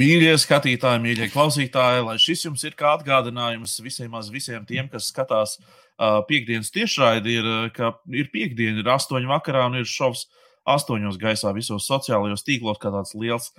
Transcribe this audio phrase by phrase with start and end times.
[0.00, 5.56] Mīļie skatītāji, mīļie klausītāji, lai šis jums ir kā atgādinājums visiem, visiem tiem, kas skatās
[5.58, 10.28] uh, piekdienas tiešraidi, ir, ka ir piekdiena, ir astoņi vakarā un ir šovs
[10.70, 13.50] astoņos gaisā visos sociālajos tīklos, kā tāds liels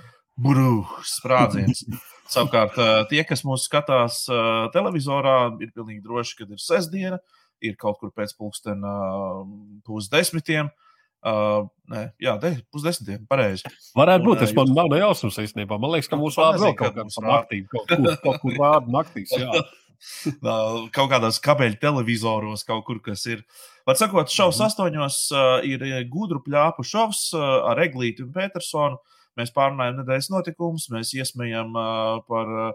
[0.42, 1.84] brūks sprādziens.
[2.34, 7.22] Savukārt, uh, tie, kas mūs skatās uh, televizorā, ir pilnīgi droši, ka ir sestdiena,
[7.62, 9.44] ir kaut kur pēc uh,
[9.86, 10.72] pusdesmitiem.
[10.72, 10.91] Uh,
[11.22, 12.34] Uh, nē, jā,
[12.74, 13.28] pusdesmitiem.
[13.30, 13.70] Pareizi.
[13.98, 14.40] Varētu būt.
[14.42, 15.78] Tas man nav nejausmas īstenībā.
[15.82, 19.36] Man liekas, ka mūsu vārdi vēl kaut kādā naktī, kaut kur, kaut kur rāda naktīs.
[20.02, 23.44] Kaut kādās kabeļu televizoros, kaut kur kas ir.
[23.86, 24.72] Var sakot, šovs mm -hmm.
[24.72, 28.98] astoņos uh, ir gudru pļāpu šovs uh, ar Eglītu un Petersonu.
[29.38, 32.74] Mēs pārunājam nedēļas notikumus, mēs iesmējam uh, par, uh,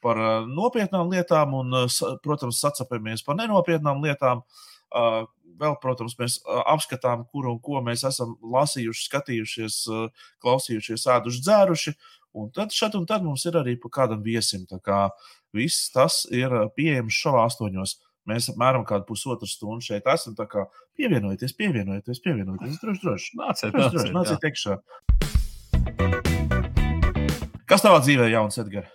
[0.00, 4.44] par nopietnām lietām un, uh, protams, sacapamies par nenopietnām lietām.
[4.94, 5.26] Uh,
[5.60, 9.78] vēl, protams, mēs apskatām, kur un ko mēs esam lasījuši, skatījušies,
[10.44, 11.94] klausījušies, ēduši, dzēruši.
[12.38, 14.66] Un tad šeit un tad mums ir arī pa kādam viesim.
[14.68, 15.08] Tā kā
[15.56, 17.96] viss tas ir pieejams šovā astoņos.
[18.28, 20.34] Mēs apmēram kādu pusotru stundu šeit esam.
[20.36, 20.66] Tā kā
[21.00, 22.76] pievienojieties, pievienojieties, pievienojieties.
[22.82, 23.32] Droši, droši.
[23.40, 24.76] Nāciet, droši, droši, nāciet iekšā.
[27.68, 28.92] Kas tavā dzīvē jauns, Edgars?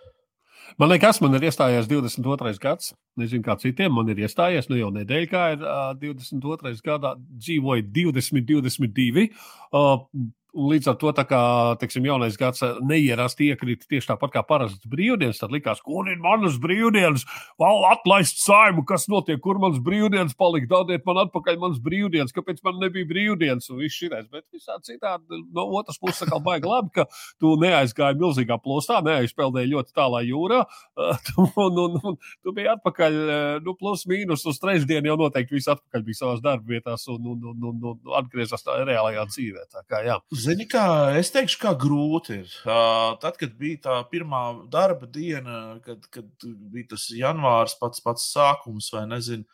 [0.80, 2.54] Man liekas, man ir iestājies 22.
[2.62, 2.94] gads.
[3.20, 4.70] Nezinu, kā citiem man ir iestājies.
[4.72, 6.74] Nu, jau nedēļa, kā ir uh, 22.
[6.86, 7.14] gadā,
[7.46, 9.28] dzīvoju 20, 22.
[9.70, 10.08] Uh,
[10.54, 11.42] Līdz ar to, kā
[11.82, 16.20] teiksim, jaunais gads eh, neierasti iekrita tieši tāpat kā parastas brīvdienas, tad likās, kur ir
[16.22, 17.24] manas brīvdienas,
[17.62, 22.62] vēl atlaist saimu, kas notiek, kur manas brīvdienas palika, dodiet man atpakaļ manas brīvdienas, kāpēc
[22.68, 24.28] man nebija brīvdienas un viss šis.
[24.30, 27.08] Bet visā citādi no otras puses atkal baigi labi, ka
[27.42, 30.62] tu neaizgāji milzīgā plosā, neaizpeldēji ļoti tālā jūrā,
[31.66, 35.74] un, un, un tu biji atpakaļ, eh, nu, plus mīnus uz trešdienu jau noteikti viss
[35.74, 39.68] atpakaļ bija savās darba vietās un, un, un, un, un atgriezās reālajā dzīvē.
[39.74, 40.22] Tā kā, jā.
[40.44, 40.86] Zini, kā
[41.20, 42.54] es teikšu, kā grūti ir.
[42.66, 44.42] Uh, tad, kad bija tā pirmā
[44.72, 49.46] darba diena, kad, kad bija tas janvārs, pats, pats sākums, vai nezinu,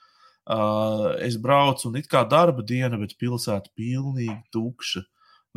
[0.50, 5.06] uh, es braucu un it kā darba diena, bet pilsēta pilnīgi tukša.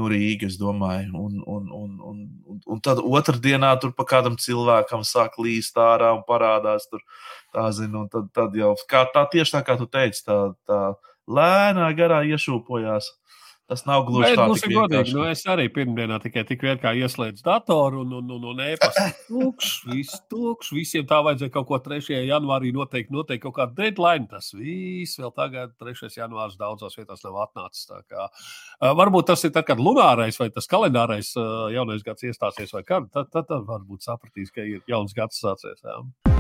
[0.01, 2.21] No Rīgas, domāju, un, un, un, un,
[2.65, 7.03] un, tad otrdienā tur pa kādam cilvēkam sāk līst ārā un parādās tur.
[7.53, 10.81] Tā, zinu, un tad, tad jau kā, tā tieši tā, kā tu teici, tā, tā
[11.29, 13.13] lēnā garā iešūpojās.
[13.71, 15.15] Tas nav gluži tā, nu, godīgi.
[15.15, 19.07] Nu, es arī pirmdienā tikai tik vien kā ieslēdzu datoru un, un, un, un e-pastu.
[19.31, 20.73] Tukšs, viss tukšs.
[20.77, 22.11] Visiem tā vajadzēja kaut ko 3.
[22.27, 24.27] janvārī noteikt, noteikt kaut kādu deadline.
[24.31, 26.11] Tas viss vēl tagad, 3.
[26.19, 27.87] janvārs, daudzās vietās nav atnācis.
[28.11, 28.29] Kā,
[28.99, 31.33] varbūt tas ir tad, kad lunārais vai tas kalendārais
[31.73, 33.09] jaunais gads iestāsies vai kad.
[33.15, 35.81] Tad, tad, tad varbūt sapratīs, ka ir jauns gads sācies.
[35.87, 36.32] Jā.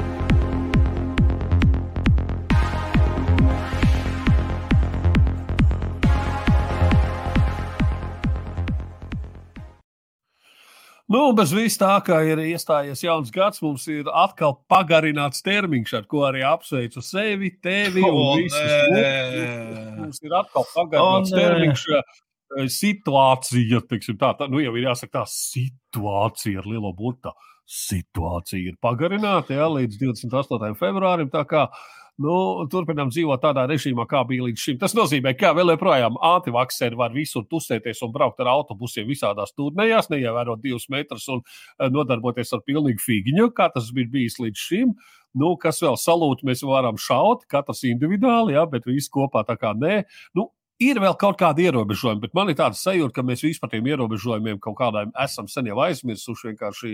[11.12, 16.06] Nu, bez vis tā, ka ir iestājies jauns gads, mums ir atkal pagarināts termiņš, ar
[16.08, 18.74] ko arī apsveicu sevi, tevi un oh, visus.
[18.94, 21.86] Mums, mums ir atkal pagarināts oh, termiņš.
[21.92, 27.34] Eh, situācija, teiksim, tā, tā, nu jau ir jāsaka, tā situācija ar lielo burtu.
[27.72, 30.72] Situācija ir pagarināta jā, līdz 28.
[30.80, 31.28] februārim.
[31.32, 31.84] Tā kā uh,
[32.22, 32.36] nu,
[32.72, 34.78] turpinām dzīvot tādā režīmā, kā bija līdz šim.
[34.80, 40.10] Tas nozīmē, ka vēl joprojām antivakseri var visur tusēties un braukt ar autobusiem visādās turnējās,
[40.12, 44.96] neievērot divus metrus un eh, nodarboties ar pilnīgu figņu, kā tas bija bijis līdz šim.
[45.38, 49.72] Nu, kas vēl salūti, mēs varam šaut, katrs individuāli, jā, bet visi kopā tā kā
[49.76, 50.02] nē.
[50.36, 50.50] Nu,
[50.82, 53.88] ir vēl kaut kādi ierobežojumi, bet man ir tāds sajūta, ka mēs vispār par tiem
[53.92, 56.52] ierobežojumiem kaut kādām esam sen jau aizmirsuši.
[56.52, 56.92] Vienkārši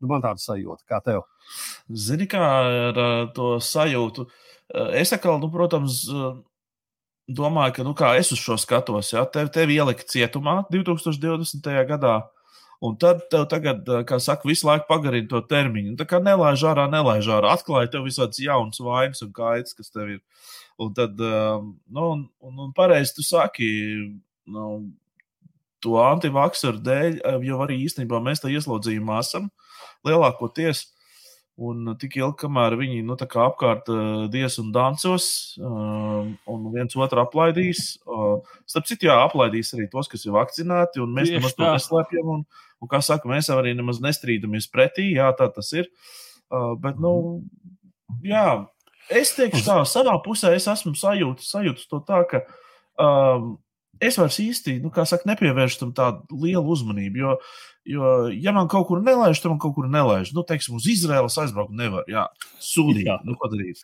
[0.00, 1.24] nu, man tāda sajūta, kā tev.
[1.88, 2.44] Zini, kā
[2.90, 3.02] ar
[3.36, 4.28] to sajūtu?
[4.98, 6.02] Es atkal, nu, protams,
[7.28, 11.70] domāju, ka, nu, es uz šo skatos, ja tevi, tevi ielika cietumā 2020.
[11.88, 12.18] gadā.
[12.78, 15.96] Un tad tev tagad, kā saka, visu laiku pagarina to termiņu.
[15.98, 17.56] Tā kā nelaiž ārā, nelaiž ārā.
[17.56, 20.20] Atklāja tev visādas jaunas vainas un kaitas, kas tev ir.
[20.78, 23.66] Un tad, nu, un, un, un pareizi tu saki,
[24.46, 24.68] nu,
[25.82, 29.50] to antivaksaru dēļ, jo arī īstenībā mēs tā ieslodzījumā esam
[30.06, 30.86] lielākoties.
[31.58, 35.24] Un tik ilgi, kamēr viņi nu, apkārt uh, dies un dancos,
[35.58, 37.96] uh, un viens otru aplaidīs.
[38.06, 42.30] Uh, starp citu, jā, aplaidīs arī tos, kas ir vakcinēti, un mēs nemaz to neslēpjam.
[42.36, 42.46] Un,
[42.78, 45.10] un, kā saka, mēs arī nemaz nestrīdamies pretī.
[45.16, 45.90] Jā, tā tas ir.
[46.46, 47.42] Uh, bet, nu,
[48.22, 48.46] jā,
[49.10, 52.46] es teikšu tā, savā pusē es esmu sajūtis, sajūtis to tā, ka.
[53.02, 53.56] Um,
[54.02, 57.18] es vairs īsti, nu, kā saka, nepievēršu tam tādu lielu uzmanību.
[57.18, 57.34] Jo,
[57.88, 60.32] jo, ja man kaut kur nelaiž, tad man kaut kur nelaiž.
[60.36, 62.04] Nu, teiksim, uz Izraēlas aizbraukt nevar.
[62.10, 62.26] Jā,
[62.62, 63.18] sūdīgi.
[63.26, 63.82] Nu, ko darīt?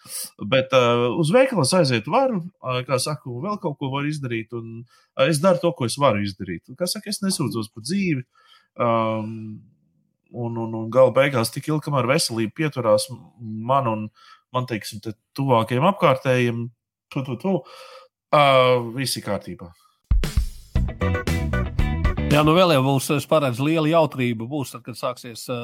[0.50, 4.52] Bet uh, uz veikalu aiziet varu, uh, kā saka, vēl kaut ko var izdarīt.
[4.56, 6.66] Un uh, es daru to, ko es varu izdarīt.
[6.68, 8.26] Un, kā saka, es nesūdzos par dzīvi.
[8.74, 9.62] Um,
[10.34, 13.08] un, un, un gala beigās tik ilgi, kamēr veselība pieturās
[13.40, 14.08] man un
[14.54, 16.66] man, teiksim, te tuvākajiem apkārtējiem,
[17.10, 17.56] tu, tu, tu,
[18.34, 19.72] uh, viss ir kārtībā.
[22.34, 24.48] Jā, nu vēl jau būs paredz liela jautrība.
[24.50, 25.54] Būs tad, kad sāksies tā,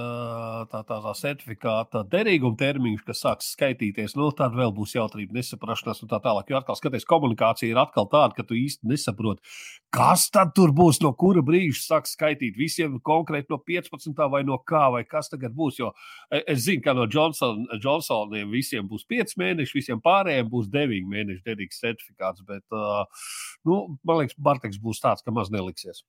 [0.70, 4.14] tā, tā certifikāta derīguma termiņš, kas sāks skaitīties.
[4.14, 6.52] Nu, tad vēl būs jautrība, nesaprašanās un tā tālāk.
[6.52, 9.42] Jo atkal skaties, komunikācija ir atkal tāda, ka tu īsti nesaproti,
[9.90, 12.54] kas tad tur būs, no kura brīža sāks skaitīt.
[12.60, 14.22] Visiem konkrēti no 15.
[14.30, 15.82] vai no kā, vai kas tagad būs.
[15.82, 15.90] Jo
[16.38, 21.42] es zinu, ka no Johnson, Johnsoniem visiem būs 5 mēneši, visiem pārējiem būs 9 mēneši
[21.50, 22.46] derīgs certifikāts.
[22.46, 22.62] Bet,
[23.66, 26.06] nu, man liekas, Barteks būs tāds, ka maz neliksies.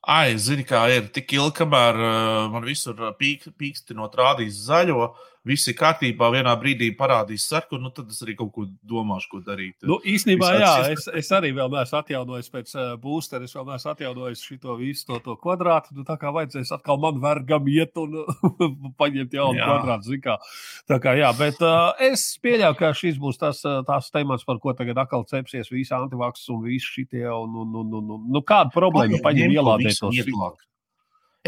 [0.00, 1.10] Ai, zini, kā ir.
[1.12, 5.10] Tik ilgi, kamēr uh, man visur pīk, pīkstinot rādīs zaļo,
[5.46, 9.40] viss ir kārtībā, vienā brīdī parādīs sarkanu, nu, tad es arī kaut ko domāšu, ko
[9.46, 9.76] darīt.
[9.88, 13.92] Nu, īstenībā, jā, es, es arī vēl neesmu atjaunojis pēc uh, boostera, es vēl neesmu
[13.94, 15.96] atjaunojis šo visu to, to kvadrātu.
[15.96, 18.20] Nu, tā kā vajadzēs atkal man vergam iet un
[19.00, 19.68] paņemt jaunu jā.
[19.68, 20.10] kvadrātu.
[20.10, 20.36] Zikā.
[20.90, 24.76] Tā kā, jā, bet uh, es pieļauju, ka šis būs tas, tās temats, par ko
[24.76, 27.24] tagad atkal cepsies visi antivaks un visi šitie.
[27.30, 30.68] Un, un, un, un, un, nu, kāda problēma paņem ielādēt tos?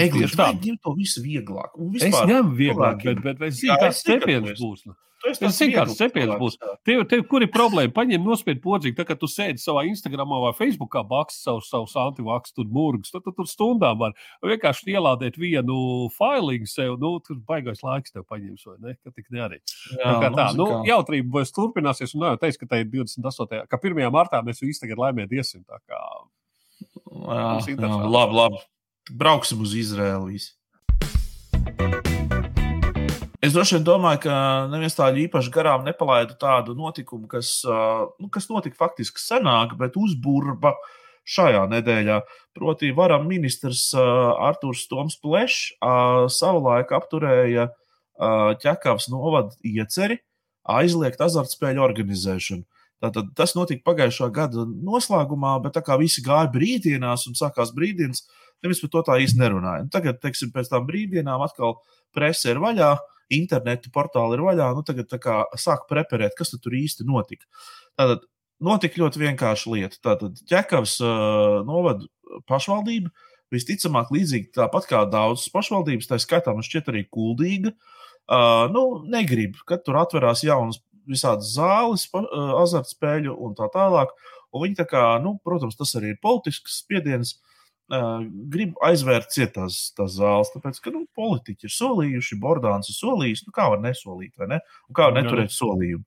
[0.00, 1.72] Eglīši, vajag ņemt to visu vieglāk.
[1.76, 4.86] Vispār, es ņemu vieglāk, bet, bet, bet es zinu, kāds cepiens būs.
[4.88, 4.94] Nu.
[5.28, 6.56] Es zinu, kāds cepiens būs.
[6.88, 7.92] Tev, tev kur ir problēma?
[7.94, 12.56] Paņem nospied podziņu, tā kā tu sēdi savā Instagramā vai Facebookā, bakst savus, savus antivaks,
[12.56, 14.16] tur mūrgus, tad tu tur stundām var
[14.48, 18.96] vienkārši ielādēt vienu failingu sev, nu, tur baigais laiks tev paņems, vai ne?
[18.98, 19.60] Ka tik nearī.
[19.92, 22.90] Jā, tā kā tā, nu, jautrība būs turpināsies, un nav jau teiks, ka tā ir
[22.96, 23.66] 28.
[23.68, 24.04] ka 1.
[24.14, 26.02] martā mēs visi tagad laimēt iesim, tā kā.
[27.12, 27.48] Jā,
[28.08, 28.64] labi, labi.
[29.12, 30.32] Brauksim uz Izraēlu.
[33.42, 34.34] Es droši vien domāju, ka
[34.72, 40.72] neviens tādu īpaši garām nepalaidu tādu notikumu, kas, nu, kas notika faktiski senāk, bet uzburba
[41.28, 42.20] šajā nedēļā.
[42.56, 45.74] Proti, varam ministrs Arthurs Toms Plešs
[46.32, 47.68] savulaik apturēja
[48.62, 50.22] ķekavas novada ieceri
[50.62, 52.64] aizliegt azartspēļu organizēšanu.
[53.02, 58.26] Tātad tas notika pagājušā gada noslēgumā, bet tā kā visi gāja brīvdienās un sākās brīvdienas,
[58.62, 59.86] nevis par to tā īsti nerunāja.
[59.86, 61.80] Un tagad, teiksim, pēc tam brīvdienām atkal
[62.14, 62.92] presa ir vaļā,
[63.34, 64.68] internetu portāli ir vaļā.
[64.76, 67.48] Nu, tagad kā, sāk preparēt, kas tur īsti notika.
[67.98, 68.22] Tātad
[68.62, 69.98] notika ļoti vienkārša lieta.
[70.06, 72.06] Tātad ķekavas uh, novada
[72.50, 73.10] pašvaldība.
[73.52, 79.58] Visticamāk, līdzīgi tāpat kā daudzas pašvaldības, tā skaitā man šķiet arī kuldīga, uh, nu, negrib,
[79.68, 80.78] kad tur atverās jaunas
[81.12, 82.08] visādas zāles,
[82.62, 84.12] azartspēļu un tā tālāk.
[84.52, 87.36] Un viņi tā kā, nu, protams, tas arī ir politisks spiediens.
[88.52, 93.52] Grib aizvērt cietās tās zāles, tāpēc, ka nu, politiķi ir solījuši, Bordāns ir solījis, nu,
[93.52, 94.60] kā var nesolīt, vai ne?
[94.88, 96.04] Un kā var neturēt solījumu.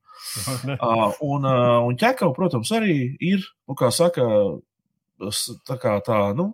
[0.74, 4.26] Uh, un, uh, un ķekau, protams, arī ir, nu, kā saka,
[5.68, 6.50] tā kā tā, nu,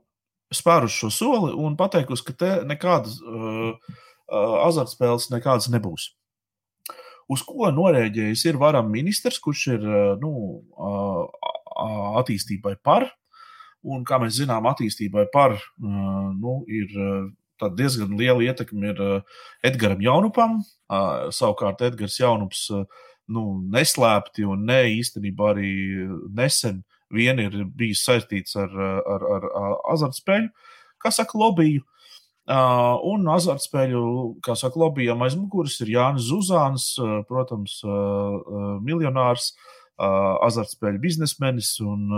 [0.53, 6.11] spērus šo soli un pateikusi, ka te nekādas uh, uh, azartspēles nekādas nebūs
[7.33, 9.87] uz ko norēģējis ir varam ministrs, kurš ir
[10.23, 10.33] nu,
[12.23, 13.09] attīstībai par.
[13.83, 16.93] Un, kā mēs zinām, attīstībai par nu, ir
[17.79, 19.01] diezgan liela ietekme ir
[19.67, 20.61] Edgars Jaunupam.
[21.35, 22.69] Savukārt Edgars Jaunups
[23.33, 23.45] nu,
[23.75, 25.73] neslēpti un ne īstenībā arī
[26.35, 26.83] nesen
[27.13, 30.49] vien ir bijis saistīts ar, ar, ar, ar azartspēļu,
[31.03, 31.85] kā saka, lobiju.
[32.43, 34.01] Uh, un azartspēļu,
[34.43, 39.53] saka, lobbyam aiz muguras ir Jānis Zuzāns, uh, protams, uh, miljonārs,
[40.03, 42.09] azartspēļu biznesmenis un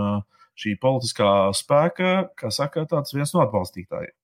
[0.56, 1.26] šī politiskā
[1.58, 4.14] spēka, kā saka, tāds viens no atbalstītājiem.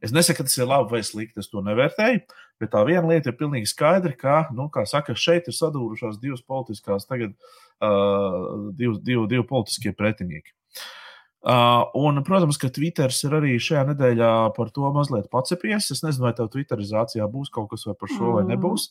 [0.00, 2.22] Es nesaku, ka tas ir labi vai slikti, es to nevērtēju,
[2.62, 6.40] bet tā viena lieta ir pilnīgi skaidra, ka, nu, kā saka, šeit ir sadūrušās divas
[6.46, 10.54] politiskās, tagad uh, divi, divi, divi politiskie pretinieki.
[10.54, 11.03] Uh,
[11.44, 15.90] Uh, un, protams, ka Twitters ir arī šajā nedēļā par to mazliet pacepies.
[15.92, 18.88] Es nezinu, vai tev Twitterizācijā būs kaut kas par šo vai nebūs.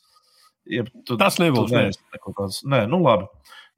[0.69, 1.73] Ja tu, Tas nebūs.
[1.73, 3.25] Tu neesi, nē, nu labi.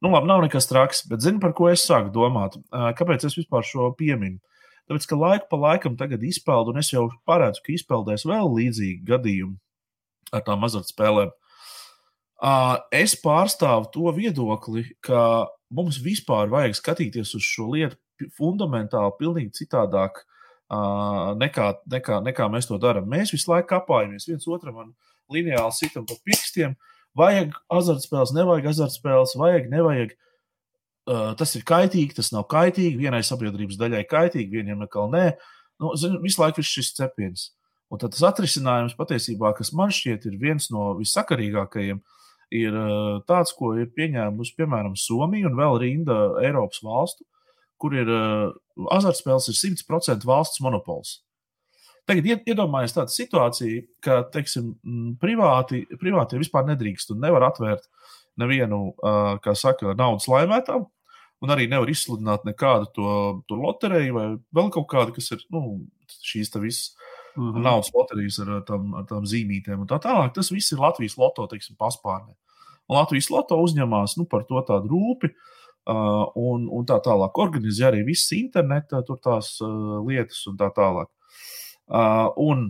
[0.04, 2.60] Nu, labi, nav nekas traks, bet zini, par ko es sāku domāt?
[2.68, 4.42] Uh, kāpēc es vispār šo pieminu?
[4.86, 9.08] Tāpēc, ka laiku pa laikam tagad izpeldu, un es jau parādzu, ka izpeldēs vēl līdzīgi
[9.08, 9.56] gadījumi
[10.36, 11.32] ar tām azartspēlēm.
[12.36, 17.96] Uh, es pārstāvu to viedokli, ka mums vispār vajag skatīties uz šo lietu
[18.36, 23.08] fundamentāli pilnīgi citādāk uh, nekā, nekā, nekā mēs to darām.
[23.10, 24.92] Mēs visu laiku kapājamies viens otram un
[25.32, 26.76] lineāli sitam pa pirkstiem.
[27.16, 30.16] Vajag azartspēles, nevajag azartspēles, vajag, nevajag.
[31.06, 32.98] Uh, tas ir kaitīgi, tas nav kaitīgi.
[32.98, 35.28] Vienai sabiedrības daļai kaitīgi, vienam atkal nē.
[35.80, 37.50] Nu, zin, visu laiku ir šis cepiens.
[37.92, 42.00] Un tas atrisinājums patiesībā, kas man šķiet ir viens no vissakarīgākajiem,
[42.56, 42.78] ir
[43.28, 47.26] tāds, ko ir pieņēmusi piemēram Somija un vēl rinda Eiropas valstu,
[47.80, 48.50] kur ir uh,
[48.96, 51.20] azartspēles, ir 100% valsts monopols.
[52.06, 54.76] Tagad iedomājieties tādu situāciju, ka teiksim,
[55.18, 57.88] privāti, privāti vispār nedrīkst un nevar atvērt
[58.38, 58.92] nevienu,
[59.42, 60.86] kā saka, naudas laimētāju,
[61.42, 63.10] un arī nevar izsludināt nekādu to,
[63.50, 66.94] to loteriju vai vēl kaut kādu, kas ir nu, šīs visas
[67.34, 67.62] mm -hmm.
[67.66, 70.32] naudas loterijas ar tām, ar tām zīmītēm un tā tālāk.
[70.34, 72.34] Tas viss ir Latvijas loto, teiksim, paspārnē.
[72.88, 75.34] Un Latvijas loto uzņemās nu, par to tādu rūpi.
[75.86, 77.38] Un, un tā tālāk.
[77.38, 81.06] Organizē arī visas interneta tās uh, lietas un tā tālāk.
[82.42, 82.64] Un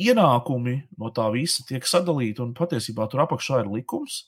[0.00, 4.26] ienākumi no tā visa tiek sadalīti, un patiesībā tur apakšā ir likums,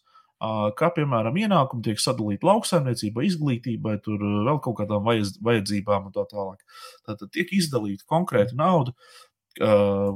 [0.78, 6.24] kā piemēram ienākumi tiek sadalīti lauksaimniecībai, izglītībai, tur vēl kaut kādām vajadz, vajadzībām un tā
[6.32, 6.64] tālāk.
[7.06, 8.96] Tātad tiek izdalīta konkrēta nauda.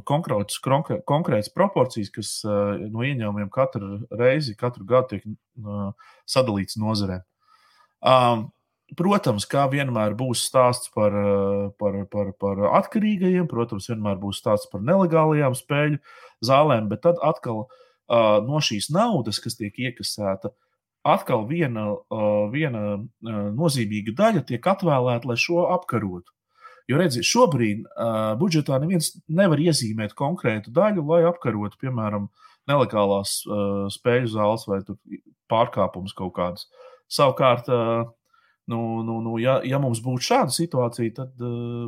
[0.09, 5.27] Konkrētas, konkrētas proporcijas, kas no ieņēmumiem katru reizi, katru gadu tiek
[6.25, 7.21] sadalīts nozarēm.
[8.07, 8.47] Um,
[8.95, 14.71] Protams, kā vienmēr būs stāsts par, eh, par, par, par atkarīgajiem, protams, vienmēr būs stāsts
[14.71, 15.99] par nelegālajām spēļu
[16.47, 20.53] zālēm, bet tad atkal uh, no šīs naudas, kas tiek iekasēta,
[21.03, 26.31] atkal viena, uh, viena uh, nozīmīga daļa tiek atvēlēta, lai šo apkarotu.
[26.87, 32.31] Jo, redziet, šobrīd uh, budžetā neviens nevar iezīmēt konkrētu daļu, lai apkarotu, piemēram,
[32.71, 34.85] nelegālās uh, spēļu zāles vai
[35.51, 36.71] pārkāpumus kaut kādus.
[37.13, 37.71] Savukārt,
[38.67, 41.45] Nu, nu, nu, ja, ja mums būtu šāda situācija, tad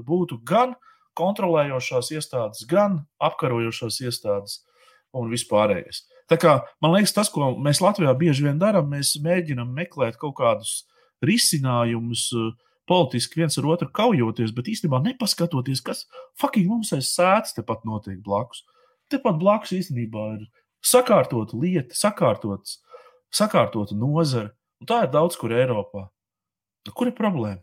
[0.07, 0.77] būtu gan
[1.19, 4.61] kontrolējošās iestādes, gan apkarojošās iestādes
[5.19, 6.05] un vispārējais.
[6.31, 6.53] Tā kā,
[6.85, 10.85] man liekas, tas, ko mēs Latvijā bieži vien darām, mēs mēģinām meklēt kaut kādus
[11.25, 12.29] risinājumus,
[12.89, 16.05] politiski viens ar otru kaujoties, bet īstenībā nepaskatoties, kas
[16.39, 18.63] fucking mums aiz sēdes tepat notiek blakus.
[19.11, 20.47] Tepat blakus īstenībā ir
[20.85, 22.79] sakārtota lieta, sakārtots,
[23.35, 26.09] sakārtota nozara, un tā ir daudz kur Eiropā.
[26.87, 27.63] Nu, kur ir problēma?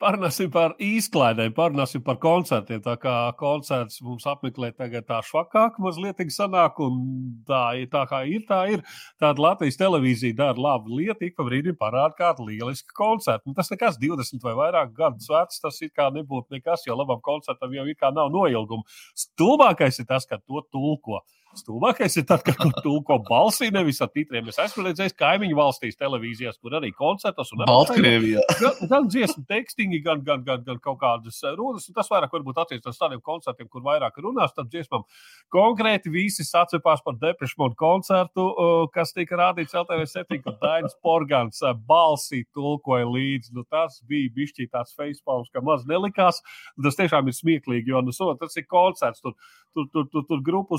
[0.00, 2.78] Parunāsim par izklaidēm, parunāsim par koncertiem.
[2.80, 7.02] Tā kā koncerts mums apmeklē tagad tā švakāk, mazliet sanāk, un
[7.44, 7.60] tā,
[7.92, 8.84] tā kā ir, tā ir.
[9.20, 13.52] Tāda Latvijas televīzija dara labu lietu, ik pa brīdim parāda kādu lielisku koncertu.
[13.52, 17.20] Un tas nekas 20 vai vairāk gadus vecs, tas it kā nebūtu nekas, jo labam
[17.20, 18.88] koncertam jau it kā nav noilguma.
[19.12, 21.20] Stulbākais ir tas, ka to tulko.
[21.58, 24.46] Stulbākais ir tad, kad tu tulko balsī, nevis ar titriem.
[24.52, 28.44] Es esmu redzējis kaimiņu valstīs, televīzijās, kur arī koncertos un Baltkrievijā.
[28.60, 31.88] Gan, gan dziesmu tekstiņi, gan, gan, gan, gan kaut kādas eh, runas.
[31.96, 35.02] Tas vairāk varbūt attiecas tādiem koncertiem, kur vairāk runās par dziesmām.
[35.50, 38.46] Konkrēti visi sacepās par Deprešmonu koncertu,
[38.94, 43.56] kas tika rādīts LTV7, kad Dainis Porgans eh, balsī tulkoja līdzi.
[43.56, 46.42] Nu, tas bija bišķī tāds facepalms, ka maz nelikās.
[46.84, 49.24] Tas tiešām ir smieklīgi, jo nu, so, tas ir koncerts.
[49.24, 49.34] Tur,
[49.74, 50.78] tur, tur, tur, tur grupu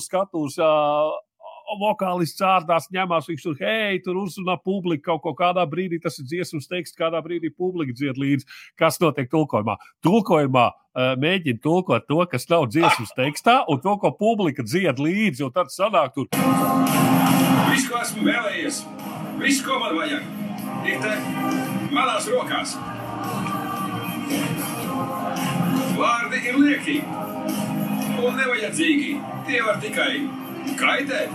[0.61, 1.27] skatos
[1.79, 6.27] vokālists ārdās ņemās, viņš tur, hei, tur uzrunā publiku kaut ko kādā brīdī, tas ir
[6.27, 8.47] dziesmas teksts, kādā brīdī publika dzied līdzi,
[8.79, 9.77] kas notiek tulkojumā.
[10.03, 15.45] Tulkojumā uh, mēģina tulkot to, kas nav dziesmas tekstā, un to, ko publika dzied līdzi,
[15.47, 16.27] un tad sanāk tur.
[17.71, 18.83] Viss, ko esmu vēlējies,
[19.39, 20.27] viss, ko man vajag,
[20.91, 21.15] ir te
[21.95, 22.75] manās rokās.
[25.95, 26.99] Vārdi ir lieki
[28.21, 29.17] un nevajadzīgi.
[29.47, 30.40] Tie var tikai
[30.79, 31.33] kaitēt.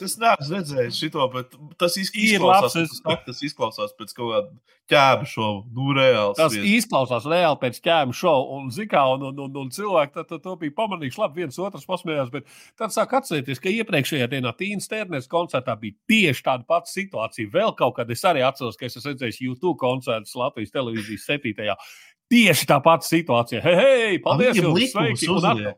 [0.00, 3.24] Es neesmu redzējis šo, bet tas izklausās, labs, es...
[3.26, 5.60] tas izklausās pēc kaut kāda ķēbu šova.
[5.76, 6.36] Nu, reāli.
[6.38, 6.66] Tas vies.
[6.80, 8.46] izklausās reāli pēc ķēbu šova.
[8.56, 11.20] Un, zikā, un, un, un, un cilvēki tad, tad, to bija pamanījuši.
[11.20, 12.48] Labi, viens otrs pasmējās, bet
[12.80, 17.52] tad sāk atcerēties, ka iepriekšējā dienā Tīnas Stērnes koncertā bija tieši tāda pati situācija.
[17.52, 21.76] Vēl kaut kad es arī atceros, ka es esmu redzējis YouTube koncertus Latvijas televīzijas 7.
[22.30, 23.62] Tieši tā pati situācija.
[23.64, 24.58] Hei, hei paldies!
[24.58, 25.76] Jums, sveiki!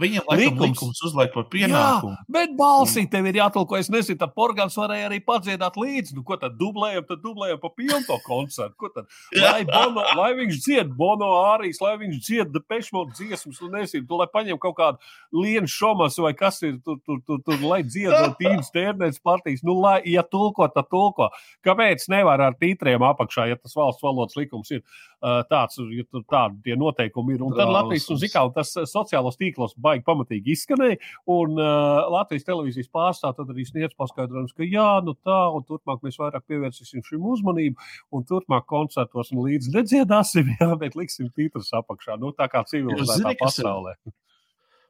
[0.00, 2.14] Viņam laikam likums uzliek par pienākumu.
[2.14, 3.78] Jā, bet balsī tev ir jātulko.
[3.80, 6.16] Es nezinu, tad Porgans varēja arī padziedāt līdzi.
[6.16, 8.76] Nu, ko tad dublējam, tad dublējam pa pilnu koncertu.
[8.80, 9.08] Ko tad?
[9.36, 14.18] Lai, bono, lai viņš dzied Bono Ārijas, lai viņš dzied Depešmodu dziesmas, un nezinu, tu,
[14.20, 18.14] lai paņem kaut kādu lienu šomas vai kas ir tur, tur, tur, tur lai dzied
[18.40, 19.64] tīnas tērnēs partijas.
[19.66, 21.30] Nu, lai, ja tulko, tad tulko.
[21.66, 26.24] Kāpēc nevar ar tītriem apakšā, ja tas valsts valodas likums ir uh, tāds, ja tur
[26.30, 27.44] tādi noteikumi ir.
[27.44, 30.98] Un tad Latvijas un Zikā, un tas sociālos tīklos tīklos baigi pamatīgi izskanēja.
[31.30, 36.18] Un uh, Latvijas televīzijas pārstāvja arī sniedz paskaidrojumus, ka jā, nu tā, un turpmāk mēs
[36.18, 37.76] vairāk pievērsīsim šim uzmanību,
[38.12, 42.18] un turpmāk koncertos un līdz nedziedāsim, jā, bet liksim tītrus apakšā.
[42.20, 43.96] Nu, tā kā civilizētā pasaulē.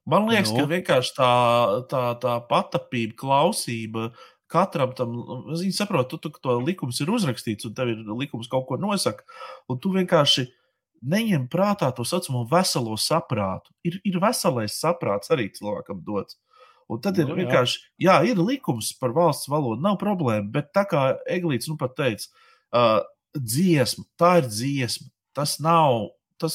[0.08, 0.62] Man liekas, nu.
[0.62, 1.32] ka vienkārši tā,
[1.90, 4.08] tā, tā patapība, klausība,
[4.50, 5.12] katram tam,
[5.52, 9.22] viņi saprot, tu, tu, to likums ir uzrakstīts, un tev ir likums kaut ko nosaka,
[9.70, 10.48] un tu vienkārši
[11.00, 13.72] neņem prātā to saucamo veselo saprātu.
[13.86, 16.38] Ir, ir veselais saprāts arī cilvēkam dots.
[16.90, 18.18] Un tad ir no, nu, vienkārši, jā.
[18.18, 20.48] jā, ir likums par valsts valodu, nav problēma.
[20.50, 22.26] Bet tā kā Eglīts nu pat teica,
[22.74, 23.02] uh,
[23.36, 25.10] dziesma, tā ir dziesma.
[25.36, 26.10] tas nav.
[26.40, 26.54] Tas,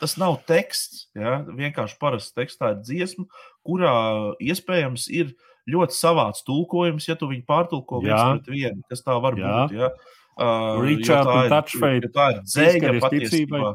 [0.00, 1.42] tas nav teksts, ja?
[1.44, 2.56] vienkārši parasts teksts.
[2.56, 3.26] Tā ir dziesma,
[3.60, 3.92] kurā
[4.40, 5.34] iespējams ir
[5.68, 9.50] ļoti savāds tulkojums, ja tu viņu pārtulko viens pret vienu, kas tā var Jā.
[9.52, 9.76] būt.
[9.76, 9.90] Ja?
[10.38, 12.08] Uh, Richard un Touchfade.
[12.14, 13.72] Tā ir dzēļa patiesībā.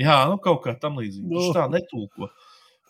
[0.00, 1.28] Jā, nu kaut kā tam līdzīga.
[1.30, 1.54] Viņš nu.
[1.54, 2.30] tā netulko.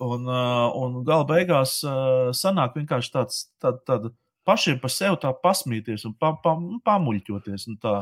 [0.05, 4.09] Un, uh, un gala beigās uh, sanāk vienkārši tāds, tād, tād
[4.49, 6.57] pašiem par sevi tā pasmīties un pa, pa,
[6.89, 7.69] pamuļķoties.
[7.71, 7.99] Un tā.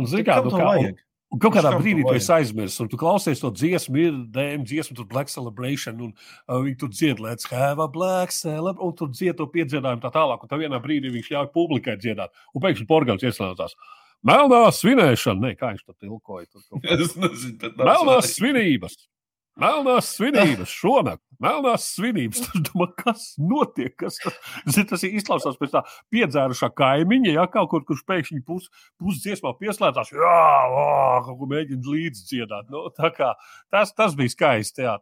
[0.00, 0.72] Un, zin, kā, nu, kā?
[0.82, 0.98] Un,
[1.30, 4.98] un kaut kādā brīdī tu esi aizmirsis, un tu klausies to dziesmu, ir DM dziesma,
[4.98, 9.14] tur Black Celebration, un uh, viņi tur dzied, let's have a black celebration, un tur
[9.14, 12.88] dzied to piedziedājumu tā tālāk, un tā vienā brīdī viņš ļauj publikai dziedāt, un pēkšņi
[12.90, 13.78] porgāns ieslēdzās.
[14.26, 16.46] Melnā svinēšana, ne, kā viņš to tilkoja.
[16.50, 16.64] Tur,
[17.88, 18.98] Melnās svinības.
[19.58, 22.40] Melnās svinības šonakt, melnās svinības.
[22.46, 23.92] Tur domā, kas notiek?
[23.98, 25.82] Kas tas, tas izklausās pēc tā
[26.14, 28.68] piedzērušā kaimiņa, ja kaut kur, kurš pēkšņi pus,
[29.00, 30.84] pusdziesmā pieslēdzās, jā, o,
[31.26, 32.70] kaut ko mēģina līdzi dziedāt.
[32.72, 33.32] Nu, kā,
[33.74, 34.86] tas, tas bija skaisti.
[34.86, 34.96] Jā,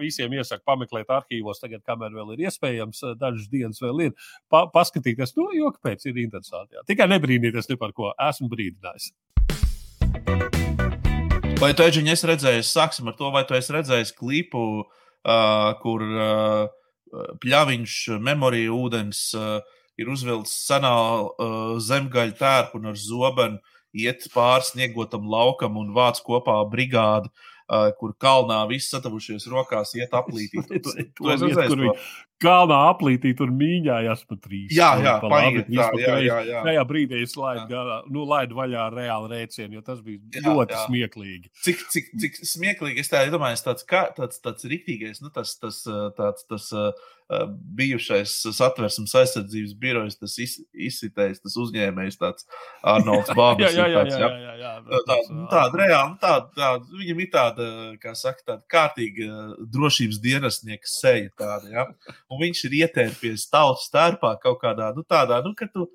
[0.00, 4.16] visiem iesaku pameklēt arhīvos, tagad, kamēr vēl ir iespējams, dažas dienas vēl ir,
[4.50, 6.78] pa, paskatīties, nu, jo kāpēc ir interesanti.
[6.78, 6.86] Jā.
[6.88, 9.12] Tikai nebrīnīties ne par ko, esmu brīdinājis.
[11.60, 16.04] Vai tu Eģiņš esi redzējis, sāksim ar to, vai tu esi redzējis klipu, uh, kur
[16.08, 16.70] uh,
[17.42, 19.58] pļaviņš, memorija ūdens uh,
[20.00, 23.60] ir uzvilcis senā uh, zemgaļa tērpu un ar zobenu
[23.92, 27.28] iet pāri sniegotam laukam un vāc kopā brigādi.
[27.70, 30.64] Uh, kur kalnā viss satavušies rokās, iet aplītīt.
[30.66, 31.92] Tu, tu, tu, tu redzēji, kur viņi
[32.40, 34.72] kalnā aplītīt un mīņājās pa trīs.
[34.74, 36.64] Jā, jā, paiet, tā, jā, jā, jā.
[36.66, 40.76] Tajā brīdī es laidu, galā, nu, laidu vaļā reāli rēcienu, jo tas bija jā, ļoti
[40.76, 40.82] jā.
[40.86, 41.52] smieklīgi.
[41.66, 45.82] Cik, cik, cik smieklīgi, es tā domāju, tāds, kā, tāds, tāds riktīgais, nu, tas, tas,
[46.16, 47.00] tāds, tas, tas
[47.76, 52.46] bijušais satversmes aizsardzības birojas, tas iz, izsitējis, tas uzņēmējs, tāds
[52.82, 53.70] Arnolds Bābis.
[53.76, 57.30] jā, jā, jā, jā, jā, jā, jā, tā, nu, tāda reāli, tāda, tāda, viņam ir
[57.34, 57.68] tāda,
[58.02, 59.30] kā saka, tāda kārtīga
[59.70, 61.86] drošības dienestnieka seja tāda, ja?
[62.30, 65.88] Un viņš ir ietērpies tautas starpā kaut kādā, nu tādā, nu, ka tu,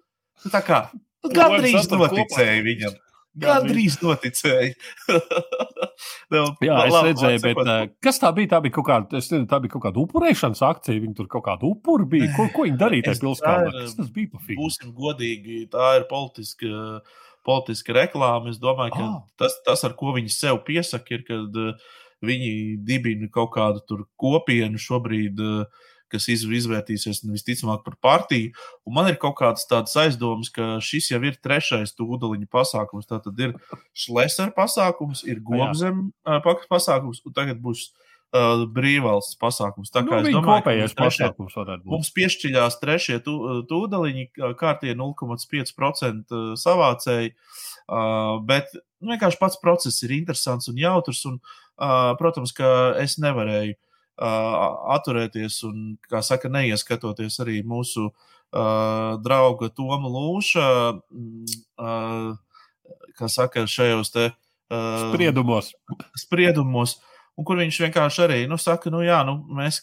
[0.43, 3.01] nu tā kā, nu, gandrīz noticēji viņam.
[3.35, 4.71] Gandrīz noticēji.
[6.31, 8.53] nu, Jā, es labi, redzēju, bet uh, kas tā bija?
[8.53, 11.01] Tā bija kaut kāda, es nezinu, tā bija kaut kāda upurēšanas akcija.
[11.03, 12.29] Viņi tur kaut kādu upuru bija.
[12.37, 13.73] Ko, ko viņi darīja tajā pilsētā?
[13.75, 14.61] Kas tas bija pa filmu?
[14.61, 17.01] Būsim godīgi, tā ir politiska,
[17.47, 18.53] politiska reklāma.
[18.55, 19.19] Es domāju, ka ah.
[19.43, 21.91] tas, tas, ar ko viņi sev piesaka, ir, kad uh,
[22.23, 22.53] viņi
[22.87, 25.43] dibina kaut kādu tur kopienu šobrīd.
[25.43, 28.53] Uh, kas izvērtīsies visticamāk par partiju.
[28.85, 33.09] Un man ir kaut kādas tādas aizdomas, ka šis jau ir trešais tūdaļiņa pasākums.
[33.09, 33.55] Tā tad ir
[33.97, 36.09] Šlesera pasākums, ir Gobzem
[36.69, 39.93] pasākums, un tagad būs uh, brīvvalsts pasākums.
[39.93, 41.29] Tā kā nu, es domāju, ka trešie,
[41.85, 44.27] mums piešķiļās trešie tūdaļiņi,
[44.59, 47.33] kārtie 0,5% savācēji.
[47.85, 51.25] Uh, bet nu, vienkārši pats process ir interesants un jautrs.
[51.29, 51.39] Un,
[51.77, 52.69] uh, protams, ka
[53.01, 53.77] es nevarēju
[54.17, 62.29] atturēties un, kā saka, neieskatoties arī mūsu uh, drauga Toma Lūša, uh,
[63.19, 65.73] kā saka, šajos te uh, spriedumos.
[66.19, 66.99] spriedumos.
[67.35, 69.81] Un kur viņš vienkārši arī nu, saka, nu jā, nu, mēs,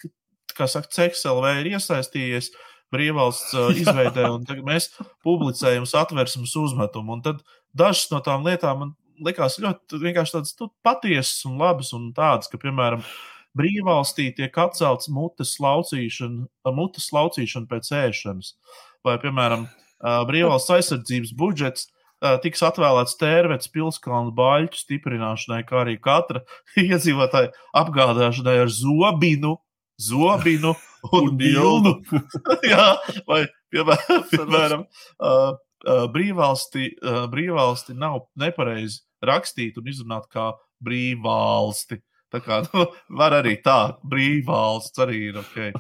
[0.57, 2.49] kā saka, CEXLV ir iesaistījies
[2.93, 4.89] brīvvalsts uh, izveidē, un tagad mēs
[5.25, 7.19] publicējam satversmes uzmetumu.
[7.19, 7.45] Un tad
[7.77, 12.49] dažas no tām lietām man likās ļoti vienkārši tādas nu, patiesas un labas un tādas,
[12.51, 18.55] ka, piemēram, uh, brīvvalstī tiek atcelts mutes laucīšana, mutes laucīšana pēc ēšanas.
[19.07, 19.67] Vai, piemēram,
[20.29, 21.89] brīvvalsts aizsardzības budžets
[22.43, 26.45] tiks atvēlēts tērvets pilskalnu baļķu stiprināšanai, kā arī katra
[26.83, 29.57] iedzīvotāja apgādāšanai ar zobinu,
[30.01, 30.77] zobinu
[31.11, 31.97] un bilnu.
[32.73, 32.95] Jā,
[33.27, 34.87] vai, piemēram, piemēram
[36.15, 36.93] brīvvalsti,
[37.33, 41.99] brīvvalsti nav nepareizi rakstīt un izrunāt kā brīvvalsti.
[42.33, 42.87] Tā kā nu,
[43.21, 45.57] var arī tā, brīvvalsts arī ir ok.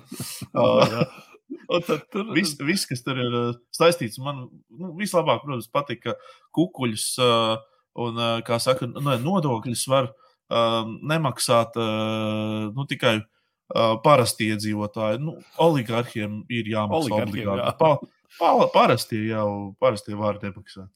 [1.72, 6.14] Uh, tad tur viss, vis, kas tur ir uh, saistīts, man nu, vislabāk, protams, patika
[6.56, 7.60] kukuļus uh,
[8.00, 15.20] un, uh, kā saka, nu, nodokļus var um, nemaksāt uh, nu, tikai uh, parasti iedzīvotāji.
[15.24, 17.60] Nu, oligarhiem ir jāmaksā obligāti.
[17.60, 17.76] Jā.
[17.80, 17.92] Pa,
[18.38, 19.48] pa, parasti jau
[19.82, 20.88] parasti var nemaksāt.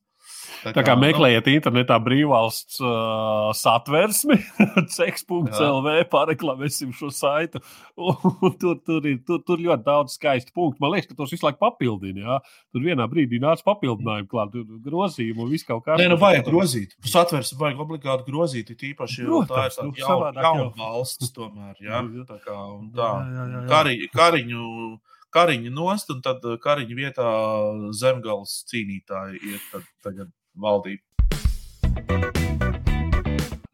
[0.62, 4.38] Tā, tā kā, kā nu, meklējiet nu, internetā brīvvalsts uh, satversmi,
[4.96, 7.62] ceks.lv, pareklamēsim šo saitu.
[8.60, 10.82] tur, tur ir tur, tur ļoti daudz skaistu punktu.
[10.82, 12.22] Man liekas, ka tos visu laiku papildina.
[12.22, 12.38] Jā.
[12.74, 14.56] Tur vienā brīdī nāca papildinājumi, klāt,
[14.86, 15.98] grozījumu un viss kaut kā.
[16.00, 16.96] Nē, nu vajag grozīt.
[17.06, 21.76] Satversmi vajag obligāti grozīt, tīpaši, jo tā ir tāda jauna, jauna valsts tomēr.
[21.82, 22.02] Jā.
[22.28, 22.56] Tā kā
[22.96, 23.10] tā.
[23.10, 23.66] Jā, jā, jā, jā.
[23.70, 24.64] Kari, kariņu
[25.36, 27.28] kariņu nost, un tad kariņu vietā
[27.96, 31.02] zemgāles cīnītāji iet tagad valdību.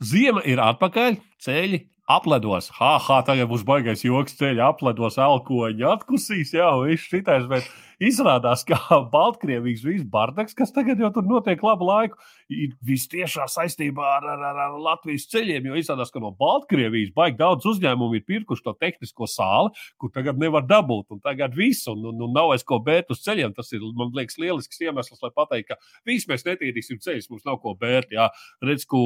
[0.03, 2.68] Ziema ir atpakaļ, ceļi apledos.
[2.81, 7.46] Ha, ha, tagad būs baigais joks, ceļi apledos, elkoņi atkusīs, jau viss šitais.
[7.51, 7.68] Bet
[8.03, 8.81] izrādās, ka
[9.14, 12.18] Baltkrievijas viss bardaks, kas tagad jau tur notiek labu laiku,
[12.67, 15.69] ir vistiešā saistībā ar, ar, ar, ar Latvijas ceļiem.
[15.71, 20.41] Jo izrādās, ka no Baltkrievijas baigi daudz uzņēmumu ir pirkuši to tehnisko sāli, kur tagad
[20.41, 21.11] nevar dabūt.
[21.15, 23.55] Un tagad viss, un, un, un nav vairs ko bērt uz ceļiem.
[23.57, 27.61] Tas ir, man liekas, lielisks iemesls, lai pateiktu, ka viss mēs netīrīsim ceļus, mums nav
[27.62, 28.12] ko bērt.
[28.15, 28.29] Jā,
[28.65, 29.03] redz, ko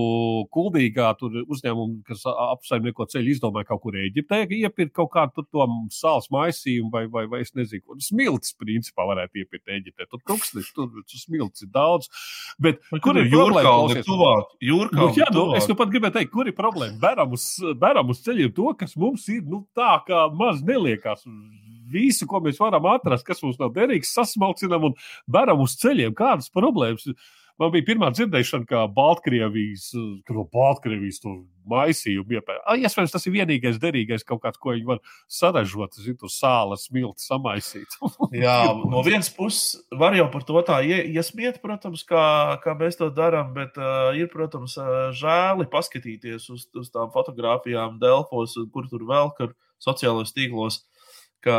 [0.55, 6.31] kuldīgā tur uzņēmumi, kas apsaimnieko ceļu, izdomāja kaut kur Eģiptē, iepirkt kaut kādu to sāls
[6.35, 10.09] maisījumu vai, vai, vai es nezinu, ko smilts principā varētu iepirkt Eģiptē.
[10.11, 12.11] Tur tūkstoši, tur smilts ir daudz.
[12.63, 14.51] Bet, Bet kur ir jūrkalni tuvāk?
[14.65, 15.61] Jūrkalni Nu, jā, nu, tuvāk.
[15.61, 16.99] es nu pat gribēju teikt, kur ir problēma.
[17.03, 17.47] Beram uz,
[17.81, 21.25] beram uz ceļiem to, kas mums ir nu, tā, kā maz neliekās.
[21.87, 24.97] Visu, ko mēs varam atrast, kas mums nav derīgs, sasmalcinām un
[25.31, 26.17] beram uz ceļiem.
[26.19, 27.07] Kādas problēmas?
[27.57, 29.87] Man bija pirmā dzirdēšana, ka Baltkrievijas,
[30.29, 32.61] ka no Baltkrievijas tur maisījumu iepērk.
[32.85, 35.01] Iespējams, tas ir vienīgais derīgais kaut kāds, ko viņi var
[35.33, 37.97] saražot, zinu, tur sāla smilti samaisīt.
[38.45, 42.27] Jā, no vienas puses var jau par to tā ie- iesmiet, protams, kā,
[42.61, 47.97] kā mēs to darām, bet uh, ir, protams, uh, žēli paskatīties uz, uz tām fotografijām
[48.03, 50.83] Delfos, kur tur vēl, kur sociālajos tīklos,
[51.47, 51.57] ka,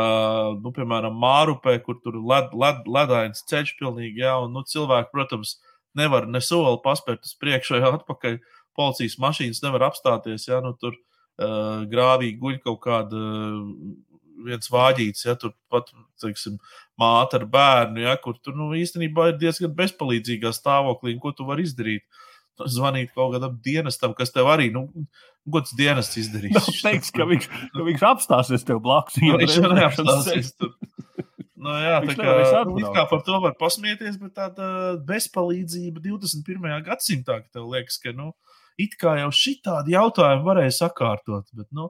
[0.62, 5.56] nu, piemēram, Mārupē, kur tur led, led, ledains ceļš pilnīgi, jā, un, nu, cilvēki, protams,
[5.98, 8.38] nevar ne soli paspērt uz priekšu vai atpakaļ.
[8.78, 13.64] Policijas mašīnas nevar apstāties, ja nu, tur uh, grāvī guļ kaut kāda uh,
[14.46, 15.90] viens vāģīts, ja tur pat,
[16.22, 16.58] teiksim,
[17.00, 21.48] māte ar bērnu, ja, kur tur nu, īstenībā ir diezgan bezpalīdzīgā stāvoklī, un ko tu
[21.48, 22.06] vari izdarīt.
[22.58, 24.88] Zvanīt kaut kādam dienestam, kas tev arī, nu,
[25.54, 26.56] tas dienests izdarīs.
[26.56, 29.18] Nav teiks, ka viņš, ka viņš apstāsies tev blakus.
[29.22, 30.74] Nu, viņš neapstāsies tur.
[31.58, 34.68] Nu, jā, Viņš tā kā, nevarēs nu, kā par to var pasmieties, bet tāda
[35.08, 36.68] bezpalīdzība 21.
[36.86, 38.32] gadsimtā, ka tev liekas, ka, nu,
[38.78, 41.88] it kā jau šitādi jautājumi varēja sakārtot, bet, nu,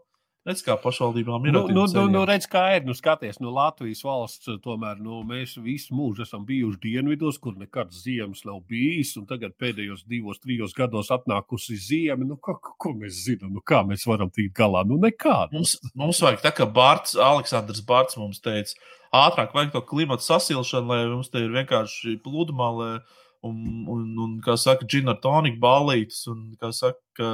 [0.48, 1.52] redz, kā pašvaldībām ir.
[1.52, 2.87] Nu, nu, nu, nu, redz, kā ir.
[2.88, 7.92] Nu, skaties, nu, Latvijas valsts tomēr nu, mēs visu mūžu esam bijuši dienvidos, kur nekad
[7.92, 9.14] ziemas nav bijis.
[9.20, 12.24] Un tagad pēdējos divos, trijos gados atnākusi ziema.
[12.24, 13.52] Nu, ko, ko- mēs zinām?
[13.52, 14.87] Nu, kā mēs varam tikt galā?
[14.88, 15.59] Nu, nekādu.
[15.59, 18.72] Mums, mums vajag tā, kā Bārts, Aleksandrs Bārts mums teica,
[19.14, 23.00] ātrāk vajag to klimatu sasilšanu, lai mums te ir vienkārši pludmale
[23.46, 23.56] un,
[23.88, 27.32] un, un kā saka, džina ar toniku ballītes un, kā saka,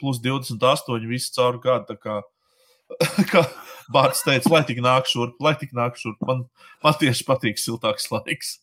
[0.00, 1.98] plus 28 visi caur gadu.
[2.02, 2.20] Kā,
[3.32, 3.46] kā
[3.92, 6.20] Bārts teica, lai tik nāk šurp, lai tik nāk šurp.
[6.28, 6.46] Man,
[6.84, 8.58] man tieši patīk siltāks laiks.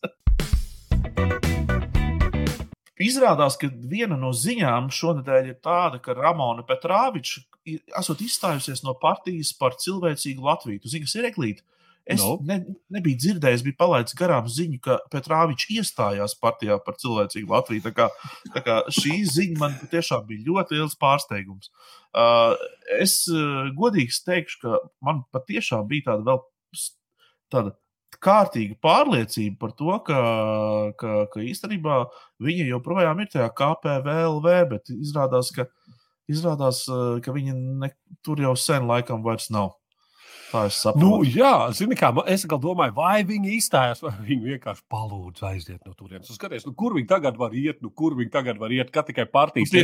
[3.00, 7.80] Izrādās, ka viena no ziņām šonadēļ ir tāda, ka Ramona Petrāviča ir-
[8.26, 10.82] izstājusies no partijas par cilvēcīgu Latviju.
[10.82, 11.64] Tu zini, kas ir eglīte?
[12.06, 12.36] Es No.
[12.40, 12.46] no.
[12.48, 17.84] ne, nebiju dzirdējis, biju palaidis garām ziņu, ka Petrāvičs iestājās partijā par cilvēcīgu Latviju.
[17.84, 18.08] Tā kā,
[18.54, 21.70] tā kā šī ziņa man tiešām bija ļoti liels pārsteigums.
[22.10, 22.56] Uh,
[22.98, 26.42] es uh, godīgi teikšu, ka man patiešām bija tāda vēl
[27.50, 27.74] tāda
[28.20, 30.20] kārtīga pārliecība par to, ka,
[31.00, 32.00] ka, ka īstenībā
[32.42, 35.68] viņa joprojām ir tajā KPVLV, bet izrādās, ka,
[36.30, 37.92] izrādās, uh, ka viņa ne,
[38.26, 39.76] tur jau sen laikam vairs nav.
[40.50, 41.06] Tā es saprotu.
[41.06, 45.94] Nu, jā, zini, kā es domāju, vai viņi izstājās, vai viņi vienkārši palūdza aiziet no
[45.94, 46.30] turienes.
[46.34, 49.28] Skaties, nu, kur viņi tagad var iet, nu, kur viņi tagad var iet, kā tikai
[49.30, 49.78] partijas Nu,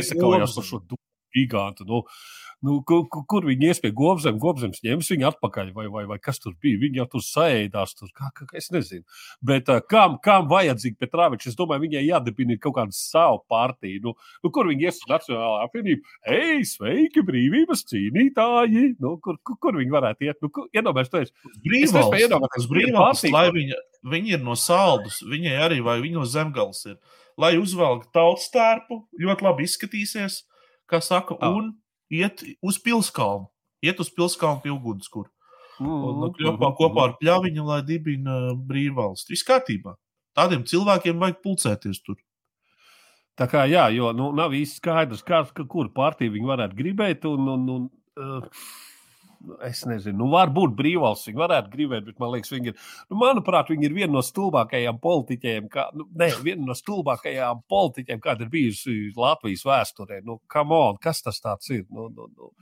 [0.51, 0.59] Gobzema.
[0.59, 0.81] par šo
[1.35, 1.85] gigantu.
[1.87, 2.01] Nu,
[2.65, 6.41] nu, kur, kur, viņi ies pie gobzem, gobzems ņems viņu atpakaļ, vai, vai, vai kas
[6.41, 6.79] tur bija.
[6.81, 9.05] Viņi jau tur saēdās, tur kā, kā es nezinu.
[9.45, 11.51] Bet uh, kam, kam vajadzīgi Petrāvičs?
[11.51, 14.03] Es domāju, viņai jādibina kaut kāda savu partiju.
[14.07, 16.17] Nu, nu, kur viņi ies uz Nacionālā apvienību?
[16.33, 18.87] Ei, sveiki, brīvības cīnītāji!
[19.03, 20.41] Nu, kur, kur, kur viņi varētu iet?
[20.43, 23.79] Nu, kur, iedomājies, tu esi Es nespēju brīvvalsts, iedomāties, uz kur ir brīvvalsts, partija,
[24.11, 26.97] viņa ir no saldus, viņai arī, vai viņa no zemgales ir.
[27.37, 30.41] Lai uzvelk tautas tērpu, ļoti labi izskatīsies,
[30.89, 31.49] kā saka, Ah.
[31.51, 31.73] un
[32.11, 33.47] iet uz pilskalnu.
[33.83, 35.29] Iet uz pilskalnu pie ugunskura.
[35.79, 39.29] Un nu, Mhm, kopā, kopā ar pļaviņu, lai dibina brīvvalsts.
[39.29, 39.95] Viss kārtībā.
[40.35, 42.15] Tādiem cilvēkiem vajag pulcēties tur.
[43.37, 47.25] Tā kā jā, jo nu, nav īsti skaidrs, ka, kur partija viņi varētu gribēt.
[47.25, 48.41] Un, un, un, uh,
[49.67, 53.71] es nezinu, nu, varbūt brīvvalsts viņi varētu gribēt, bet man liekas, viņi ir, nu, manuprāt,
[53.73, 58.53] viņi ir viena no stulbākajām politiķiem, kā, nu, ne, viena no stulbākajām politiķiem, kāda ir
[58.53, 60.21] bijusi Latvijas vēsturē.
[60.27, 61.85] Nu, come on, kas tas tāds ir?
[61.89, 62.53] Nu, nu, nu.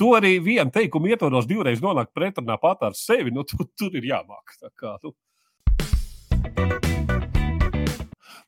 [0.00, 4.08] To arī vienu teikumu ietvaros divreiz nonākt pretrunā pat ar sevi, nu, tur, tur ir
[4.14, 4.56] jāmāk.
[4.62, 5.16] Tā kā, nu.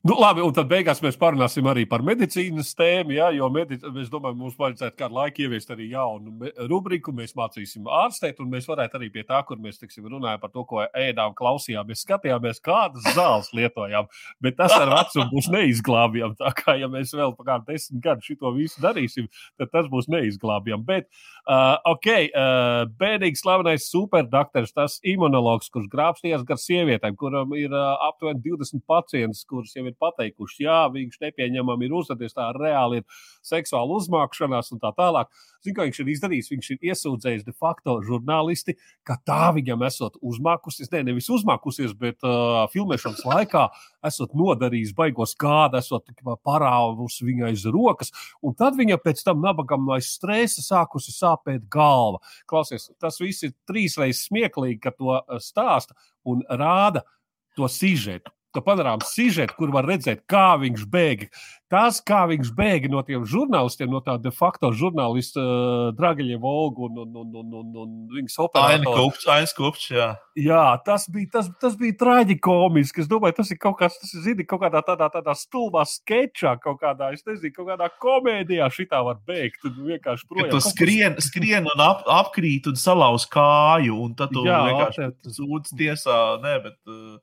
[0.05, 3.15] Nu, labi, un tad beigās mēs parunāsim arī par medicīnas tēmu.
[3.15, 3.81] Ja, jo medic...
[4.03, 7.09] es domāju, mums vajadzētu kādu laiku ieviest arī jaunu rubriku.
[7.17, 10.61] Mēs mācīsim ārstēt, un mēs varētu arī pie tā, kur mēs tiksim, runājam par to,
[10.69, 14.05] ko ēdām, klausījāmies, skatījāmies, kādas zāles lietojām.
[14.45, 16.37] Bet tas ar vecumu būs neizglābjams.
[16.43, 20.05] Tā kā ja mēs vēl par kādu desmit gadu šo visu darīsim, tad tas būs
[20.13, 20.85] neizglābjams.
[20.85, 21.09] Bet,
[21.49, 27.95] uh, ok, uh, bēdīgs, slavenais superdoktors, tas imunologs, kurš grābstījās gar sievietēm, kuram ir uh,
[28.11, 33.01] aptuveni 20 pacientus, kurus jau ir ir pateikuši, jā, viņš nepieņemami ir uzvedies, tā reāli
[33.01, 35.31] ir seksuāla uzmākšanās un tā tālāk.
[35.63, 36.51] Zinu, ko viņš ir izdarījis.
[36.51, 38.75] Viņš ir iesūdzējis de facto žurnālisti,
[39.07, 43.65] ka tā viņam esot uzmākusies, ne, nevis uzmākusies, bet uh, filmēšanas laikā
[44.05, 46.11] esot nodarījis baigos kādu, esot
[46.45, 48.13] parāvusi viņai aiz rokas,
[48.45, 52.21] un tad viņa pēc tam nabagam no stresa sākusi sāpēt galva.
[52.49, 57.05] Klausies, tas viss ir trīsreiz smieklīgi, ka to stāsta un rāda
[57.55, 61.31] to sižetu padarām sižetu, kur var redzēt, kā viņš bēga.
[61.65, 66.85] Tas, kā viņš bēga no tiem žurnālistiem, no tā de facto žurnālista uh, Dragaļa Volga
[66.85, 69.07] un, un, un, un, un, un viņas operatora.
[69.33, 70.11] Ainas kopš, jā.
[70.37, 73.01] Jā, tas bija, tas, tas bija traģikomiski.
[73.01, 76.53] Es domāju, tas ir kaut kāds, tas ir, zini, kaut kādā tādā, tādā stulbā sketčā,
[76.61, 79.63] kaut kādā, es nezinu, kaut kādā komēdijā šitā var bēgt.
[79.65, 80.53] Tad vienkārši projām.
[80.53, 85.73] Tu skrien, skrien un ap, apkrīt un salauz kāju, un tad tu jā, vienkārši sūdz
[85.81, 86.77] tiesā, ne, bet.
[86.85, 87.15] Uh,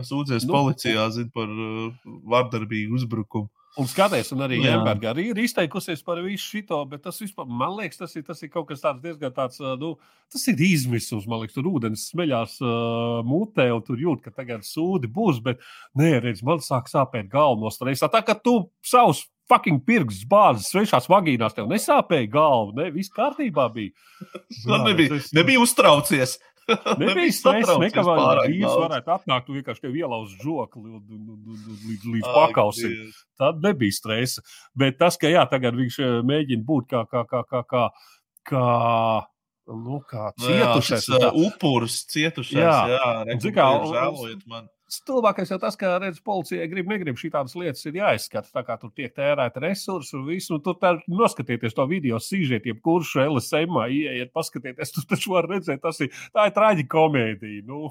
[0.00, 1.90] sūdzies nu, policijā zin, par uh,
[2.32, 3.50] vardarbīgu uzbrukumu.
[3.80, 7.72] Un skaties, un arī Lemberga arī ir izteikusies par visu šo, bet tas vispār, man
[7.78, 9.94] liekas, tas ir, tas ir kaut kas tāds diezgan tāds, uh, nu,
[10.32, 11.24] tas ir izmisums.
[11.28, 15.64] Man liekas, tur ūdens smeļās uh, mutē, un tur jūt, ka tagad sūdi būs, bet
[15.96, 18.12] nē, redz, man sāk sāpēt galva no stresa.
[18.12, 23.68] Tā kā tu savus fucking pirksts bāzes svešās vagīnās, tev nesāpēja galva, ne, viss kārtībā
[23.74, 23.92] bija.
[24.70, 26.38] Man nebija, nebija uztraucies.
[27.02, 32.96] Nebija stresa, nekavā vīrs varētu atnākt un vienkārši tev ielauz žokli līdz, līdz pakausim.
[33.40, 34.44] Tad nebija stresa.
[34.78, 37.84] Bet tas, ka jā, tagad viņš eh, mēģina būt kā, kā, kā, kā, kā,
[38.48, 38.66] kā
[39.72, 41.08] nu, kā cietušais.
[41.12, 42.58] Nu, jā, upuris cietušais.
[42.58, 44.70] Jā, jā, jā kā, žēlojiet man.
[44.92, 48.50] Stulbākais jau tas, ka redz, policijai grib, negrib šī tādas lietas ir jāizskata.
[48.52, 52.74] Tā kā tur tiek tērēta resursi un viss, un tur tā noskatieties to video sīžeti,
[52.74, 57.64] jebkurš LSM, ieiet, paskatieties, tur taču var redzēt, tas ir, tā ir traģi komēdija.
[57.64, 57.88] Nu.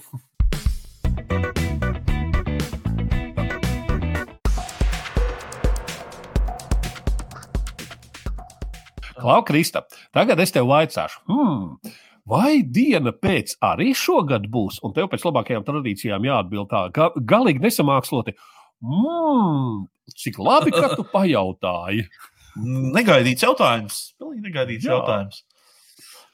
[9.18, 11.26] Klau, Krista, tagad es tev vaicāšu.
[11.26, 11.98] Hmm,
[12.30, 14.80] Vai diena pēc arī šogad būs?
[14.86, 18.36] Un tev pēc labākajām tradīcijām jāatbild tā, ka galīgi nesamāksloti.
[18.82, 22.06] Mmm, cik labi, ka tu pajautāji.
[22.96, 24.02] Negaidīts jautājums.
[24.20, 24.98] Pilnīgi negaidīts Jā.
[24.98, 25.44] jautājums.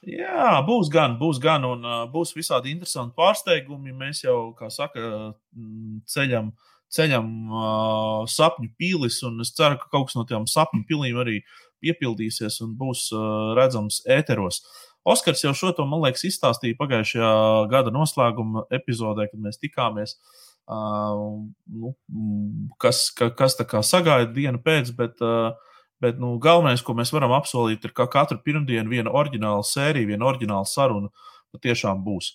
[0.07, 3.95] Jā, būs gan, būs gan, un būs visādi interesanti pārsteigumi.
[3.97, 5.33] Mēs jau, kā saka,
[6.07, 6.51] ceļam,
[6.93, 11.41] ceļam uh, sapņu pīlis, un es ceru, ka kaut kas no tām sapņu pilīm arī
[11.83, 14.61] piepildīsies un būs uh, redzams ēteros.
[15.07, 17.31] Oskars jau šo to, man liekas, izstāstīja pagājušajā
[17.71, 20.17] gada noslēguma epizodē, kad mēs tikāmies.
[20.67, 21.93] Uh, nu,
[22.83, 25.55] kas, ka, kas tā kā sagaida dienu pēc, bet, uh,
[26.03, 30.27] bet nu, galvenais, ko mēs varam apsolīt, ir, ka katru pirmdienu viena oriģināla sērija, viena
[30.27, 31.07] oriģināla saruna
[31.55, 32.33] patiešām būs.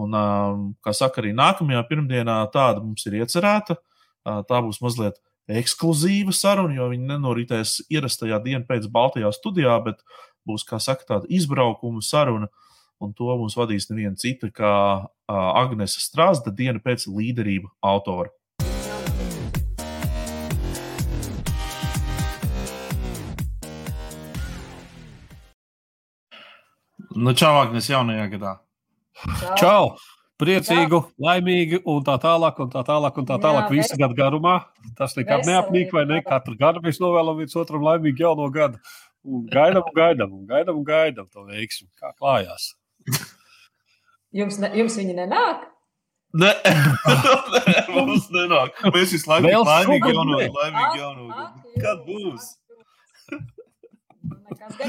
[0.00, 3.78] Un, uh, kā saka, arī nākamajā pirmdienā tāda mums ir iecerēta.
[4.26, 10.02] Uh, tā būs mazliet ekskluzīva saruna, jo viņi nenoritēs ierastajā dienā pēc Baltijā studijā, bet
[10.48, 12.50] būs, kā saka, tāda izbraukuma saruna,
[13.00, 14.74] un to mums vadīs neviena cita kā
[15.30, 18.32] Agnese Strāzda diena pēc līderība autora.
[27.10, 28.54] Nu, čau, Agnēs, jaunajā gadā.
[29.26, 29.56] Čau!
[29.58, 29.84] čau.
[30.40, 31.24] Priecīgu, Jā.
[31.26, 33.66] laimīgu, un tā tālāk, un tā tālāk, un tā tālāk.
[33.66, 34.54] Jā, visu gadu garumā.
[34.96, 36.22] Tas nekad neapnīk, vai ne?
[36.24, 38.80] Katru gadu mēs novēlam viens otram laimīgu jauno gadu.
[39.28, 41.90] Un gaidām, un gaidām, un gaidām, un gaidām to veiksmu.
[42.00, 42.70] Kā klājās?
[44.32, 45.66] Jums, ne, jums viņi nenāk?
[46.40, 48.76] Nē, ne, mums nenāk.
[48.94, 51.48] Mēs visu laiku esam laimīgi jauno, laimīgi jauno.
[51.82, 52.52] Kad būs?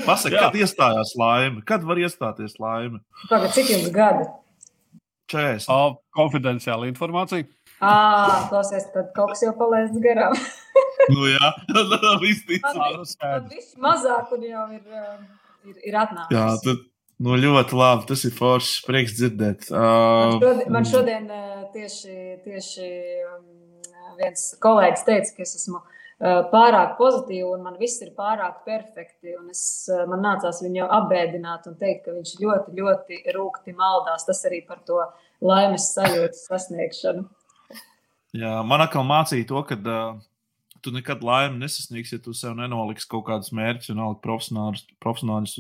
[0.06, 1.64] Pasaka, kad iestājās laime?
[1.68, 3.02] Kad var iestāties laime?
[3.26, 4.30] Pagad, cik jums gadi?
[5.32, 5.68] 40.
[5.72, 7.48] Oh, konfidenciāla informācija.
[7.82, 10.36] Ah, klausies, tad kaut kas jau palaists garām.
[11.10, 11.48] nu, jā,
[12.22, 13.16] viss ticams.
[13.50, 15.24] Viss mazāk un jau ir, um,
[15.66, 16.36] ir, ir atnācis.
[16.38, 16.84] Jā, tad,
[17.26, 18.06] nu, ļoti labi.
[18.12, 19.72] Tas ir foršs, prieks dzirdēt.
[19.74, 22.92] Uh, man šodien, man šodien uh, tieši, tieši
[23.32, 23.50] um,
[24.22, 25.82] viens kolēģis teica, ka es esmu
[26.22, 29.34] pārāk pozitīva un man viss ir pārāk perfekti.
[29.50, 34.28] Es, man nācās viņu apbēdināt un teikt, ka viņš ļoti, ļoti rūkti maldās.
[34.28, 35.02] Tas arī par to
[35.42, 37.26] laimes sajūtas sasniegšanu.
[38.38, 40.20] Jā, man atkal mācīja to, ka uh,
[40.82, 45.60] tu nekad laimi nesasniegsi, ja tu sev nenoliksi kaut kādus mērķus, vienalga profesionālus, profesionālus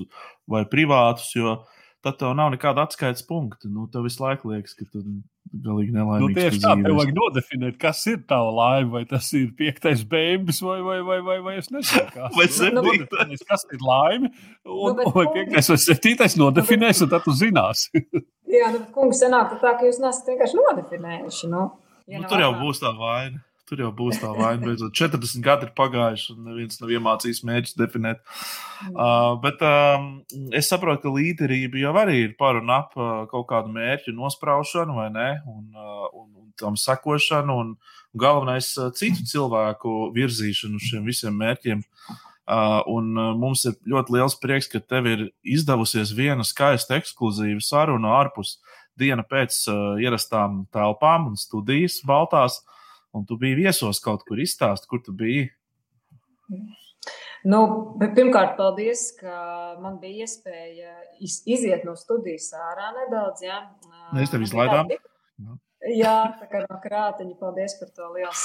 [0.49, 1.60] vai privātus, jo
[2.01, 3.69] tad tev nav nekāda atskaites punkta.
[3.69, 5.03] Nu, tev visu laiku liekas, ka tu
[5.51, 6.23] galīgi nelaimīgs.
[6.23, 10.62] Nu, tieši tā, tev vajag nodefinēt, kas ir tava laime, vai tas ir piektais bēbis,
[10.65, 13.45] vai, vai, vai, vai, vai es nezinu, kas, vai septītais.
[13.51, 14.31] kas ir laime,
[14.65, 18.05] un, nu, vai piektais vai septītais nodefinēs, un tad tu zināsi.
[18.55, 21.51] Jā, nu, kungs, sanāk tā, ka jūs nesat vienkārši nodefinējuši.
[21.53, 21.67] Nu,
[22.07, 23.41] nu, tur jau būs tā vaina.
[23.71, 24.59] Tur jau būs tā vaina.
[24.65, 28.19] Beidzot, 40 gadi ir pagājuši, un neviens nav iemācījis mērķus definēt.
[28.89, 30.09] Uh, bet um,
[30.57, 34.97] es saprotu, ka līderība jau arī ir par un ap uh, kaut kādu mērķu nospraušanu,
[34.99, 35.29] vai ne?
[35.47, 37.73] Un, uh, un, un tam sekošanu, un,
[38.17, 41.83] galvenais uh, citu cilvēku virzīšanu uz šiem visiem mērķiem.
[42.51, 47.61] Uh, un uh, mums ir ļoti liels prieks, ka tev ir izdevusies viena skaista, ekskluzīva
[47.63, 48.57] saruna ārpus
[49.01, 52.61] diena pēc uh, ierastām telpām un studijas Baltās.
[53.11, 55.49] Un tu biji viesos kaut kur izstāst, kur tu biji.
[57.41, 57.59] Nu,
[57.99, 59.33] pirmkārt, paldies, ka
[59.81, 63.41] man bija iespēja iz, iziet no studijas ārā nedaudz.
[63.43, 63.63] Ja.
[64.13, 64.93] Mēs tev izlaidām.
[65.89, 68.43] Jā, tā kā no krāteņa, paldies par to liels.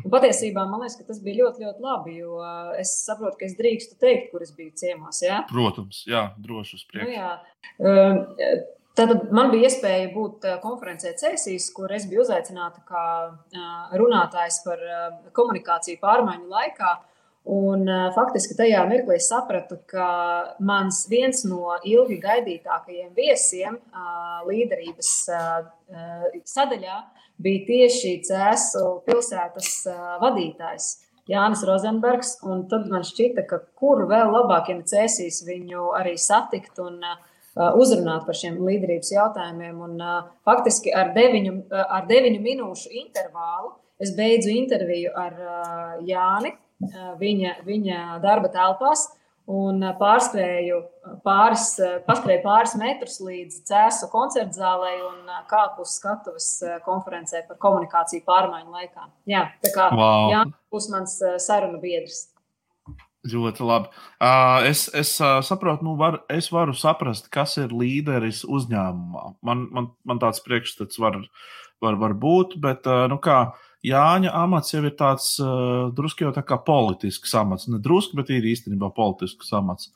[0.00, 2.40] Un patiesībā man liekas, ka tas bija ļoti, ļoti labi, jo
[2.80, 5.22] es saprotu, ka es drīkstu teikt, kur es biju ciemos.
[5.22, 5.44] Ja?
[5.52, 7.06] Protams, jā, droši uz priekšu.
[7.06, 8.56] Nu, jā.
[8.94, 13.06] Tad man bija iespēja būt konferencē Cēsīs, kur es biju uzaicināta kā
[13.98, 14.84] runātājs par
[15.34, 16.92] komunikāciju pārmaiņu laikā.
[17.54, 17.82] Un,
[18.14, 20.06] faktiski tajā mirklī sapratu, ka
[20.64, 23.80] mans viens no ilgi gaidītākajiem viesiem
[24.46, 25.10] līderības
[26.54, 27.02] sadaļā
[27.42, 29.74] bija tieši Cēsu pilsētas
[30.22, 30.88] vadītājs.
[31.28, 36.78] Jānis Rozenbergs, un tad man šķita, ka kur vēl labāk, ja Cēsīs viņu arī satikt
[36.84, 39.80] un Uh, uzrunāt par šiem līderības jautājumiem.
[39.86, 40.04] Un,
[40.46, 45.36] faktiski ar deviņu, ar deviņu minūšu intervālu es beidzu interviju ar
[46.06, 46.54] Jāni
[47.20, 49.10] viņa, viņa darba telpās.
[49.44, 50.78] Un pārspēju
[51.20, 51.74] pāris,
[52.06, 56.46] paskrēju pāris metrus līdz cēsu koncertu zālē un kāpu uz skatuves
[56.86, 59.04] konferencē par komunikāciju pārmaiņu laikā.
[59.28, 60.30] Jā, tā kā wow.
[60.32, 62.30] Jānis būs mans sarunu biedrs.
[63.24, 63.88] Ļoti labi.
[64.20, 69.22] Uh, es es uh, saprotu, nu, var, es varu saprast, kas ir līderis uzņēmumā.
[69.48, 71.22] Man, man, man tāds priekšstats var,
[71.80, 76.30] var, var būt, bet uh, nu, kā, Jāņa amats jau ir tāds uh, drusku jau
[76.32, 77.66] tā kā politisks amats.
[77.68, 79.90] Ne drusku, bet ir īstenībā politisks amats.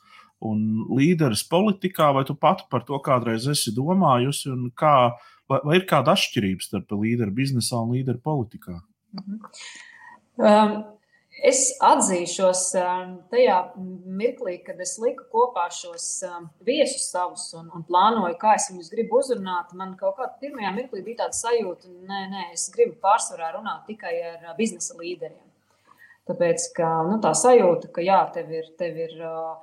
[0.45, 4.93] Un līderis politikā, vai tu pat par to kādreiz esi domājusi, un kā,
[5.49, 8.77] vai, vai ir kāda atšķirība starp līderu biznesā un līderu politikā?
[9.17, 10.77] Mm -hmm.
[10.77, 10.79] um.
[11.45, 13.57] Es atzīšos um, tajā
[14.19, 18.89] mirklī, kad es liku kopā šos um, viesus savus un, un plānoju, kā es viņus
[18.91, 19.71] gribu uzrunāt.
[19.77, 24.13] Man kaut kādā pirmajā mirklī bija tāda sajūta, ka nē, es gribu pārsvarā runāt tikai
[24.33, 25.45] ar uh, biznesa līderiem.
[26.29, 29.55] Tāpēc ka, nu, tā sajūta, ka jā, tev ir, tev ir uh,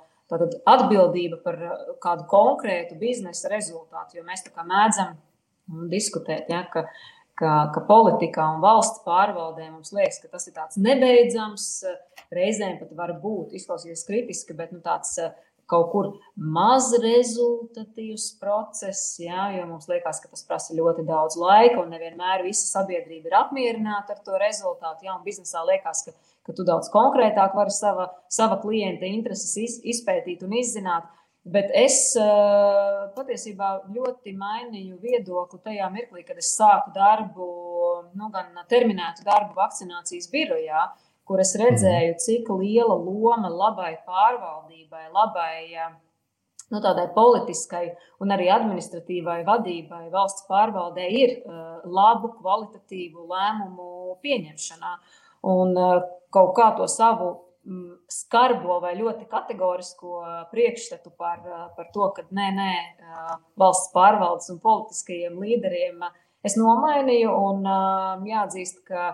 [0.67, 5.15] atbildība par uh, kādu konkrētu biznesa rezultātu, jo mēs tā kā mēdzam
[5.91, 6.87] diskutēt, ja, ka
[7.37, 11.67] ka, ka politikā un valsts pārvaldē mums liekas, ka tas ir tāds nebeidzams,
[12.33, 15.35] reizēm pat var būt, izklausīties kritiski, bet nu, tāds eh,
[15.67, 21.81] kaut kur maz rezultatīvs process, jā, jo mums liekas, ka tas prasa ļoti daudz laika,
[21.83, 25.07] un nevienmēr visa sabiedrība ir apmierināta ar to rezultātu.
[25.07, 26.15] Jā, un biznesā liekas, ka,
[26.47, 31.11] ka tu daudz konkrētāk vari sava, sava klienta intereses iz, izpētīt un izzināt.
[31.47, 37.47] Bet es uh, patiesībā ļoti mainīju viedokli tajā mirklī, kad es sāku darbu,
[38.19, 40.81] nu, gan terminētu darbu vakcinācijas birojā,
[41.27, 42.19] kur es redzēju, mhm.
[42.25, 45.55] cik liela loma labai pārvaldībai, labai
[46.71, 47.85] nu, tādai politiskai
[48.23, 54.95] un arī administratīvai vadībai, valsts pārvaldē ir uh, labu, kvalitatīvu lēmumu pieņemšanā.
[55.47, 55.99] Un uh,
[56.33, 57.35] kaut kā to savu
[58.11, 61.41] skarbo vai ļoti kategorisko priekšstatu par,
[61.75, 62.71] par to, ka nē, nē,
[63.59, 66.05] valsts pārvaldes un politiskajiem līderiem
[66.47, 67.33] es nomainīju.
[67.49, 67.67] Un
[68.29, 69.09] jāatzīst, ka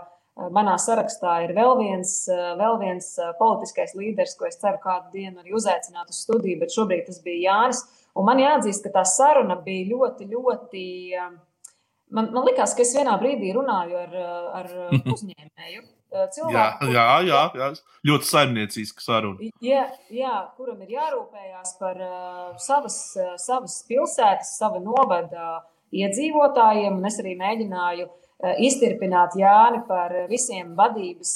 [0.53, 5.57] manā sarakstā ir vēl viens, vēl viens politiskais līderis, ko es ceru kādu dienu arī
[5.57, 7.83] uzaicināt uz studiju, bet šobrīd tas bija Jānis.
[8.13, 10.85] Un man jāatzīst, ka tā saruna bija ļoti, ļoti.
[12.13, 14.17] Man, man liekas, ka es vienā brīdī runāju ar,
[14.61, 14.73] ar
[15.15, 15.85] uzņēmēju
[16.33, 16.89] cilvēku.
[16.91, 17.69] Jā, jā, jā, jā.
[18.09, 19.51] ļoti saimnieciska saruna.
[19.63, 26.99] Jā, jā, kuram ir jārūpējas par uh, savas, uh, savas pilsētas, sava novada iedzīvotājiem.
[27.09, 31.33] Es arī mēģināju uh, iztirpināt Jāni par visiem vadības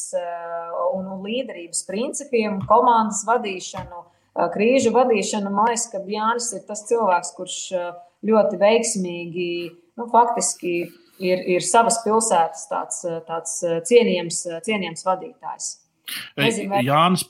[0.94, 4.06] un, un līderības principiem, komandas vadīšanu,
[4.54, 5.52] krīžu vadīšanu.
[5.54, 7.60] Man liekas, ka Jānis ir tas cilvēks, kurš
[8.28, 9.52] ļoti veiksmīgi,
[9.98, 10.88] nu, faktiski
[11.20, 13.58] ir, ir savas pilsētas tāds, tāds
[13.90, 15.68] cienījams, cienījams vadītājs.
[16.40, 16.84] Nezinu, vai...
[16.88, 17.26] Jānis,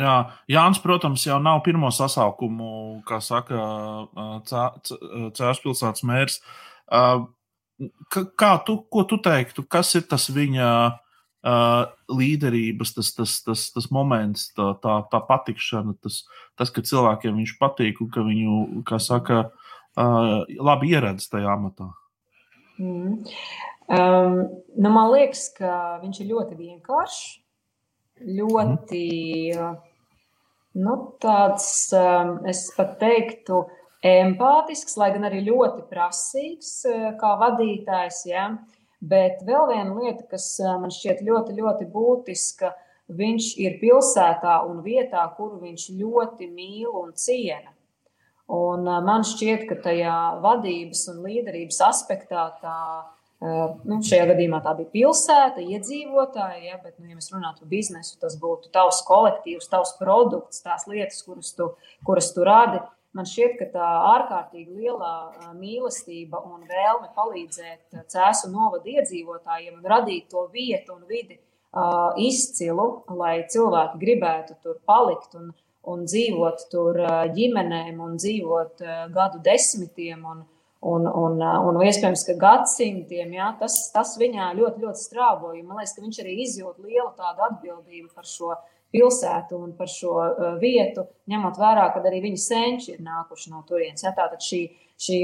[0.00, 0.16] jā,
[0.50, 3.60] Jānis, protams, jau nav pirmo sasaukumu, kā saka
[4.48, 6.40] Cēlus pilsētas mērs.
[8.12, 10.68] Kā tu, ko tu teiktu, kas ir tas viņa
[11.42, 16.20] līderības, tas, tas, tas, tas moments, tā, tā, tā patikšana, tas,
[16.58, 19.48] tas, ka cilvēkiem viņš patīk un ka viņu, kā saka,
[19.98, 21.90] labi ieredz tajā amatā?
[22.80, 23.22] Mm.
[23.92, 24.36] Um,
[24.76, 27.22] nu, man liekas, ka viņš ir ļoti vienkāršs,
[28.22, 29.04] ļoti
[29.56, 29.80] mm.
[30.84, 33.64] nu, tāds, um, es pat teiktu,
[34.02, 36.72] empātisks, lai gan arī ļoti prasīgs
[37.20, 38.22] kā vadītājs.
[38.30, 38.48] Ja?
[39.02, 42.72] Bet vēl viena lieta, kas man šķiet ļoti, ļoti būtiska,
[43.12, 47.74] viņš ir pilsētā un vietā, kuru viņš ļoti mīl un ciena.
[48.52, 52.78] Un man šķiet, ka tajā vadības un līderības aspektā tā,
[53.88, 58.18] nu, šajā gadījumā tā bija pilsēta, iedzīvotāji, ja, bet, nu, ja mēs runātu par biznesu,
[58.20, 61.70] tas būtu tavs kolektīvs, tavs produkts, tās lietas, kuras tu,
[62.04, 62.82] kuras tu radi.
[63.16, 65.14] Man šķiet, ka tā ārkārtīgi lielā
[65.56, 71.40] mīlestība un vēlme palīdzēt cēsu novada iedzīvotājiem un radīt to vietu un vidi
[72.20, 72.86] izcilu,
[73.16, 75.52] lai cilvēki gribētu tur palikt un,
[75.90, 76.98] un dzīvot tur
[77.34, 78.82] ģimenēm un dzīvot
[79.14, 80.44] gadu desmitiem un,
[80.82, 85.64] un, un, un iespējams, ka gadsimtiem, jā, tas, tas viņā ļoti, ļoti strāvoja.
[85.66, 88.54] Man liekas, ka viņš arī izjūt lielu tādu atbildību par šo
[88.92, 90.14] pilsētu un par šo
[90.60, 94.04] vietu, ņemot vērā, ka arī viņa senči ir nākuši no turienes.
[94.04, 94.62] Ja, tātad šī,
[95.00, 95.20] šī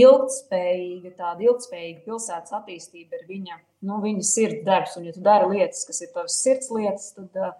[0.00, 3.58] ilgspējīga, tāda ilgspējīga pilsētas attīstība ir viņa,
[3.88, 4.96] nu, viņa sirds darbs.
[4.96, 7.52] Un, ja tu dari lietas, kas ir tavas sirds lietas, tad uh,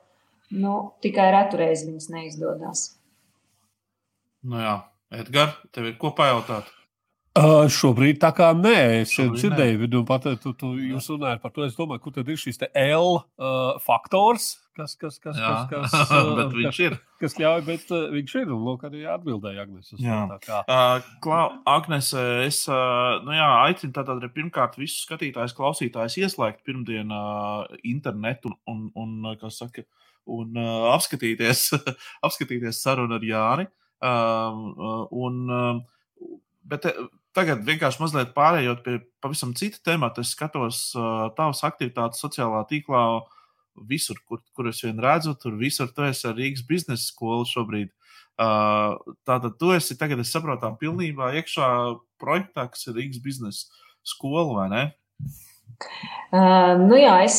[0.50, 0.74] Nu,
[1.04, 2.84] tikai retu reizi viņas neizdodas.
[4.42, 4.74] Nu jā,
[5.14, 6.70] Edgars, tev ir ko pajautāt?
[7.30, 11.62] Uh, šobrīd tā kā nē, es dzirdēju, un pat tu, tu, jūs runājat par to.
[11.62, 16.10] Es domāju, kur tad ir šis L uh, faktors, kas, kas, kas, Jā, kas, kas,
[16.16, 16.96] uh, kas, ir.
[17.22, 18.50] kas ļauj, bet uh, viņš ir.
[18.50, 19.92] Un lūk, arī atbildēja Agnēs.
[19.94, 22.08] Uh, Klau, Agnes,
[22.48, 28.50] es uh, nu jā, aicinu tātad arī pirmkārt visus skatītājus, klausītājus ieslēgt pirmdienā uh, internetu
[28.50, 29.86] un, un, un kas saka,
[30.26, 31.68] un uh, apskatīties,
[32.26, 33.70] apskatīties sarunu ar Jāni.
[34.02, 36.90] Uh, un, uh, bet
[37.36, 40.24] tagad vienkārši mazliet pārējot pie pavisam cita temata.
[40.24, 43.04] Es skatos uh, tavas aktivitātes sociālā tīklā.
[43.88, 47.92] Visur, kur, kur es vien redzu, tur visur tu esi ar Rīgas biznesa skolu šobrīd.
[48.40, 48.96] Uh,
[49.28, 51.68] tātad tu esi tagad, es saprotu, pilnībā iekšā
[52.20, 54.82] projektā, kas ir Rīgas biznesa skola, vai ne?
[56.30, 57.38] Uh, nu jā, es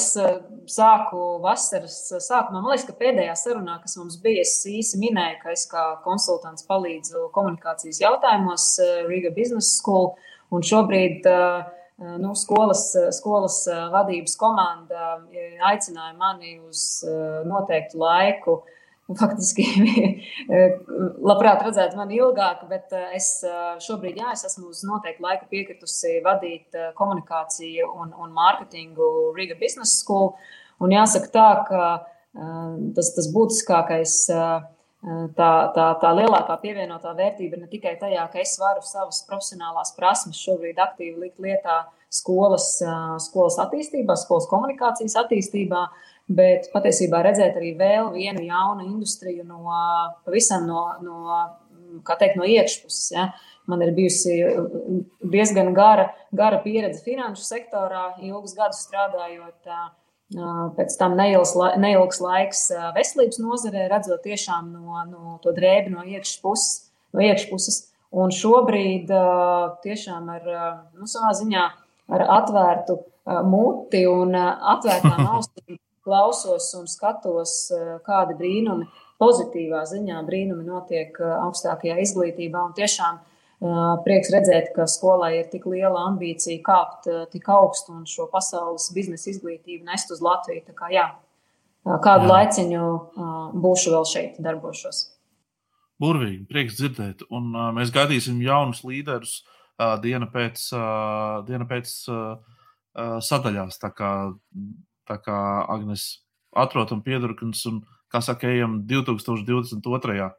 [0.71, 2.59] sāku vasaras sākumā.
[2.59, 6.67] Man liekas, ka pēdējā sarunā, kas mums bija, es īsi minēju, ka es kā konsultants
[6.69, 8.67] palīdzu komunikācijas jautājumos
[9.09, 10.13] Riga Business School.
[10.51, 11.27] Un šobrīd
[12.19, 13.61] nu, skolas, skolas
[13.93, 15.15] vadības komanda
[15.69, 16.81] aicināja mani uz
[17.47, 18.77] noteiktu laiku uh,
[19.19, 19.65] faktiski
[21.29, 25.47] labprāt redzētu mani ilgāk, bet eh, es eh, šobrīd, jā, es esmu uz noteiktu laiku
[25.51, 30.33] piekritusi vadīt eh, komunikāciju un, un mārketingu Riga Business School.
[30.81, 31.81] Un jāsaka tā, ka
[32.95, 34.13] tas, tas būtiskākais,
[35.37, 39.93] tā, tā, tā lielākā pievienotā vērtība ir ne tikai tajā, ka es varu savas profesionālās
[39.93, 42.71] prasmes šobrīd aktīvi likt lietā skolas,
[43.27, 45.83] skolas attīstībā, skolas komunikācijas attīstībā,
[46.35, 49.61] bet patiesībā redzēt arī vēl vienu jaunu industriju no
[50.25, 51.39] pavisam no, no,
[52.17, 53.07] teikt, no iekšpuses.
[53.15, 53.31] Ja.
[53.69, 54.35] Man ir bijusi
[55.31, 59.69] diezgan gara, gara pieredze finanšu sektorā, ilgus gadus strādājot.
[60.77, 62.63] Pēc tam neilgs, neilgs laiks
[62.95, 66.89] veselības nozarē, redzot tiešām no, no to drēbi no iekšpuses.
[67.11, 67.85] No iekšpuses.
[68.11, 69.11] Un šobrīd
[69.85, 70.49] tiešām ar,
[70.97, 71.63] nu, savā ziņā
[72.11, 72.97] ar atvērtu
[73.47, 78.87] muti un atvērtām ausīm klausos un skatos, eh, kādi brīnumi,
[79.21, 82.65] pozitīvā ziņā brīnumi notiek eh, augstākajā izglītībā.
[82.69, 88.05] Un tiešām eh, prieks redzēt, ka skolai ir tik liela ambīcija kāpt tik augstu un
[88.09, 90.65] šo pasaules biznesa izglītību nest uz Latviju.
[90.67, 91.07] Tā kā, jā,
[91.85, 92.35] kādu jā.
[92.35, 92.85] laiciņu
[93.61, 95.07] būšu vēl šeit, darbošos.
[96.01, 97.27] Burvīgi, prieks dzirdēt.
[97.29, 103.77] Un, uh, mēs gaidīsim jaunus līderus uh, diena pēc, uh, diena pēc uh, uh, sadaļās.
[103.83, 104.09] Tā kā
[105.09, 105.37] Tā kā
[105.71, 106.05] Agnēs
[106.51, 107.81] atrod un piedurknes, un,
[108.11, 110.31] kā saka, ejam 2022.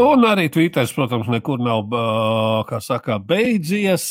[0.00, 1.92] Un arī Twitteris, protams, nekur nav
[2.80, 4.06] saka, beidzies.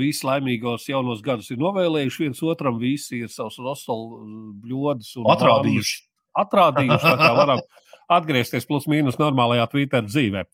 [0.00, 4.24] Visi laimīgos jaunos gadus ir novēlējuši viens otram, visi ir savus rostolu
[4.64, 6.07] bļodus un atrādījuši.
[6.38, 7.62] Atrādījuši, tā kā varam
[8.18, 10.44] atgriezties plus mīnus normālajā Twitter dzīvē.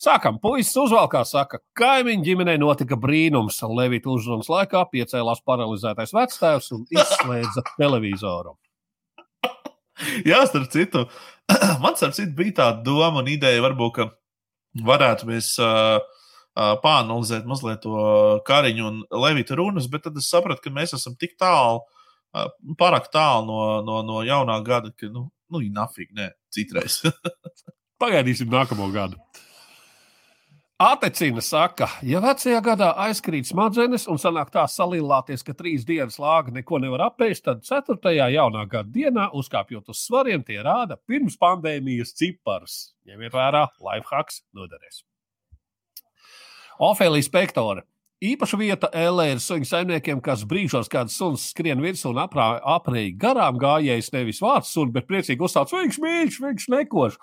[0.00, 3.58] Sākam, puisis uzvalkā, saka, kaimiņu ģimenei notika brīnums.
[3.68, 8.56] Levita uzrunas laikā piecēlās paralizētais vectēvs un izslēdza televizoru.
[10.24, 11.04] Jā, starp citu,
[11.84, 14.08] man starp citu bija tā doma un ideja, varbūt, ka
[14.88, 18.00] varētu mēs uh, uh, pāanalizēt mazliet to
[18.48, 21.84] kariņu un levita runas, bet tad es sapratu, ka mēs esam tik tālu,
[22.80, 27.00] pārāk tālu no, no, no jaunā gada, ka, nu, nu nafīgi, nē, citreiz.
[28.00, 29.20] Pagaidīsim nākamo gadu.
[30.80, 36.54] Atecina saka, ja vecajā gadā aizkrīt smadzenes un sanāk tā salīlāties, ka trīs dienas lāga
[36.56, 42.14] neko nevar apēst, tad ceturtajā jaunā gada dienā, uzkāpjot uz svariem, tie rāda pirms pandēmijas
[42.16, 42.78] ciparus.
[43.04, 45.02] Ņemiet vērā, lifehacks noderēs.
[46.80, 47.84] Ofēlijas spektore.
[48.20, 53.56] Īpaša vieta LE ir suņu saimniekiem, kas brīžos, kad suns skrien virsū un aprēķina garām
[53.62, 57.16] gājējis nevis vārds suns, bet priecīgi uzsāc, viņš mīļš, viņš nekoš.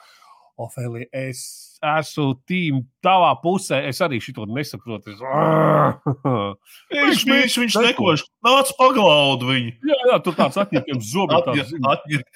[0.57, 1.41] Ofēlija, es
[1.85, 3.77] esmu tīm tavā pusē.
[3.89, 5.13] Es arī šo nesaprotu.
[5.13, 5.21] Es...
[6.95, 8.23] viņš viņš, viņš nekoš.
[8.47, 9.75] Nāc paglaud viņu.
[9.85, 11.61] Jā, jā tu tāds atņemtiem zobiem.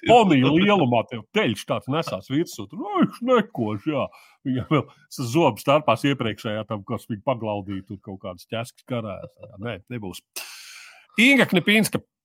[0.05, 2.67] Ponija lielumā tev teļš tāds nesās virsū.
[2.69, 4.05] Tur nu, viņš nekoš, jā.
[4.45, 4.86] Viņam vēl
[5.34, 9.34] zobs starpās iepriekšējā tam, kas viņu paglaudīja, tur kaut kādas ķeskas karājās.
[9.61, 10.22] Nē, nebūs.
[11.22, 12.20] Inga Knipinska Mm,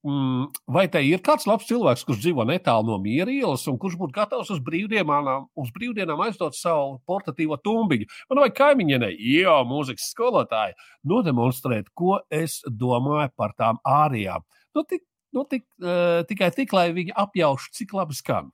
[0.70, 4.14] vai te ir kāds labs cilvēks, kurš dzīvo netālu no miera ielas un kurš būtu
[4.14, 8.06] gatavs uz brīvdienām, uz brīvdienām aizdot savu portatīvo tumbiņu?
[8.30, 10.76] Man vajag kaimiņienei, jau mūzikas skolotāji,
[11.10, 14.46] nodemonstrēt, ko es domāju par tām ārijām.
[14.76, 15.02] Nu, tik,
[15.34, 18.52] nu, tik, uh, tikai tik, lai viņi apjauš, cik labi skan.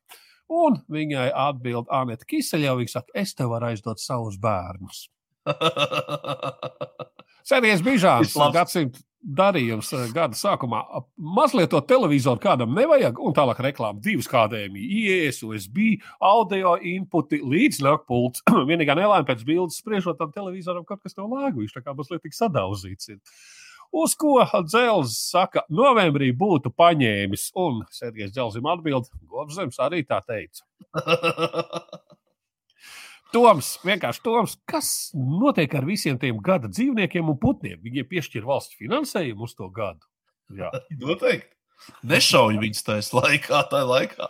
[0.52, 5.06] Un viņai atbild Anita Kiseļa, viņa saka, es tev varu aizdot savus bērnus.
[7.48, 10.82] Sēdies Bižāns, gadsimta darījums eh, gada sākumā.
[11.16, 17.82] Mazliet to televizoru kādam nevajag, un tālāk reklāmas divas kādēmi, IES, USB, audio inputi līdz
[17.86, 18.44] nakpults.
[18.70, 22.24] Vienīgā nelaime pēc bildes spriežot tam televizoram, kaut kas tev lēgu, viņš tā kā mazliet
[22.26, 23.12] tik sadauzīts.
[23.14, 23.20] Ir.
[23.92, 30.64] Uz ko Dzels saka, novembrī būtu paņēmis, un Sergejs Dzelzim atbild, Gobzems arī tā teica.
[33.32, 37.78] Toms, vienkārši Toms, kas notiek ar visiem tiem gada dzīvniekiem un putniem?
[37.80, 40.04] Viņiem piešķir valsts finansējumu uz to gadu.
[40.52, 40.68] Jā,
[41.02, 41.48] noteikti.
[42.06, 44.28] Nešauju viņus tajā laikā, tajā laikā.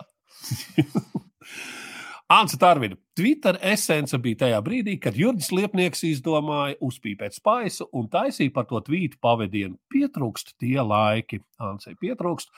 [2.33, 2.95] Ants Tarvina.
[3.13, 8.79] Twitter esence bija tajā brīdī, kad Jurgis Liepnieks izdomāja uzpīpēt spaisu un taisīja par to
[8.87, 9.75] tvītu pavadienu.
[9.91, 11.43] Pietrūkst tie laiki.
[11.61, 12.49] Ansei pietrūkst.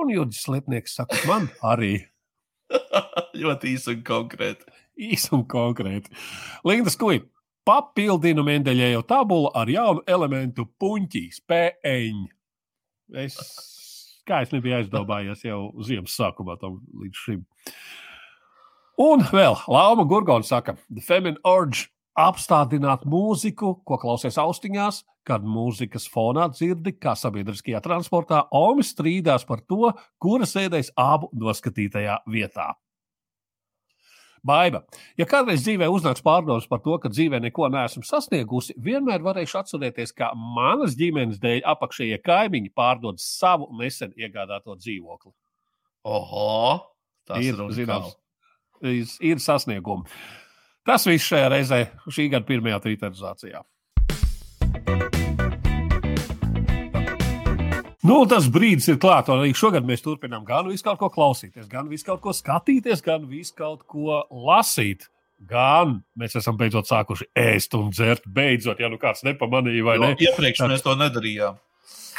[0.00, 1.96] Un Jurgis Liepnieks saka, man arī.
[3.42, 6.12] Ļoti īsi un konkrēti īsi un konkrēti.
[6.68, 7.24] Linda Skuja
[7.66, 12.26] papildinu Mendeļēju tabulu ar jaunu elementu puņķīs, PN.
[13.20, 13.36] Es,
[14.28, 17.44] kā es nebiju aizdomājies jau ziemas sākumā tam līdz šim.
[19.00, 21.88] Un vēl Lapa Gurgona saka, The Feminine Urge
[22.18, 29.62] apstādināt mūziku, ko klausies austiņās, kad mūzikas fonā dzirdi, kā sabiedriskajā transportā Omi strīdās par
[29.68, 32.72] to, kura sēdēs abu noskatītajā vietā.
[34.46, 34.82] Baiba.
[35.20, 40.14] Ja kādreiz dzīvē uznāks pārdomas par to, ka dzīvē neko neesmu sasniegusi, vienmēr varēšu atcerēties,
[40.16, 45.34] ka manas ģimenes dēļ apakšējie kaimiņi pārdod savu nesen iegādāto dzīvokli.
[46.08, 46.86] Oho!
[47.28, 48.16] Tas ir zināms.
[48.80, 50.08] Ir, ir sasniegumi.
[50.88, 53.60] Tas viss šajā reizē, šī gada pirmajā twitterizācijā.
[58.06, 59.28] Nu, tas brīdis ir klāts.
[59.32, 63.26] Arī šogad mēs turpinām gan visu kaut ko klausīties, gan visu kaut ko skatīties, gan
[63.28, 65.10] visu kaut ko lasīt.
[65.48, 68.26] Gan mēs esam beidzot sākuši ēst un dzert.
[68.28, 70.14] Beidzot, ja nu kāds nepamanīja, vai ne?
[70.20, 71.56] Iepriekš mēs to nedarījām.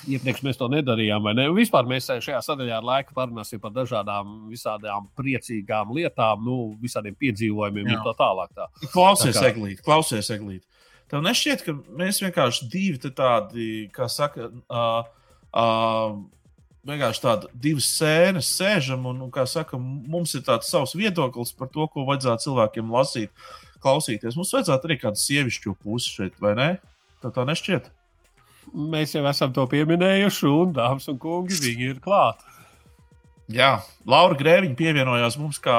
[0.10, 1.46] Iepriekš mēs to nedarījām, vai ne?
[1.54, 7.92] Vispār mēs šajā sadaļā ar laiku parunāsim par dažādām, visādām priecīgām lietām, nu, visādiem piedzīvojumiem
[7.92, 8.00] Jā.
[8.00, 8.54] un tā tālāk.
[8.58, 8.70] Tā.
[8.90, 9.54] Klausies, tā kā...
[9.54, 10.66] Eglīt, klausies, Eglīt.
[11.12, 15.04] Tev nešķiet, ka mēs vienkārši divi tādi, kā saka, uh,
[15.52, 16.22] Uh,
[16.88, 21.70] vienkārši tādas divas sēnes sēžam, un, un kā saka, mums ir tāds savs viedoklis par
[21.74, 23.34] to, ko vajadzētu cilvēkiem lasīt,
[23.84, 24.38] klausīties.
[24.38, 26.70] Mums vajadzētu arī kādu sievišķu pusi šeit, vai ne?
[27.22, 27.92] Tā tā nešķiet.
[28.72, 32.48] Mēs jau esam to pieminējuši, un dāmas un kungi, viņi ir klāti.
[33.52, 35.76] Jā, Laura Grēviņa pievienojās mums kā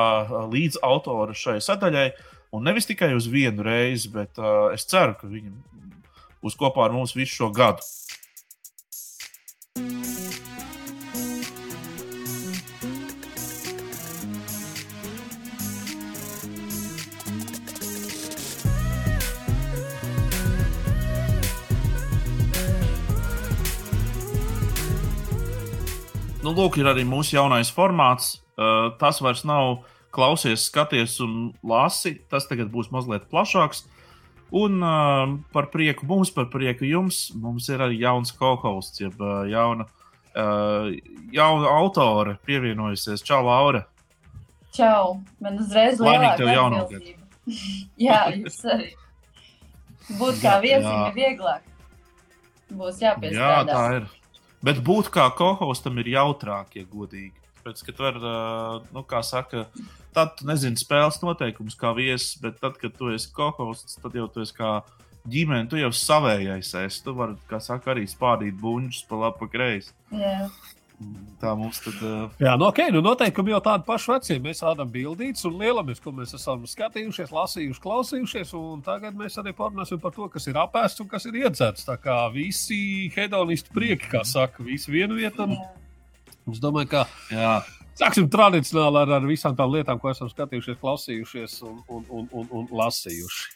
[0.52, 2.10] līdzautore šai sadaļai,
[2.52, 5.54] un nevis tikai uz vienu reizi, bet uh, es ceru, ka viņa
[6.42, 7.86] būs kopā ar mums visu šo gadu.
[26.42, 28.40] Nu, lūk, ir arī mūsu jaunais formāts.
[28.58, 32.16] Uh, tas vairs nav klausies, skaties un lasi.
[32.28, 33.84] Tas tagad būs mazliet plašāks.
[34.52, 39.46] Un uh, par prieku mums, par prieku jums, mums ir arī jauns co-hosts, jeb uh,
[39.48, 39.86] jauna,
[40.36, 40.90] uh,
[41.32, 43.24] jauna autore pievienojusies.
[43.24, 43.86] Čau, Laura!
[44.76, 45.22] Čau!
[45.40, 47.00] Man uzreiz jaunu gadu!
[48.06, 48.90] Jā, jūs arī.
[50.18, 51.64] Būt kā viesim ir vieglāk.
[52.72, 53.40] Būs jāpiestrādā.
[53.40, 54.10] Jā, tā ir.
[54.62, 57.34] Bet būt kā kohostam ir jautrāk, ja godīgi.
[57.64, 58.18] Pēc, kad var,
[58.92, 59.64] nu, kā saka,
[60.14, 64.28] tad tu nezini spēles noteikumus kā viesis, bet tad, kad tu esi kohosts, tad jau
[64.32, 64.78] tu esi kā
[65.28, 67.02] ģimene, tu jau savējais esi.
[67.04, 69.94] Tu vari, kā saka, arī spādīt buļbuļsaktas pa labi, pa kreisi.
[70.12, 70.46] Jā.
[71.40, 71.96] Tā mums tad.
[71.98, 72.28] Uh...
[72.38, 74.36] Jā, nu, ok, nu noteikumi jau tādi paši veci.
[74.42, 78.54] Mēs rādām bildītas un lielamies, ko mēs esam skatījušies, lasījuši, klausījušies.
[78.86, 81.88] Tagad mēs arī parunāsim par to, kas ir apēsts un kas ir iedzerts.
[81.88, 85.50] Tā kā visi hedonisti prieki, kā saka, visi vienu vietu.
[86.50, 87.06] Es domāju, ka.
[87.34, 87.56] Jā.
[87.92, 92.46] Sāksim tradicionāli ar, ar visām tām lietām, ko esam skatījušies, klausījušies un, un, un, un,
[92.62, 93.50] un lasījuši.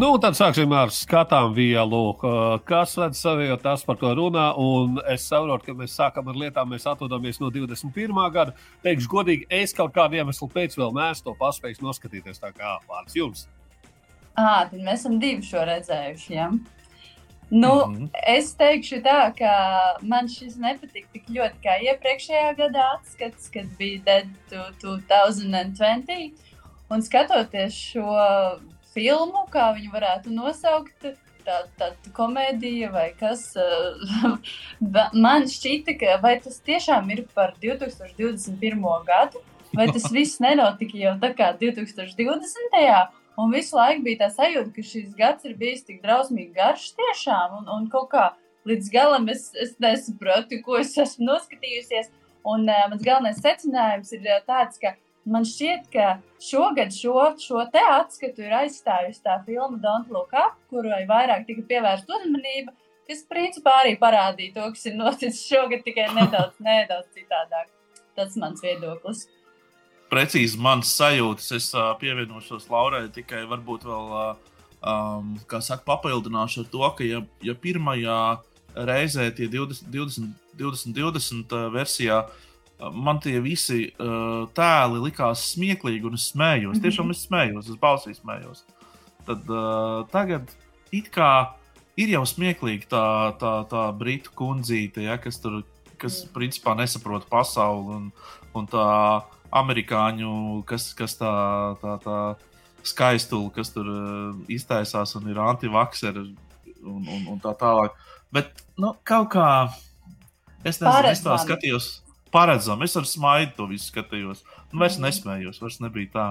[0.00, 1.98] Nu, tad sāksim ar skatām vielu.
[2.64, 4.46] Kas ved savu, jo tas par to runā.
[4.56, 8.16] Un es saprotu, ka mēs sākam ar lietām, mēs atrodamies no 21.
[8.32, 8.54] gada.
[8.86, 12.40] Teikšu, godīgi, es kaut kādu iemeslu pēc vēl neesmu to paspējis noskatīties.
[12.40, 13.44] Tā kā vārds jums.
[14.32, 16.32] À, tad mēs esam divi šo redzējuši.
[16.32, 16.48] Ja?
[17.50, 18.08] Nu, mm -hmm.
[18.38, 19.52] Es teikšu tā, ka
[20.00, 26.32] man šis nepatika tik ļoti kā iepriekšējā gadā atskats, kad bija Dead 2020.
[26.88, 28.16] Un skatoties šo
[28.94, 31.12] filmu, kā viņu varētu nosaukt.
[31.40, 31.86] Tāda tā,
[32.16, 33.46] komēdija vai kas.
[35.24, 38.84] Man šķita, ka vai tas tiešām ir par 2021.
[39.06, 39.40] gadu,
[39.76, 43.16] vai tas viss nenotika jau tā kā 2020.
[43.40, 47.60] Un visu laiku bija tā sajūta, ka šis gads ir bijis tik drausmīgi garš tiešām,
[47.60, 48.24] un, un kaut kā
[48.68, 52.10] līdz galam es, es nesaprotu, ko es esmu noskatījusies.
[52.50, 54.94] Un uh, mans galvenais secinājums ir tāds, ka
[55.28, 56.06] Man šķiet, ka
[56.40, 61.64] šogad šo, šo te atskatu ir aizstājusi tā filma Don't Look Up, kurai vairāk tika
[61.68, 62.72] pievērsta uzmanība,
[63.08, 67.68] kas principā arī parādīja to, kas ir noticis šogad, tikai nedaudz, nedaudz citādāk.
[68.16, 69.26] Tas ir mans viedoklis.
[70.10, 71.52] Precīzi mans sajūtas.
[71.54, 77.06] Es uh, pievienošos Laurai tikai varbūt vēl, uh, um, kā saka, papildināšu ar to, ka
[77.06, 78.20] ja, ja pirmajā
[78.88, 82.46] reizē tie 20, 20, 20, 20 uh, versijā uh,
[82.92, 86.76] man tie visi uh, tēli likās smieklīgi, un es smējos.
[86.76, 86.82] Mm -hmm.
[86.86, 88.64] Tiešām es smējos, es balsī smējos.
[89.26, 90.50] Tad uh, tagad
[90.90, 91.52] it kā
[91.96, 95.62] ir jau smieklīgi tā, tā, tā britu kundzīte, ja, kas tur
[96.00, 98.10] kas principā nesaprot pasauli, un,
[98.56, 98.86] un tā
[99.50, 101.32] amerikāņu, kas, kas tā,
[101.82, 102.18] tā, tā
[102.86, 107.98] skaistula, kas tur uh, iztaisās un ir antivakseri un, un, un tā tālāk.
[108.32, 109.48] Bet nu, kaut kā
[110.64, 111.90] es nezinu, es tā skatījos
[112.34, 112.86] paredzami.
[112.88, 114.44] Es ar smaidu to visu skatījos.
[114.70, 115.06] Nu, vairs mm.
[115.06, 116.26] nesmējos, vairs nebija tā.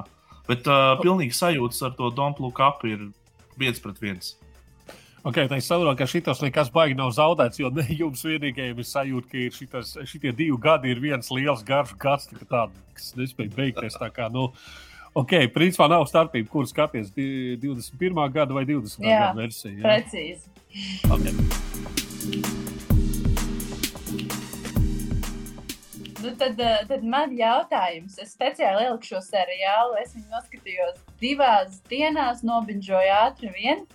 [0.50, 3.10] Bet uh, pilnīgi sajūtas ar to Don't Look Up ir
[3.60, 4.34] viens pret viens.
[5.20, 8.88] Okay, tā ir saprota, ka šis nekas baigi nav zaudēts, jo ne jums vienīgajiem ir
[8.88, 13.52] sajūta, ka ir šitas, šitie divi gadi ir viens liels garš gads, tād, kas nespēja
[13.58, 14.00] beigties.
[14.00, 14.47] Tā kā, nu,
[15.20, 18.24] ok, principā nav starpība, kur skaties 21.
[18.32, 19.04] gada vai 20.
[19.04, 19.76] gada versiju.
[19.84, 20.56] Jā, precīzi.
[21.12, 22.59] Okay.
[26.24, 29.95] Nu, tad, eh, tad man jautājums, es speciāli ieliku šo seriālu.
[30.01, 33.86] Es viņu noskatījos divās dienās, nobinžoju ātri vien.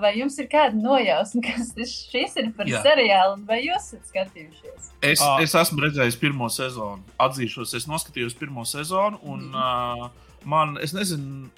[0.00, 2.80] Vai jums ir kāda nojausma, kas šis ir par Jā.
[2.84, 4.90] seriālu, vai jūs esat skatījušies?
[5.00, 5.38] Es, ah.
[5.44, 7.04] es esmu redzējis pirmo sezonu.
[7.24, 10.08] Atzīšos, es noskatījos pirmo sezonu, un mm.
[10.08, 11.48] uh, man, es nezinu,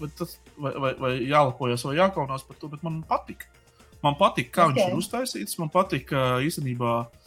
[0.00, 3.48] vai, tas, vai, vai, vai jālepojas vai jākaunās par to, bet man patika.
[4.04, 4.76] Man patīk, kā okay.
[4.76, 5.56] viņš ir uztaisīts.
[5.58, 7.17] Man patīk, ka īstenībā uh,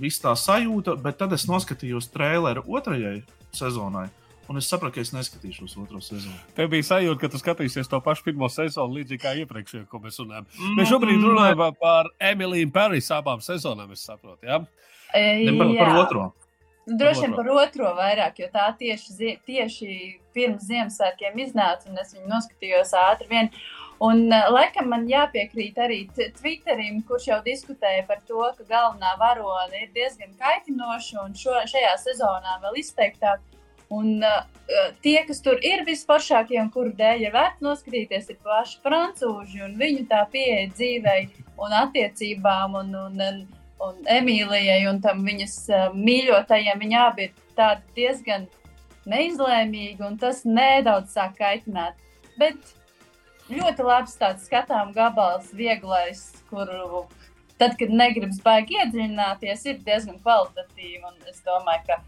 [0.00, 3.20] viss tā sajūta, bet tad es noskatījos traileru otrajai
[3.54, 4.08] sezonai.
[4.46, 6.36] Un es sapratu, ka es neskatīšos otro sezonu.
[6.54, 10.20] Tev bija sajūta, ka tu skatīsies to pašu pirmo sezonu, līdzīgi kā iepriekšējā, ko mēs
[10.22, 10.46] runājam.
[10.54, 10.76] Mm.
[10.78, 14.46] Mēs šobrīd runājam par Emīliju Paris abām sezonām, es saprotu.
[14.46, 14.60] Ja?
[15.10, 16.28] E, par, par otro.
[16.86, 19.88] Droši vien par otro vairāk, jo tā tieši, tieši
[20.36, 23.50] pirms Ziemassvētkiem iznāca, un es viņu noskatījos ātri vien.
[23.98, 29.86] Un, uh, laikam man jāpiekrīt arī Twitterim, kurš jau diskutēja par to, ka galvenā varone
[29.86, 33.40] ir diezgan kaitinoša un šo, šajā sezonā vēl izteiktāk.
[33.96, 34.42] Un uh,
[35.00, 39.76] tie, kas tur ir visforšākie un kuru dēļ ir vērts noskatīties, ir paši francūži un
[39.80, 43.42] viņu tā pieeja dzīvei un attiecībām un, un, un,
[43.86, 46.84] un Emīlijai un tam viņas uh, mīļotajiem.
[46.84, 48.44] Viņi abi ir diezgan
[49.08, 51.96] neizlēmīgi un tas nedaudz sāk kaitināt.
[52.36, 52.75] Bet
[53.50, 57.04] ļoti labs tāds skatām gabals, vieglais, kuru
[57.60, 61.14] tad, kad negribas baigi iedziļināties, ir diezgan kvalitatīvi.
[61.30, 62.00] Es domāju, ka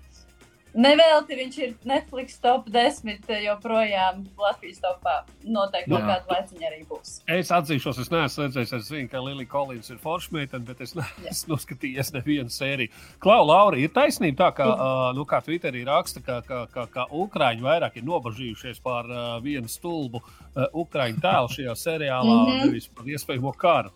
[0.77, 5.14] Nevelti viņš ir Netflix top 10, joprojām Latvijas topā.
[5.49, 7.14] Noteikti kaut kāda laiciņa arī būs.
[7.39, 10.95] Es atzīšos, es neesmu redzējis, es zinu, ka Lilija Kolins ir forša meitene, bet es
[10.99, 12.93] neesmu noskatījies nevienu sēriju.
[13.25, 17.07] Klau, Laura, ir taisnība tā, ka, uh, nu, kā Twitterī raksta, ka, ka, ka, ka
[17.16, 22.66] Ukrāņi vairāk ir nobažījušies par uh, vienu stulbu uh, Ukrāņu tēlu šajā seriālā, mm -hmm.
[22.66, 23.95] nevis par iespējamo karu.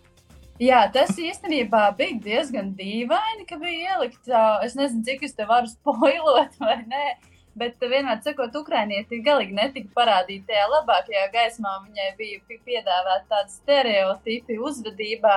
[0.61, 4.29] Jā, tas īstenībā bija diezgan dīvaini, ka bija ielikt.
[4.65, 7.05] Es nezinu, cik es te varu spoilot vai nē.
[7.57, 11.73] Bet vienmēr sakot, Ukrāņieti galīgi netika parādīti tajā labākajā gaismā.
[11.85, 15.35] Viņai bija piedāvāta tāda stereotipi uzvedībā,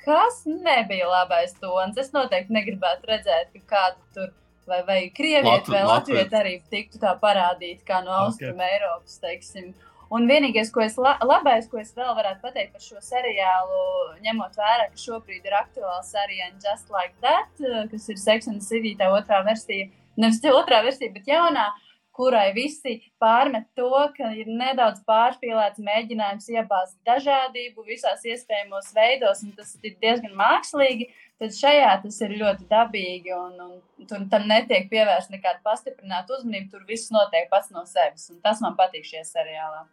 [0.00, 2.00] kas nebija labais tons.
[2.00, 4.32] Es noteikti negribētu redzēt, ka kādu tur
[4.70, 8.76] vai, vai krievieti vai latvieti arī tiktu tā parādīti kā no Austrum okay.
[8.76, 9.72] Eiropas, teiksim.
[10.10, 13.82] Un vienīgais, ko es la labais, ko es vēl varētu pateikt par šo seriālu,
[14.24, 18.96] ņemot vērā, ka šobrīd ir aktuāls arī Just Like That, kas ir Sex and City,
[18.98, 19.86] tā otrā versija,
[20.18, 21.68] nevis otrā versija, bet jaunā,
[22.10, 29.54] kurai visi pārmet to, ka ir nedaudz pārspīlēts mēģinājums iebāzt dažādību visās iespējamos veidos, un
[29.54, 31.06] tas ir diezgan mākslīgi.
[31.40, 36.74] Tad šajā tas ir ļoti dabīgi, un, un tur tam netiek pievērsta nekāda pastiprināta uzmanība.
[36.74, 39.86] Tur viss notiek pats no sevis, un tas man patīk šajā seriālā.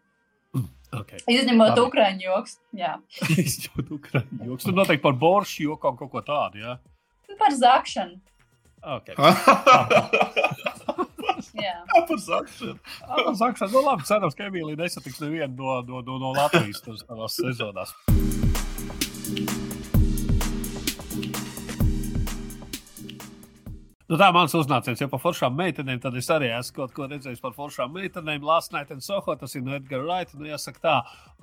[0.96, 1.20] Okay.
[1.28, 1.84] Izņemot Labi.
[1.84, 2.58] ukrāņu joks.
[3.36, 4.68] Izņemot ukrāņu joks.
[4.68, 6.64] Tur noteikti par boršu joku kaut ko tādu.
[6.64, 6.78] Ja?
[7.38, 8.22] Par zakšanu.
[8.88, 9.16] Okay.
[11.66, 12.78] jā, par zakšanu.
[13.04, 13.74] par zakšanu.
[13.74, 17.92] Nu, labi, cerams, ka Emīlija nesatiks nevienu no, no, no, no Latvijas tās sezonās.
[24.08, 26.00] Nu, tā mans uznāciens jau par foršām meitenēm.
[26.00, 28.46] Tad es arī esmu kaut ko redzējis par foršām meitenēm.
[28.48, 30.32] Last Night in Soho, tas ir no Edgara Wright.
[30.40, 30.94] Nu, jāsaka tā,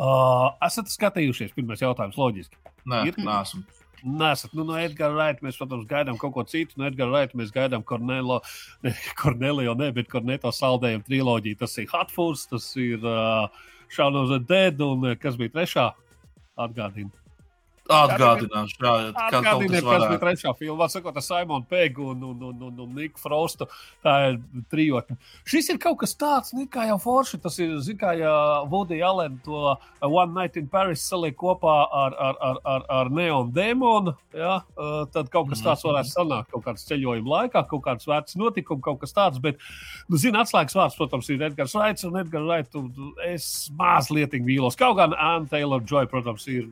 [0.01, 1.53] uh, esat skatījušies?
[1.57, 2.57] Pirmais jautājums loģiski.
[2.89, 3.19] Nē, ir?
[3.21, 3.61] Nesmu.
[4.05, 4.55] Nesat.
[4.57, 6.79] Nu, no Edgara Wright mēs, protams, gaidām kaut ko citu.
[6.81, 8.41] No Edgara Wright mēs gaidām Kornelo,
[8.85, 11.61] ne, Kornelio, ne, bet Korneto saldējumu triloģiju.
[11.61, 13.45] Tas ir Hotfoods, tas ir uh,
[13.93, 15.91] Shaun of the Dead un kas bija trešā?
[16.65, 17.13] Atgādina.
[17.85, 22.79] Atgādināšu, jā, Atgādiniet, kas bija trešā filmā, sakot, ar Simonu Pegu un, un, un, un,
[22.81, 23.67] un Niku Frostu.
[24.01, 24.39] Tā ir
[24.73, 25.19] trijotne.
[25.45, 27.43] Šis ir kaut kas tāds, nu, kā jau forši.
[27.45, 28.33] Tas ir, zin, kā ja
[28.73, 33.53] Woody Allen to One Night in Paris saliek kopā ar, ar, ar, ar, ar Neon
[33.53, 34.17] Demonu.
[34.33, 34.63] Ja?
[35.13, 39.03] Tad kaut kas tāds varētu sanākt kaut kāds ceļojuma laikā, kaut kāds vērts notikums, kaut
[39.05, 39.43] kas tāds.
[39.45, 39.61] Bet,
[40.09, 42.81] nu, zini, atslēgas vārds, protams, ir Edgars Raits un Edgars Raits.
[43.29, 44.81] Es mazliet vīlos.
[44.81, 46.65] Kaut gan Anna Taylor Joy, protams, ir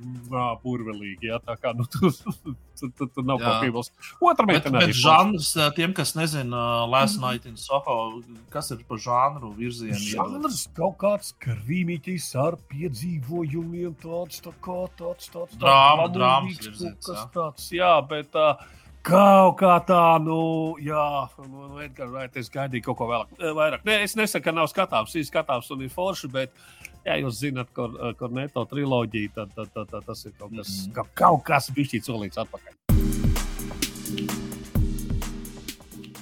[0.64, 1.30] burveli galīgi.
[1.30, 1.38] Ja?
[1.42, 4.72] Tā kā nu, tur, tur, tur, tur nav otras meitenes.
[4.72, 7.26] Bet, bet žanrs, tiem, kas nezina, Last mm.
[7.26, 8.22] Night in Soho,
[8.52, 9.98] kas ir pa žanru virzienu?
[9.98, 17.02] Žanrs kaut kāds krīmītis ar piedzīvojumiem, tāds tā kā tāds tāds drāma, drāmas virziens.
[17.06, 18.32] Kas tāds, jā, bet.
[18.34, 23.32] Uh, Kaut kā tā, nu, jā, nu, nu Edgars Raits, es gaidīju kaut ko vēlāk,
[23.58, 23.82] vairāk.
[23.82, 26.54] Nē, es nesaku, ka nav skatāms, ir skatāms un ir forši, bet,
[27.06, 30.70] ja jūs zināt, kur, kur neto triloģija, tad, tad, tad, tad tas ir kaut kas,
[30.86, 31.12] mm -hmm.
[31.14, 32.78] kaut kas bišķīt solīts atpakaļ.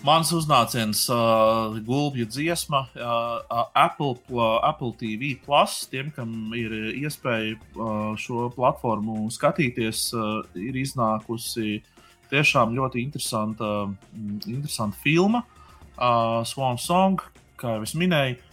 [0.03, 7.59] Mans uznāciens uh, gulbju dziesma, uh, Apple, uh, Apple TV, plus, tiem, kam ir iespēja
[7.77, 12.01] uh, šo platformu skatīties, uh, ir iznākusi uh,
[12.31, 17.21] tiešām ļoti interesanta, mm, interesanta filma, uh, Swan Song,
[17.59, 18.37] kā jau es minēju.
[18.37, 18.50] Uh,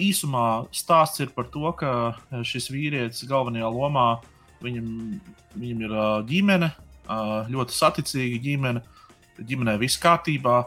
[0.00, 2.14] īsumā stāsts ir par to, ka
[2.46, 4.06] šis vīrietis galvenajā lomā
[4.62, 4.88] viņam,
[5.58, 6.70] viņam ir uh, ģimene,
[7.06, 8.82] uh, ļoti saticīga ģimene,
[9.38, 10.62] ģimenē viss kārtībā,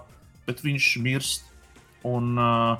[0.47, 1.49] bet viņš mirst.
[2.05, 2.77] Un, uh,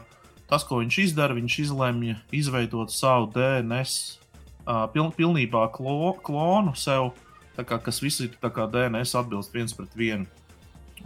[0.49, 4.20] tas, ko viņš izdara, viņš izlemj izveidot savu DNS,
[4.66, 7.13] uh, piln, pilnībā klo, klonu sev
[7.55, 10.28] kā, kas visi ir DNS atbilst viens pret vienu.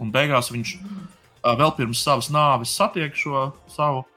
[0.00, 4.09] Un beigās viņš uh, vēl pirms savas nāves satiek šo savu uh,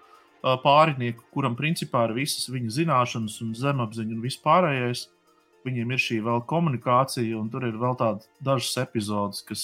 [0.43, 5.07] pārinieku, kuram principā ir visas viņa zināšanas un zemapziņa un vispārējais.
[5.63, 9.63] Viņiem ir šī vēl komunikācija, un tur ir vēl tādas dažas epizodes, kas,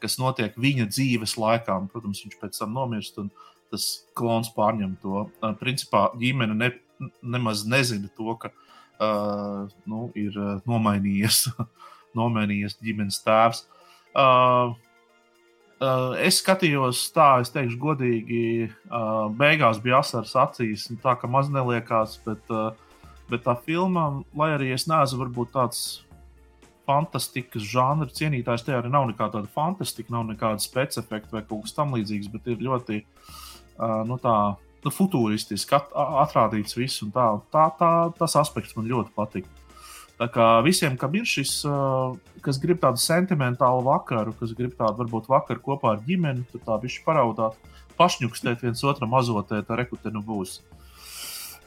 [0.00, 1.76] kas notiek viņa dzīves laikā.
[1.76, 3.28] Un, protams, viņš pēc tam nomirst, un
[3.70, 5.26] tas klons pārņem to.
[5.60, 6.70] Principā ģimene ne,
[7.20, 10.36] nemaz nezina to, ka uh, nu, ir
[10.68, 11.50] nomainījies,
[12.18, 13.66] nomainījies ģimenes tēvs.
[14.10, 14.72] Uh,
[15.80, 18.42] Uh, es skatījos, tā, es teikšu, godīgi,
[18.90, 20.84] uh, beigās bija asaras acīs.
[21.00, 25.80] Tā kā maz neliekās, bet, uh, bet tā filma, lai arī es neesmu varbūt tāds
[26.90, 32.28] fantastikas žanra cienītājs, te arī nav nekāda fantastika, nav nekāda specifika vai kaut kas tamlīdzīgs,
[32.34, 34.36] bet ir ļoti uh, nu, tā,
[34.84, 35.88] nu, futūristiski at,
[36.26, 37.06] atrādīts viss.
[37.14, 39.48] Tā, tā, tā, tas aspekts man ļoti patīk.
[40.20, 41.62] Tā kā visiem, kam ir šis,
[42.44, 46.76] kas grib tādu sentimentālu vakaru, kas grib tādu varbūt vakaru kopā ar ģimeni, tad tā
[46.82, 47.56] viņš paraudāt,
[47.96, 50.58] pašņukstēt viens otram azotē, tā rekutenu būs.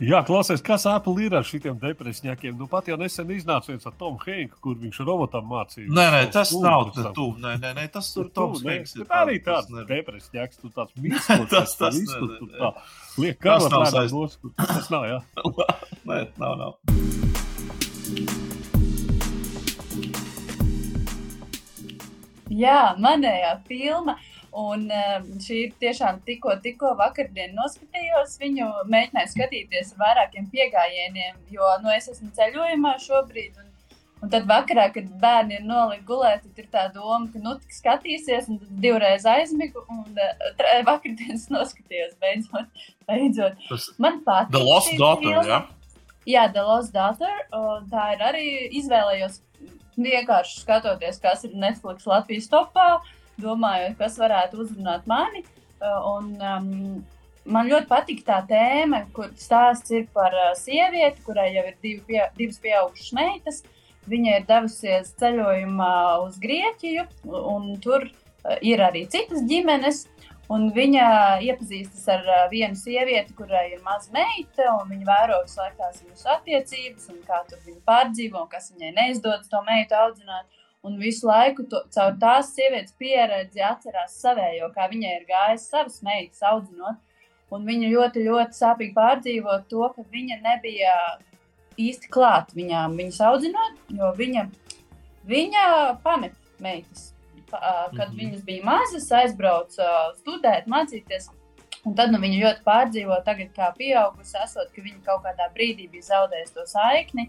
[0.02, 2.56] Jā, klausies, kas Apple ir ar šiem depresijiem.
[2.58, 5.86] Nu, pat jau nesen iznāca viens ar Tomu Henku, kur viņš robotam mācīja.
[5.94, 7.28] Nē, nē, tas nav tu.
[7.42, 8.98] Nē, nē, nē, tas tur Toms Henks.
[9.02, 11.46] Tā arī tāds depresijs, tu tāds mīksts.
[11.54, 12.74] tas, tas, visu, tu tā
[13.22, 15.20] liek karot tādā nos, tas nav, jā.
[16.10, 18.43] nē, nav, nav.
[22.52, 24.18] Jā, manējā filma.
[24.54, 31.40] Un uh, šī ir tiešām tikko, tikko vakardien noskatījos viņu, mēģināju skatīties ar vairākiem piegājieniem,
[31.50, 33.56] jo nu, es esmu ceļojumā šobrīd.
[33.58, 37.56] Un, un tad vakarā, kad bērni ir nolikuši gulēt, tad ir tā doma, ka nu
[37.64, 40.60] tik skatīsies, un tad divreiz aizmigu, un uh,
[40.92, 42.86] vakardienas noskatījos beidzot.
[43.10, 43.58] beidzot.
[43.72, 44.54] Tas Man patīk.
[44.54, 45.48] The Lost Daughter, jā?
[45.50, 45.64] Ja?
[46.30, 47.42] Jā, The Lost Daughter.
[47.90, 48.46] Tā ir arī
[48.80, 49.42] izvēlējos
[49.98, 53.00] vienkārši skatoties, kas ir Netflix Latvijas topā,
[53.42, 55.44] domājot, kas varētu uzrunāt mani.
[55.84, 57.04] Un, um,
[57.46, 62.02] man ļoti patīk tā tēma, kur stāsts ir par uh, sievieti, kurai jau ir divi
[62.08, 63.64] pie, divas pieaugušas meitas.
[64.10, 65.94] Viņa ir devusies ceļojumā
[66.26, 70.06] uz Grieķiju, un tur uh, ir arī citas ģimenes.
[70.52, 71.06] Un viņa
[71.46, 76.26] iepazīstas ar vienu sievieti, kurai ir maza meita, un viņa vēro visu laiku tās viņas
[76.34, 80.60] attiecības, un kā tur viņa pārdzīvo, un kas viņai neizdodas to meitu audzināt.
[80.84, 86.02] Un visu laiku to, caur tās sievietes pieredzi atcerās savējo, kā viņai ir gājis savas
[86.04, 87.00] meitas audzinot.
[87.54, 90.98] Un viņa ļoti, ļoti sāpīgi pārdzīvo to, ka viņa nebija
[91.80, 94.48] īsti klāt viņām, viņas audzinot, jo viņa,
[95.30, 95.66] viņa
[96.04, 97.13] pamet meitas
[97.54, 98.20] kad mm -hmm.
[98.20, 99.88] viņas bija mazas, aizbrauca
[100.20, 101.30] studēt, mācīties.
[101.84, 105.90] Un tad nu, viņa ļoti pārdzīvo, tagad, kā pieaugusi, esot, ka viņa kaut kādā brīdī
[105.92, 107.28] bija zaudējusi to saikni.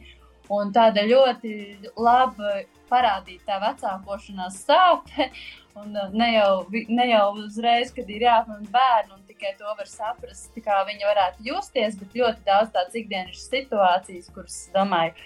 [0.49, 2.61] Un tāda ļoti laba
[2.91, 5.31] parādīta tā vecākošanās sāpe.
[5.75, 10.53] Un ne jau, ne jau uzreiz, kad ir jāapmāca bērnu, un tikai to var saprast,
[10.62, 15.16] kā viņa varētu justies, bet ļoti daudz tādas ikdienas situācijas, kuras, domāju,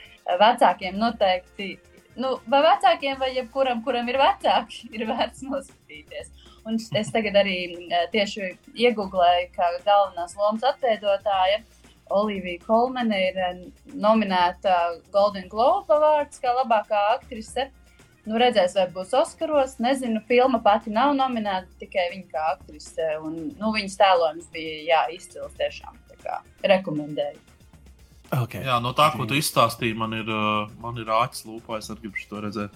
[0.40, 1.74] vecākiem noteikti
[2.18, 6.34] nu, vai vecākiem, vai jebkuram, kuram ir vecāki, ir vērts noskatīties.
[6.68, 7.58] Un es tagad arī
[8.12, 11.62] tieši iegūlēju, ka galvenās lomas atveidotāja
[12.12, 13.38] Olivija Kolmene ir
[13.92, 14.76] nominēta
[15.12, 17.68] Golden Globe vārds kā labākā aktrise.
[18.28, 19.78] Nu, redzēs, vai būs Oskaros.
[19.80, 23.06] Nezinu, filma pati nav nominēta, tikai viņa kā aktrise.
[23.24, 25.96] Un, nu, viņas tēlojums bija jā, izcils tiešām.
[26.68, 27.47] Rekomendēju.
[28.28, 28.60] Okay.
[28.60, 31.78] Jā, no tā, ko tu izstāstīji, man ir, uh, man ir āķis lūpā.
[31.80, 32.74] Es arī gribu to redzēt.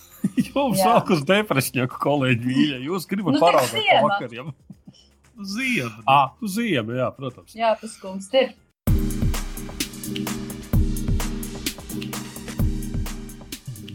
[0.46, 2.78] Jums sāk uz depresiju, kolēģi, mīļie.
[2.86, 4.52] Jūs gribat nu, parādīt to vakariem.
[5.42, 6.04] Ziema.
[6.12, 7.56] Ah, ziema, jā, protams.
[7.56, 8.52] Jā, paskums ir.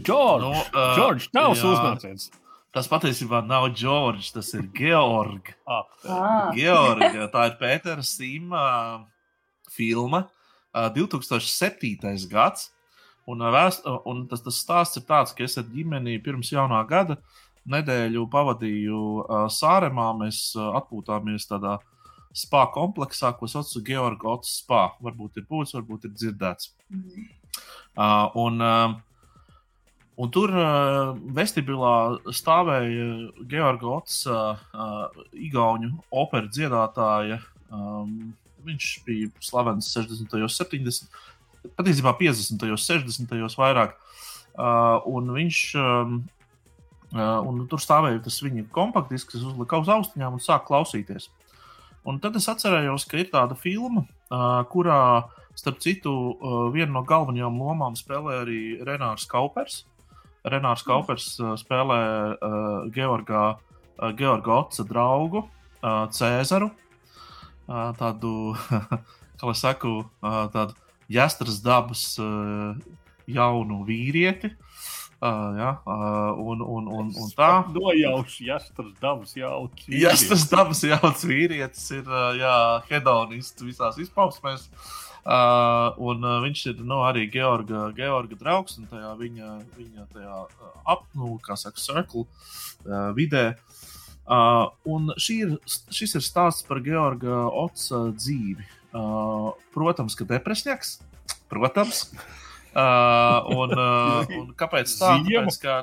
[0.08, 2.30] Džordžs, nu, uh, Džordž, tavs uznāciens.
[2.76, 5.54] Tas patiesībā nav Džordžs, tas ir Georg.
[5.64, 5.86] Ah.
[6.04, 6.50] Ah.
[6.56, 8.66] Georg, tā ir Pētera Sīma
[9.72, 10.26] filma
[10.74, 12.28] 2007.
[12.30, 12.70] gads.
[13.28, 17.18] Un, vēst, un tas, tas stāsts ir tāds, ka es ar ģimeni pirms jaunā gada
[17.68, 19.00] nedēļu pavadīju
[19.52, 20.06] Sāremā.
[20.22, 21.76] Mēs atpūtāmies tādā
[22.36, 24.86] spā kompleksā, ko sauc par Georgu Ots spā.
[25.04, 26.72] Varbūt ir būtis, varbūt ir dzirdēts.
[26.92, 27.28] Mm.
[27.98, 29.54] Uh, un, uh,
[30.22, 31.94] un tur uh, vestibilā
[32.36, 33.08] stāvēja
[33.50, 37.40] Georga Ots, uh, uh, Igaunu operas dziedātāja.
[37.68, 38.36] Um,
[38.68, 40.34] Viņš bija slavens 60.
[40.36, 41.08] un 70.
[41.78, 42.66] patiesībā 50.
[42.68, 43.56] un 60.
[43.60, 43.96] vairāk.
[44.58, 46.14] Uh, un viņš um,
[47.14, 51.28] uh, un tur stāvēja tas viņa kompaktisks, kas uzlika uz austiņām un sāk klausīties.
[52.08, 54.02] Un tad es atcerējos, ka ir tāda filma,
[54.32, 59.84] uh, kurā, starp citu, uh, viena no galvenajām lomām spēlē arī Renārs Kaupers.
[60.48, 62.02] Renārs Kaupers uh, spēlē
[62.34, 66.72] uh, Georgā, uh, Georga Otsa draugu uh, Cēzaru.
[66.72, 66.87] Uh,
[68.00, 68.32] tādu,
[69.38, 70.00] kā lai saku,
[70.54, 70.76] tādu
[71.12, 72.04] jāstras dabas
[73.28, 74.54] jaunu vīrieti.
[75.18, 77.48] Uh, ja, uh, un, un, un, un tā.
[77.74, 79.88] Nojauši, jāstras dabas jauts.
[79.90, 82.52] Jāstras dabas jauts vīrietis ir, uh, jā,
[82.86, 84.68] hedonists visās izpausmēs.
[85.26, 90.38] Uh, un uh, viņš ir nu, arī Georga, Georga draugs, un tajā viņa, viņa tajā
[90.94, 93.48] apnu, kā saka, circle uh, vidē.
[93.50, 93.77] Uh,
[94.28, 95.54] un ir,
[95.94, 98.66] šis ir stāsts par Georga Otsa dzīvi.
[98.88, 100.98] Uh, protams, ka depresijaks,
[101.50, 102.06] protams.
[102.72, 105.14] Uh, un, uh, un kāpēc tā?
[105.24, 105.78] Tāpēc, ka,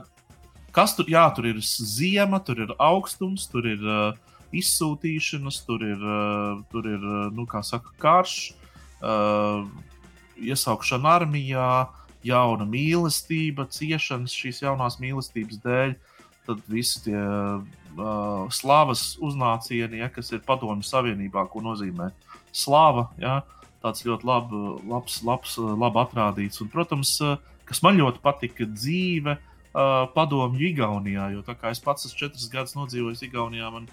[0.73, 6.01] kas tur, jā, tur ir ziema, tur ir augstums, tur ir uh, izsūtīšanas, tur ir,
[6.01, 8.55] uh, tur ir uh, nu, kā saka, karš,
[9.01, 9.65] uh,
[10.41, 11.69] iesaukšana armijā,
[12.25, 15.95] jauna mīlestība, ciešanas šīs jaunās mīlestības dēļ.
[16.45, 17.61] Tad visi tie uh,
[18.51, 22.09] slavas uznācieni, ja, kas ir Padomju Savienībā, ko nozīmē
[22.55, 23.09] slava.
[23.21, 23.41] Ja,
[23.83, 24.53] tāds ļoti lab,
[24.89, 26.61] labs, labs, labi atrādīts.
[26.63, 27.17] Un, protams,
[27.67, 31.29] kas man ļoti patika, dzīve uh, padomju Igaunijā.
[31.35, 33.87] Jo tā kā es pats esmu četrus gadus nodzīvojis Igaunijā, man,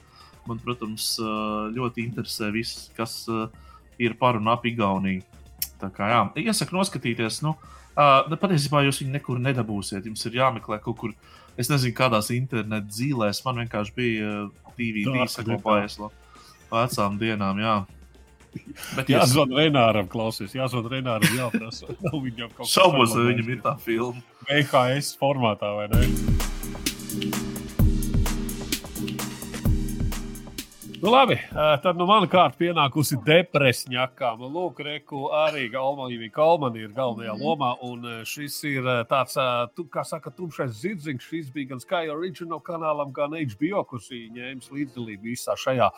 [0.49, 1.15] man protams,
[1.77, 3.47] ļoti interesē viss, kas uh,
[4.03, 5.25] ir par un ap Igauniju.
[5.83, 7.43] Tā kā jā, iesaku noskatīties.
[7.43, 10.07] Nu, uh, patiesībā jūs viņu nekur nedabūsiet.
[10.07, 11.17] Jums ir jāmeklē kaut kur,
[11.61, 13.43] es nezinu, kādās internetu zīlēs.
[13.47, 14.33] Man vienkārši bija
[14.79, 16.13] DVD saglabājies no
[16.73, 17.61] vecām dienām.
[17.63, 17.77] Jā.
[18.97, 19.33] Bet jā, jūs...
[19.33, 21.89] zvanīt Renāram, klausies, jāzvanīt Renāram, jāprasa.
[22.27, 22.75] viņam kaut kas tāds.
[22.75, 24.27] Šaubos, vai viņam ir tā filma.
[24.51, 27.51] VHS formātā vai ne?
[31.03, 31.35] Nu, labi,
[31.83, 34.29] tad nu mana kārta pienākusi depresņakā.
[34.39, 37.43] Nu, lūk, Reku arī Galmanī Kalmanī ir galvenajā mhm.
[37.43, 37.73] lomā.
[37.89, 39.35] Un šis ir tāds,
[39.91, 41.27] kā saka, tumšais zirdziņš.
[41.27, 45.91] Šis bija gan Sky Original kanālam, gan HBO, kurš ņēmis līdzdalību visā šajā.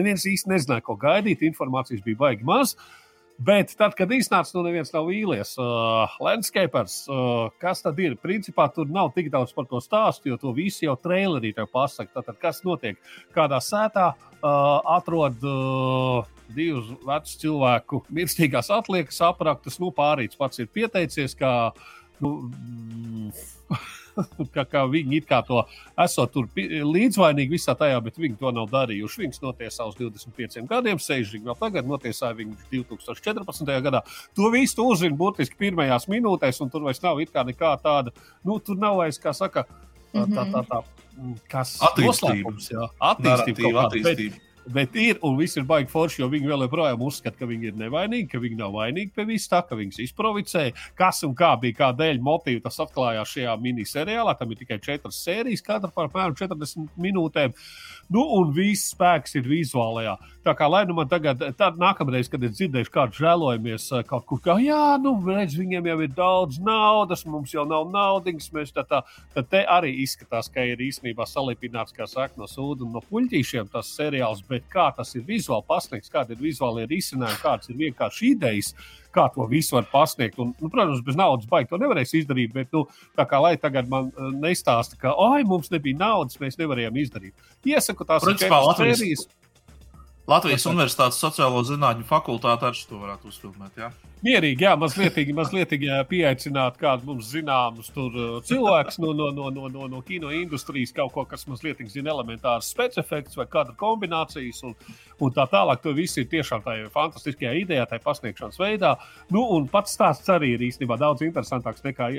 [0.00, 1.46] Neviens īsti nezināja, ko gaidīt.
[1.46, 2.74] Informācijas bija baigi maz.
[2.74, 3.07] Uh,
[3.38, 5.52] Bet tad, kad iznāca, nu neviens nav vīlies.
[5.62, 8.16] Uh, Landscapers, uh, kas tad ir?
[8.18, 12.10] Principā tur nav tik daudz par to stāstu, jo to visu jau trailerī tev pasaka.
[12.18, 12.98] Tātad, kas notiek?
[13.36, 14.50] Kādā sētā uh,
[14.96, 19.78] atrod uh, divus vecus cilvēku mirstīgās atliekas apraktus.
[19.78, 21.52] Nu, pārīts pats ir pieteicies, kā.
[22.18, 22.50] Nu,
[24.18, 25.62] mm, ka, ka viņi kā to
[26.04, 29.22] esot tur līdzvainīgi visā tajā, bet viņi to nav darījuši.
[29.24, 33.74] Viņus notiesā uz 25 gadiem, sēžīgi vēl tagad, notiesāja viņu 2014.
[33.86, 34.04] gadā.
[34.38, 38.14] To visu uzzina burtiski pirmajās minūtēs, un tur vairs nav nekā tāda,
[38.44, 39.64] nu, tur nav vairs, kā saka,
[40.12, 40.82] tā, tā, tā, tā
[41.50, 42.52] kas attīstība.
[43.10, 44.47] Attīstība, attīstība.
[44.74, 47.78] Bet ir, un viss ir baigi forši, jo viņi vēl joprojām uzskata, ka viņi ir
[47.80, 50.74] nevainīgi, ka viņi nav vainīgi pie vis tā, ka viņas izprovocēja.
[50.98, 54.34] Kas un kā bija, kādēļ motīvi tas atklājās šajā miniseriālā.
[54.38, 57.56] Tam ir tikai četras sērijas, katra par apmēram 40 minūtēm.
[58.12, 60.16] Nu, un viss spēks ir vizuālajā.
[60.48, 64.24] Tā kā lai nu man tagad, tad nākamreiz, kad es dzirdēšu kādu žēlojamies eh, kaut
[64.30, 68.72] kur, kā, jā, nu, redz, viņiem jau ir daudz naudas, mums jau nav naudas, mēs
[68.72, 69.02] tā, tā,
[69.34, 73.68] tad te arī izskatās, ka ir īstenībā salīpināts, kā saka, no sūdu un no puļķīšiem
[73.74, 74.40] tas seriāls.
[74.48, 78.72] Bet bet kā tas ir vizuāli pasniegts, kāda ir vizuālie risinājumi, kādas ir vienkārši idejas,
[79.14, 80.38] kā to visu var pasniegt.
[80.42, 82.84] Un, nu, protams, bez naudas baigi to nevarēs izdarīt, bet nu,
[83.18, 87.50] tā kā lai tagad man eh, nestāsta, ka, oi, mums nebija naudas, mēs nevarējām izdarīt.
[87.68, 89.28] Iesaku tās sērijas.
[90.28, 93.80] Latvijas Universitātes sociālo zinātņu fakultāte arī to varētu uzfilmēt.
[93.80, 93.88] Ja?
[94.18, 95.72] Mierīgi, jā, mazliet, mazliet
[96.10, 101.12] pieaicināt kādu mums zināmus uh, cilvēkus no, no, no, no, no, no kino industrijas, kaut
[101.14, 104.74] ko, kas mazliet zina elementārs specifiks vai kāda kombinācijas un,
[105.22, 105.78] un tā tālāk.
[105.84, 108.96] To viss ir tiešām tajā fantastiskajā idejā, tajā pasniegšanas veidā.
[109.30, 112.10] Nu, un pats stāsts arī ir īstenībā daudz interesantāks nekā,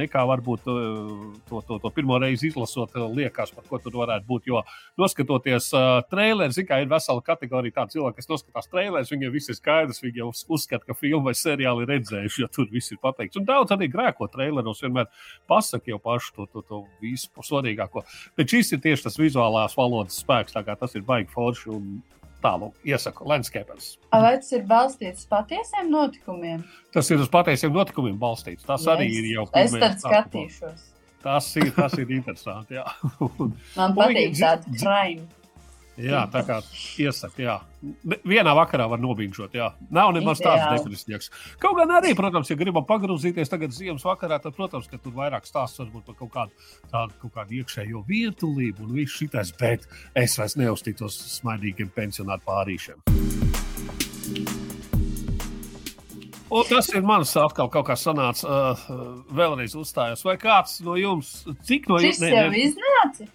[0.00, 1.12] nekā varbūt uh,
[1.50, 4.48] to, to, to pirmo reizi izlasot, uh, liekas, par ko tur varētu būt.
[4.48, 4.64] Jo
[4.96, 9.58] noskatoties uh, traileri, zina, ir vesela kategorija tādu cilvēku, kas noskatās trailerus, viņiem viss ir
[9.58, 13.38] skaidrs, viņi jau uzskata, ka filma vai seriāli redzējuši, jo tur viss ir pateikts.
[13.40, 15.10] Un daudz arī grēko traileros vienmēr
[15.50, 18.02] pasaka jau pašu to, to, to visu svarīgāko.
[18.38, 21.72] Bet šis ir tieši tas vizuālās valodas spēks, tā kā tas ir baigi forši.
[21.76, 21.96] Un...
[22.36, 23.86] Tālāk, iesaku Landscapers.
[24.12, 26.60] Vai tas ir balstīts uz patiesiem notikumiem?
[26.94, 28.62] Tas ir uz patiesiem notikumiem balstīts.
[28.68, 28.90] Tas yes.
[28.92, 29.46] arī ir jau.
[29.56, 30.84] Es tad skatīšos.
[31.26, 32.78] Tas ir, tas ir interesanti.
[33.78, 35.24] Man patīk tāda trauma.
[35.96, 36.58] Jā, tā kā
[37.00, 37.54] iesaka, jā.
[38.28, 39.70] Vienā vakarā var nobīņšot, jā.
[39.94, 41.30] Nav nemaz tāds depresīvs.
[41.62, 45.48] Kaut gan arī, protams, ja gribam pagrūzīties tagad ziemas vakarā, tad, protams, ka tur vairāk
[45.48, 50.36] stāsts varbūt par kaut kādu, tādu, kaut kādu iekšējo vientulību un viss šitais, bet es
[50.36, 53.00] vairs neuzticos smaidīgiem pensionāru pārīšiem.
[56.46, 58.84] Un tas ir mans atkal kaut kā sanāca, uh,
[59.34, 60.22] vēlreiz uzstājos.
[60.28, 62.20] Vai kāds no jums, cik no jums?
[62.20, 63.26] Tas jau iznāca?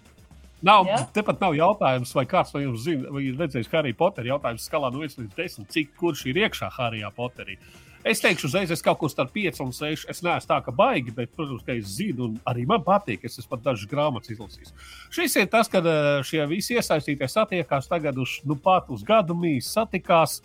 [0.62, 0.98] Nav, ja?
[1.14, 4.92] Tepat nav jautājums, vai kāds no jums zina, vai ir redzējis Harry Potteru jautājums skalā
[4.94, 7.58] no 1 līdz 10, cik kurš ir iekšā Harry Potterī.
[8.06, 10.08] Es teikšu, uzreiz, es kaut kur starp 5 un 6.
[10.10, 13.22] Es neesmu tā, ka baigi, bet, protams, ka es zinu, un arī man patīk.
[13.26, 14.74] Es esmu pat dažas grāmatas izlasījis.
[15.14, 19.38] Šis ir tas, kad eh, šie visi iesaistītie satiekās tagad uz, nu, pat uz gadu
[19.38, 20.40] mīs satikās.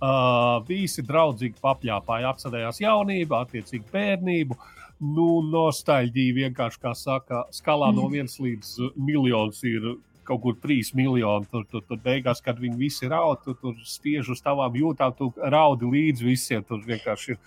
[0.00, 4.56] Uh, visi draudzīgi papļāpāja, atcerējās jaunību, attiecīgi bērnību.
[4.56, 7.98] Uh, nu, nostalģija vienkārši, kā saka, skalā mm.
[7.98, 9.92] no 1 līdz miljonus ir
[10.28, 11.48] kaut kur 3 miljoni.
[11.50, 15.32] Tur, tur, tur beigās, kad viņi visi raud, tu tur spiež uz tavām jūtām, tu
[15.40, 16.64] raudi līdz visiem.
[16.66, 17.40] Tur vienkārši ir.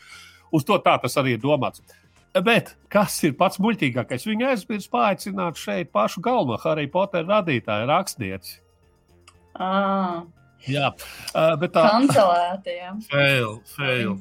[0.53, 1.81] Uz to tā tas arī ir domāts.
[2.33, 4.25] Bet kas ir pats muļķīgākais?
[4.25, 8.57] Viņa aizmirst paaicināt šeit pašu galveno Harry Potter radītāju rakstnieci.
[9.53, 10.23] Ah,
[10.63, 10.93] Jā,
[11.35, 12.93] uh, bet tā kancelēti, jā.
[13.09, 14.13] Fail, fail.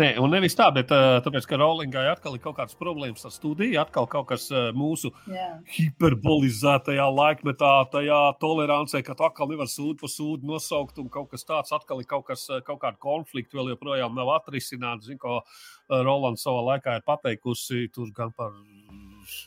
[0.00, 3.78] Nē, un nevis tā, bet tāpēc, ka Rowlingai atkal ir kaut kādas problēmas ar studiju,
[3.82, 5.48] atkal kaut kas mūsu jā.
[5.76, 11.46] hiperbolizētajā laikmetā, tajā tolerancē, ka tu atkal nevar sūdu pa sūdu nosaukt, un kaut kas
[11.48, 15.06] tāds atkal ir kaut, kas, kaut kāda konflikta vēl joprojām nav atrisināta.
[15.06, 15.40] Zinu, ko
[15.90, 18.54] Rolands savā laikā ir pateikusi tur gan par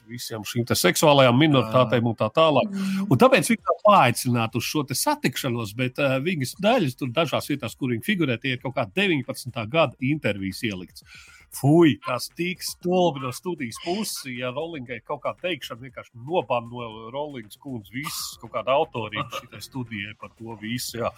[0.10, 2.74] visiem šīm te seksuālajām minoritātēm un tā tālāk.
[3.08, 7.50] Un tāpēc viņi tā paaicinātu uz šo te satikšanos, bet uh, viņas daļas tur dažās
[7.52, 9.64] vietās, kur viņi figurē, tie ir kaut kā 19.
[9.72, 11.08] gada intervijas ielikts.
[11.54, 17.12] Fui, tas tik stulbi no studijas puses, ja Rollingai kaut kā teikšana vienkārši noban no
[17.14, 20.97] Rollings kundzes visas kaut kāda autorība šitai studijai par to visu.
[21.04, 21.12] Jā.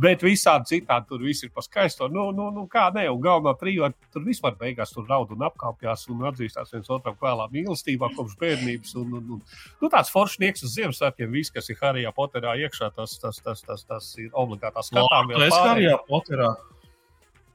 [0.00, 2.08] Bet visādi citādi tur viss ir pa skaisto.
[2.12, 6.08] Nu, nu, nu kā ne, un galvenā trijā tur vispār beigās tur raud un apkāpjas
[6.12, 8.96] un atzīstās viens otram kvēlā mīlestībā kopš bērnības.
[9.02, 9.46] Un, un, un,
[9.82, 13.84] nu, tāds foršnieks uz Ziemassvētkiem, viss, kas ir Harijā Poterā iekšā, tas, tas, tas, tas,
[13.88, 15.34] tas ir obligātā skatām.
[15.36, 16.54] Tu esi Harijā Poterā.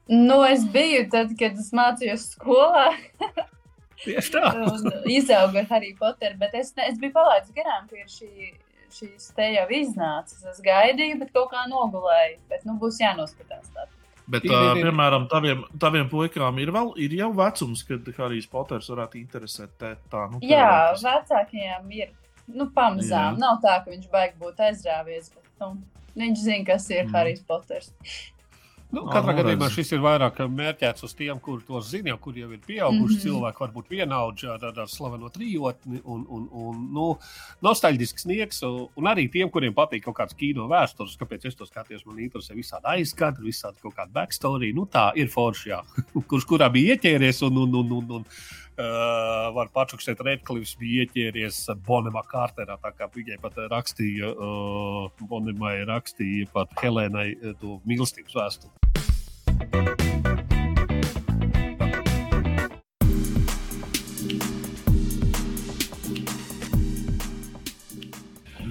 [0.08, 2.90] Nu, es biju tad, kad es mācījos skolā.
[4.04, 4.52] Tieši tā.
[5.10, 8.52] izaugu ar Harry Potteru, bet es, ne, es biju palaidis garām, ir šī,
[8.94, 10.44] šīs te jau iznācis.
[10.48, 12.38] Es gaidīju, bet kaut kā nogulēju.
[12.48, 13.88] Bet, nu, būs jānoskatās tā.
[14.28, 14.86] Bet, Ir, ir, ir.
[14.86, 19.72] piemēram, taviem, taviem puikām ir, vēl, ir jau vecums, kad Harijs Poters varētu interesēt.
[19.80, 21.06] Te, tā, nu, Jā, teorētiski.
[21.08, 22.10] vecākajiem ir,
[22.52, 23.34] nu, pamazām.
[23.34, 23.38] Jā.
[23.40, 25.70] Nav tā, ka viņš baigi būt aizrāvies, bet, nu,
[26.20, 27.14] viņš zina, kas ir mm.
[27.16, 27.88] Harijs Poters.
[28.88, 32.36] Nu, katrā nu, gadījumā šis ir vairāk mērķēts uz tiem, kuriem to zina, jau kur
[32.40, 33.10] jau ir pieauguši mm.
[33.10, 33.24] -hmm.
[33.24, 37.08] cilvēki, varbūt vienaudži ar, ar, slaveno trijotni un, un, un nu,
[37.62, 38.62] nostalģisks sniegs.
[38.64, 42.22] Un, un arī tiem, kuriem patīk kaut kāds kino vēstures, kāpēc es to skatījos, man
[42.24, 44.72] interesē visādi aizskati, visādi kaut kāda backstory.
[44.72, 45.82] Nu, tā ir forši, jā.
[46.30, 48.24] kurš kurā bija ieķēries un, un, un, un, un
[48.78, 55.80] uh, var pačukstēt, Redklifs bija ieķēries Bonemā Kārterā, tā kā viņai pat rakstīja, uh, Bonemai
[55.88, 58.74] rakstīja pat Helēnai uh, to mīlestības vēstuli.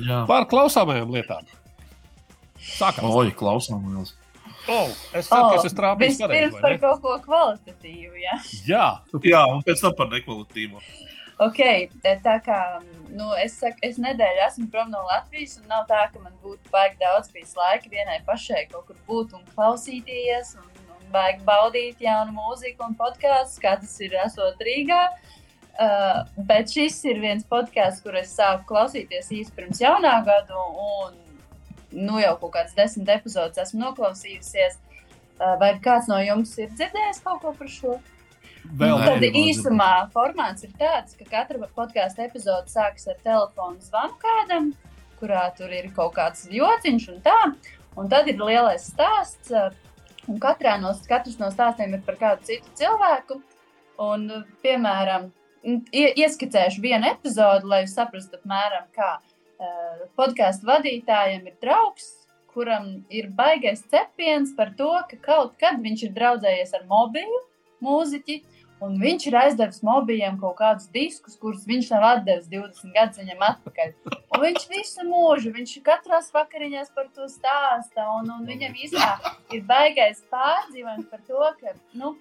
[0.07, 0.21] Jā.
[0.29, 1.47] Par klausāmajām lietām.
[2.77, 3.09] Sākam.
[3.11, 4.13] Oi, klausāmies.
[4.67, 6.53] Oh, es ceru, ka es esmu trāpījis Vispirms pareizi.
[6.55, 6.79] par vai ne?
[6.81, 8.39] kaut ko kvalitatīvu, jā.
[8.67, 8.87] Jā,
[9.31, 10.81] Jā, un pēc tam par nekvalitīvu.
[11.45, 11.59] Ok,
[12.25, 12.59] tā kā
[13.13, 16.71] nu, es, saku, es nedēļu esmu prom no Latvijas, un nav tā, ka man būtu
[16.73, 20.65] baigi daudz bijis laika vienai pašai kaut kur būt un klausīties, un,
[20.97, 25.03] un baigi baudīt jaunu mūziku un podkāstus, kā tas ir esot Rīgā.
[25.77, 31.13] Uh, bet šis ir viens podkāsts, kur es sāku klausīties īsi pirms jaunā gada, un
[31.91, 34.77] nu, jau kaut kāds desmit epizodus esmu noklausījusies.
[35.37, 37.97] Uh, vai kāds no jums ir dzirdējis kaut ko par šo?
[38.75, 39.07] vēl Nē.
[39.07, 44.71] Tad īsumā formāts ir tāds, ka katra podkāstu epizode sākas ar telefonu zvanu kādam,
[45.21, 47.37] kurā tur ir kaut kāds jociņš un tā.
[47.97, 49.71] Un tad ir lielais stāsts, uh,
[50.27, 53.39] un katrā no, katrs no stāstiem ir par kādu citu cilvēku.
[54.03, 55.31] Un, uh, piemēram,
[55.93, 59.33] ieskicēšu vienu epizodi, lai jūs saprastu, apmēram, kā uh,
[60.19, 62.11] podkāstu vadītājam ir draugs,
[62.53, 67.41] kuram ir baigais cepiens par to, ka kaut kad viņš ir draudzējies ar mobīlu
[67.85, 68.41] mūziķi.
[68.85, 73.41] Un viņš ir aizdevis mobīļiem kaut kādus diskus, kurus viņš nav atdevis 20 gadus viņam
[73.47, 73.93] atpakaļ.
[74.13, 78.05] Un viņš visu mūžu, viņš katrā vakariņās par to stāsta.
[78.19, 82.13] Un, un viņam īstenībā ir baigais pārdzīvojums par to, ka, nu,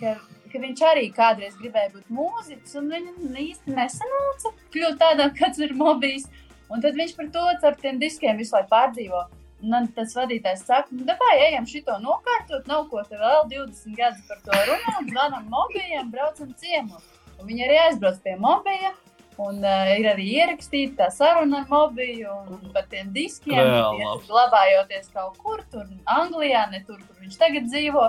[0.00, 0.14] ka,
[0.48, 5.76] ka viņš arī kādreiz gribēja būt mūziķis, un viņam īsti nesanāca kļūt tādam, kāds ir
[5.76, 6.24] mobīls.
[6.68, 9.24] Un tad viņš par to ar tiem diskiem visu laiku pārdzīvo.
[9.58, 13.96] Un man tas vadītājs saka, nu, vai ejam šito nokārtot, nav ko te vēl 20
[13.98, 17.02] gadus par to runāt, zvanam mobīļiem, braucam ciemos.
[17.38, 18.94] Un viņi arī aizbrauc pie mobīļa.
[19.38, 23.60] Un uh, ir arī ierakstīta tā saruna ar mobīlu un par tiem diskiem.
[23.62, 28.08] Tur Glabājoties kaut kur, tur Anglijā, ne tur, kur viņš tagad dzīvo.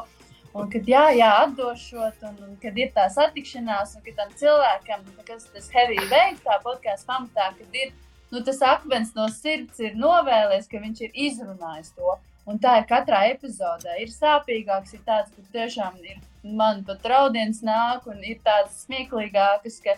[0.57, 5.05] Un kad jā, jā atdošot, un, un kad ir tā satikšanās, un ka tam cilvēkam,
[5.27, 7.93] kas tas heavy veids, kā podkāsts pamatā, kad ir
[8.31, 12.17] nu, tas akmens no sirds ir novēlies, ka viņš ir izrunājis to.
[12.49, 13.99] Un tā ir katrā epizodē.
[14.01, 19.81] Ir sāpīgāks, ir tāds, kur tiešām ir man pat raudiens nāk, un ir tāds smieklīgāks,
[19.85, 19.97] ka,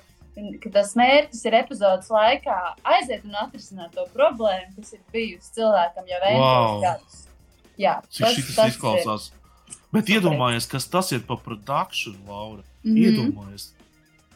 [0.63, 2.57] ka tas mērķis ir epizodes laikā
[2.97, 6.81] aiziet un atrisināt to problēmu, kas ir bijusi cilvēkam jau Wow.
[6.83, 7.21] gadus.
[7.79, 9.31] Jā, Cik šis izklausās?
[9.91, 12.63] Bet iedomājies, kas tas ir par produkciju, Laura.
[12.83, 12.97] Mhm.
[13.05, 13.71] Iedomājies.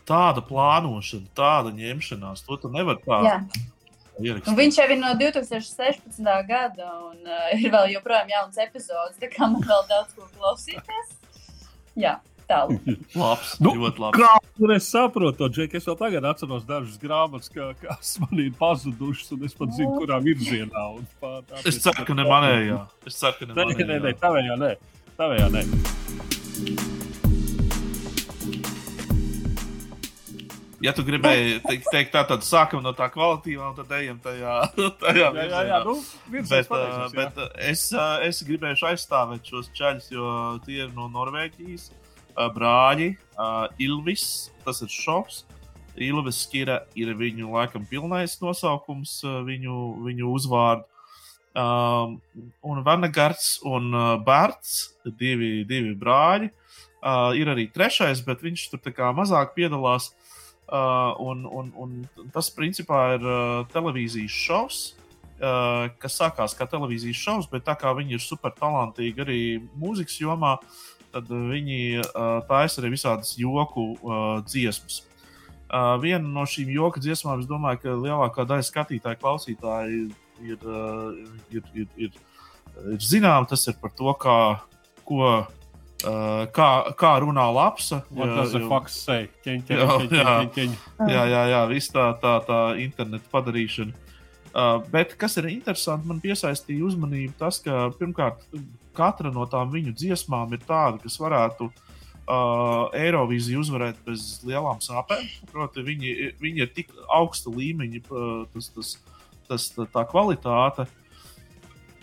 [0.06, 3.24] Tāda plānošana, tāda ņemšanās, to tu nevari tā.
[3.26, 3.38] Jā.
[4.20, 6.22] Un viņš jau ir no 2016.
[6.48, 9.18] gada, un uh, ir vēl joprojām jauns epizodes.
[9.20, 11.12] Tā kā man vēl daudz ko klausīties.
[12.00, 12.18] Jā.
[12.46, 12.78] Tālu.
[13.18, 14.20] Labs, Nu, ļoti labs.
[14.22, 18.52] Kā es saprotu, to Džek, es vēl tagad atceros dažas grāmatas, ka, kas man ir
[18.60, 20.84] pazudušas, un es pat zinu, kurā virzienā.
[21.00, 22.84] un pār- Es ceru, ka ne manējā.
[23.10, 24.20] Es ceru, ka ne Nē, nē, nē, manējā.
[24.22, 24.76] tavējā nē.
[25.18, 26.95] Tavējā nē.
[30.84, 34.56] Ja tu gribēji teikt, teikt tā, tad sākam no tā kvalitīvā, un tad ejam tajā,
[35.04, 35.96] tajā Jā, jā, jā, nu,
[36.32, 37.06] Bet, jā.
[37.16, 40.32] bet uh, es, uh, es gribēju aizstāvēt šos ceļus, jo
[40.66, 41.92] tie ir no Norvēģijas.
[42.36, 43.14] Brāļi,
[43.80, 44.26] Ilvis,
[44.66, 45.46] tas ir šovs.
[45.96, 50.84] Ilvis Skira ir viņu laikam pilnais nosaukums, viņu, viņu uzvārdu.
[51.56, 52.18] Um,
[52.60, 53.88] un Vanagards un
[54.28, 56.52] Bārts, divi, divi brāļi.
[57.00, 58.84] Uh, ir arī trešais, bet viņš tur
[59.16, 60.12] mazāk piedalās.
[60.12, 60.25] Uh,
[60.72, 64.80] un, un, un tas principā ir uh, televīzijas šovs,
[65.38, 69.42] uh, kas sākās kā televīzijas šovs, bet tā kā viņi ir super talantīgi arī
[69.78, 70.56] mūzikas jomā,
[71.14, 75.04] tad uh, viņi uh, taisa arī visādas joku uh, dziesmas.
[75.66, 80.08] Uh, viena no šīm joku dziesmām, es domāju, ka lielākā daļa skatītāju, klausītāju
[80.46, 81.14] ir, uh,
[81.50, 82.20] ir, ir, ir,
[82.94, 84.38] ir zinām, tas ir par to, kā,
[85.08, 85.46] ko,
[86.04, 86.70] uh, kā,
[87.00, 88.02] kā runā lapsa.
[91.12, 91.44] Jā, jā.
[91.54, 94.02] Jā, viss tā, tā, tā interneta padarīšana.
[94.56, 98.46] Uh, bet kas ir interesanti, man piesaistīja uzmanību tas, ka pirmkārt,
[98.96, 105.28] katra no tām viņu dziesmām ir tāda, kas varētu uh, Eirovīziju uzvarēt bez lielām sāpēm.
[105.52, 108.94] Proti, viņi, viņi ir tik augsta līmeņa, uh, tas, tas,
[109.50, 110.88] tas, tā, tā kvalitāte.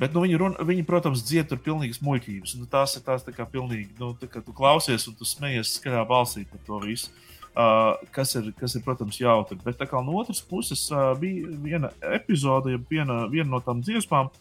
[0.03, 2.57] Bet nu, viņi, run, viņi, protams, dzied tur pilnīgas muļķības.
[2.59, 5.77] Nu, tās ir tās tā kā pilnīgi, nu, tā kā tu klausies un tu smejies
[5.77, 7.13] skaļā balsī par to visu.
[7.53, 9.61] Uh, kas, ir, kas ir, protams, jautri.
[9.63, 14.33] Bet kā no otras puses uh, bija viena epizode, ja viena, viena no tām dziesmām,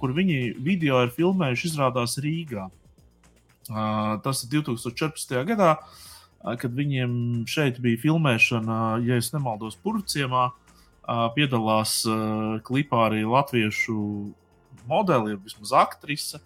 [0.00, 2.70] kur viņi video ir filmējuši, izrādās Rīgā.
[3.68, 5.36] Uh, tas ir 2014.
[5.52, 10.48] gadā, uh, kad viņiem šeit bija filmēšana, ja nemaldos, Purvciemā.
[11.10, 13.98] Uh, piedalās uh, klipā arī latviešu
[14.90, 16.42] modeli, vismaz aktrise.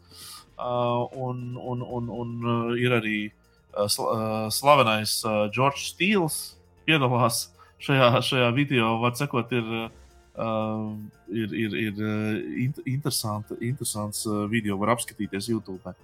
[0.54, 6.36] Uh, un, un, un, un uh, ir arī uh, uh, slavenais uh, George Steels
[6.86, 7.48] piedalās
[7.82, 8.92] šajā, šajā video.
[9.02, 9.72] Var sakot, ir,
[10.38, 10.92] uh,
[11.26, 12.38] ir, ir, ir uh,
[12.68, 15.96] int- interesanti, interesants uh, video, var apskatīties YouTube.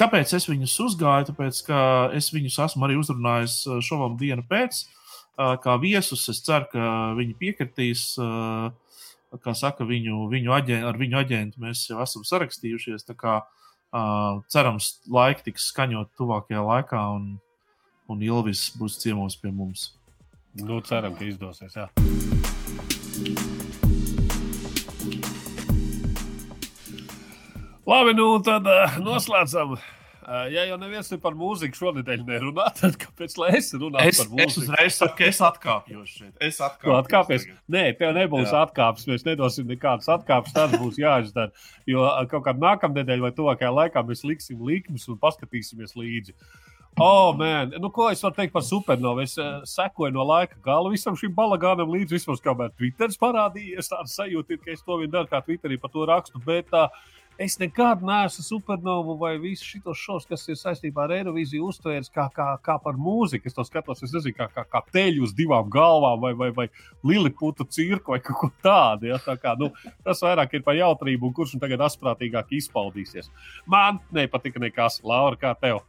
[0.00, 1.28] Kāpēc es viņus uzgāju?
[1.34, 1.82] Tāpēc, ka
[2.16, 4.86] es viņus esmu arī uzrunājis uh, šovam dienu pēc,
[5.36, 6.24] uh, kā viesus.
[6.32, 6.88] Es ceru, ka
[7.20, 8.08] viņi piekritīs.
[8.24, 8.72] uh,
[9.42, 13.04] Kā saka, viņu, viņu aģen, ar viņu aģentu mēs jau esam sarakstījušies.
[13.18, 17.34] Kā, uh, cerams, laika tiks skaņot tuvākajā laikā, un,
[18.08, 19.90] un Ilvis būs ciemos pie mums.
[20.62, 21.74] Nu, ceram, ka izdosies.
[21.76, 21.90] Jā.
[27.86, 29.76] Labi, nu tad uh, noslēdzam.
[30.26, 34.18] Uh, ja jau neviens ne par mūziku šonadēļ nerunā, tad kāpēc lai es runātu Es,
[34.18, 34.64] par es mūziku?
[34.64, 36.32] uzreiz saku, ka es atkāpjos šeit.
[36.42, 36.98] Es atkāpjos.
[37.04, 37.44] atkāpies.
[37.46, 37.60] tagad.
[37.76, 38.64] Nē, tev nebūs Jā.
[38.66, 39.06] atkāpes.
[39.06, 40.54] Mēs nedosim nekādas atkāpes.
[40.56, 41.54] Tas būs jāizdara.
[41.86, 46.34] Jo ā, kaut kādā nākamnedēļ vai tuvākajā laikā mēs liksim likmes un paskatīsimies līdzi.
[46.98, 47.74] Oh, man.
[47.76, 49.20] Nu, ko es varu teikt par supernovu?
[49.20, 52.16] Es uh, sekoju no laika gala visam šim balagānam līdzi.
[52.16, 55.92] Vismaz kamēr Twitter parādījies, tāda sajūta ir, ka es to vien daru, kā Twitterī par
[55.92, 56.40] to rakstu.
[56.46, 56.88] Bet uh,
[57.38, 62.26] es nekad neesmu supernovu vai visu šos šovus, kas ir saistībā ar Eirovīziju, uztvēris kā,
[62.34, 63.48] kā, kā par mūziku.
[63.48, 66.68] Es to skatos, es nezinu, kā, kā, kā teļu uz divām galvām vai, vai, vai
[67.06, 69.10] Liliputa cirku vai kaut ko tādu.
[69.12, 69.20] Ja?
[69.22, 69.70] Tā kā, nu,
[70.06, 73.30] tas vairāk ir par jautrību, un kurš nu tagad asprātīgāk izpaudīsies.
[73.68, 75.84] Man nepatika nekas, Laura, kā tev.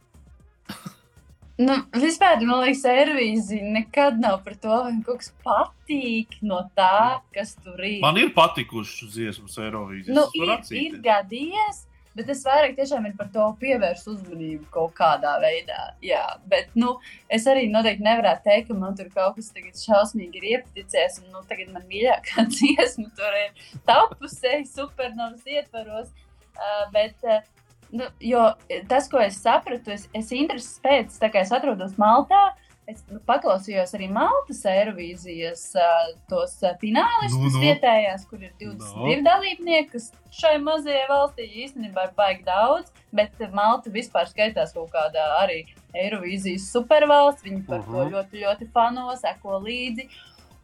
[1.58, 7.18] Nu, vispār, man liekas, Eirovīzija nekad nav par to, vai kaut kas patīk no tā,
[7.34, 7.98] kas tur ir.
[8.04, 10.14] Man ir patikušas dziesmas Eirovīzijas.
[10.14, 10.78] nu, ir, atzīt.
[10.84, 11.80] ir gadījies,
[12.14, 15.80] bet es vairāk tiešām ir par to pievērstu uzmanību kaut kādā veidā.
[16.04, 16.94] Jā, bet nu,
[17.26, 21.24] es arī noteikti nevarētu teikt, ka man tur kaut kas tagad šausmīgi ir iepatīcies.
[21.24, 26.14] Un nu, tagad man mīļākā dziesma tur ir tapusi supernovas ietvaros.
[26.58, 27.42] Uh, bet, uh,
[27.90, 28.44] Nu, jo
[28.88, 32.40] tas, ko es sapratu, es, es intereses pēc, tā kā es atrodos Maltā,
[32.88, 37.56] es nu, paklausījos arī Maltas Eirovīzijas uh, tos finālistus Nu, nu, nu.
[37.56, 37.64] nu.
[37.64, 39.08] vietējās, kur ir 22 Nu.
[39.08, 39.16] no.
[39.30, 45.24] dalībnieki, kas šai mazajai valstī īstenībā ir baigi daudz, bet Malta vispār skaitās kaut kādā
[45.42, 45.62] arī
[45.96, 47.44] Eirovīzijas supervalsts.
[47.44, 47.92] Viņi par uh -huh.
[47.92, 48.10] Mhm.
[48.10, 50.08] to ļoti, ļoti fano, seko līdzi.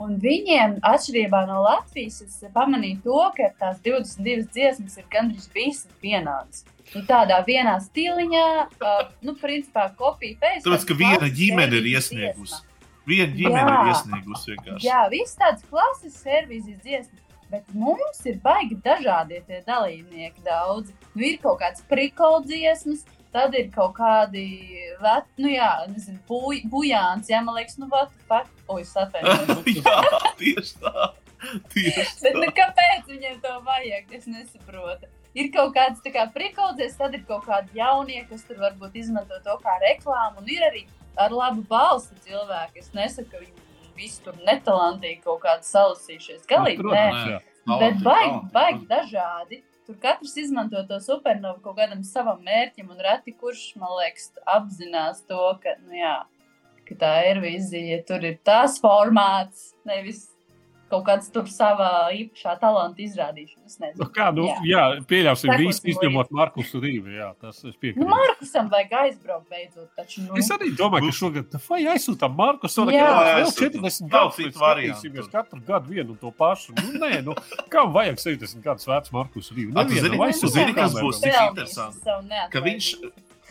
[0.03, 5.87] Un viņiem, atšķirībā no Latvijas, es pamanīju to, ka tās 22 dziesmas ir gandrīz visas
[6.03, 6.65] vienādas.
[6.93, 8.47] Nu, tādā vienā stiliņā,
[8.77, 10.63] uh, nu, principā, kopija pēc.
[10.67, 12.61] Tāpēc, ka viena ģimene ir iesniegusi.
[13.09, 13.75] Viena ģimene Jā.
[13.75, 14.87] ir iesniegusi vienkārši.
[14.87, 17.21] Jā, viss tāds klasisks servīzijas dziesmas.
[17.51, 20.43] bet mums ir baigi dažādi tie dalībnieki.
[20.47, 20.91] Daudz.
[21.15, 23.05] Nu, ir kaut kāds prikoldziesmas,
[23.35, 24.47] tad ir kaut kādi,
[25.03, 29.69] vet, nu jā, nezinu, buj, bujāns, jā, man liekas, nu, the fuck, oi, es atvainojos.
[29.79, 29.99] jā,
[30.41, 31.11] tieši tā.
[31.75, 32.25] Tieši tā.
[32.25, 34.17] Bet, nu, kāpēc viņiem to vajag?
[34.19, 35.11] Es nesaprotu.
[35.35, 39.41] Ir kaut kāds tā kā prikoldzies, tad ir kaut kādi jaunie, kas tur varbūt izmanto
[39.43, 40.85] to kā reklāmu, un ir arī
[41.19, 42.79] ar labu balsi cilvēki.
[42.85, 43.63] Es nesaku, ka viņi
[43.99, 46.47] visi tur netalantīgi kaut kādi salasījušies.
[46.51, 47.07] Galīgi, Nu, nē.
[47.35, 47.41] jā.
[47.81, 49.63] Bet baigi, baigi dažādi.
[49.87, 55.21] Tur katrs izmanto to supernovu kaut kādam savam mērķim, un reti kurš, man liekas, apzinās
[55.29, 56.15] to, ka, nu jā,
[56.89, 60.31] ka tā ir vizija, tur ir tas formāts, nevis
[60.95, 63.67] kaut kāds tur savā īpašā talanta izrādīšana.
[63.67, 64.57] Es Nu, kā, nu, Jā.
[64.71, 67.11] jā, pieļausim, visu izņemot Markusu Rīvu.
[67.19, 68.09] Jā, tas es Nu, piekrītu.
[68.09, 73.07] Markusam vajag aizbraukt beidzot, taču, nu, Es arī domāju, ka šogad vai aizsūtām Markusu Jā.
[73.11, 73.83] vēl Aizsūtam.
[73.83, 74.37] 40 Nav gadus.
[74.37, 74.99] citu mēs variantu.
[75.01, 76.73] skatīsimies Katru gadu vienu un to pašu.
[76.79, 77.35] Nu, nē, nu,
[77.69, 79.51] kam vajag 70 gadus vecs Markus?
[79.51, 82.01] A, tu zini- zini, kas būs pelnījis interesanti,
[82.51, 82.95] Ka viņš,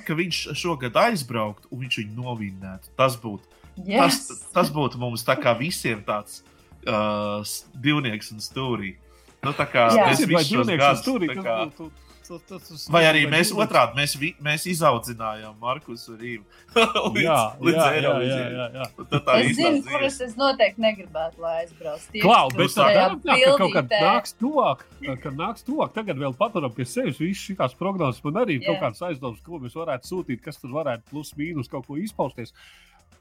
[0.06, 2.90] ka viņš šogad aizbrauktu un viņš viņu novinnētu.
[2.98, 3.42] Tas būtu
[3.88, 4.28] Yes.
[4.28, 6.44] tas, tas būtu mums tā kā visiem tāds
[6.88, 7.44] uh,
[7.84, 8.96] divnieks un stūrī.
[9.44, 10.08] Nu, tā kā Jā.
[10.08, 11.92] mēs šos dzīvnieks gadus, tas kā- būtu-
[12.24, 16.46] tas- tas- tas- Vai arī mēs otrādi mēs, vi- mēs izaudzinājām Markusu Rīvu.
[17.12, 18.86] līdz, Jā, līdz jā, jā, jā, jā, jā.
[19.12, 19.90] Tā Es zinu, dzīves.
[19.92, 22.06] kurus es noteikti negribētu, lai aizbrauc.
[22.24, 24.86] Klau, bet tā darām tā, ka kaut kad nāks tuvāk,
[25.26, 28.24] kad nāks tuvāk, tagad vēl paturam pie sevis visas šīs prognozes.
[28.24, 28.82] Man arī ir kaut Jā.
[28.88, 32.54] kāds aizdoms, ko mēs varētu sūtīt, kas tur varētu plus mīnus kaut ko izpausties.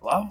[0.00, 0.30] Labi.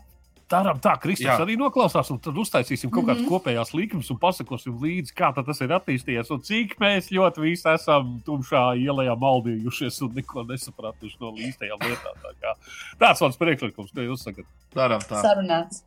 [0.51, 3.29] Darām tā, Kristofers arī noklausās, un tad uztaisīsim kaut kādas Mhm.
[3.31, 6.31] kopējās likmes un pasakosim līdzi, kā tad tas ir attīstījies.
[6.31, 12.15] Un cik mēs ļoti visi esam tumšā ielā maldījušies un neko nesapratuši no līstajām lietām.
[12.25, 12.53] Tā kā
[12.99, 14.45] Tāds mans priekšlikums, ko jūs sakat.
[14.75, 15.21] Darām tā.
[15.23, 15.83] Sarunāts.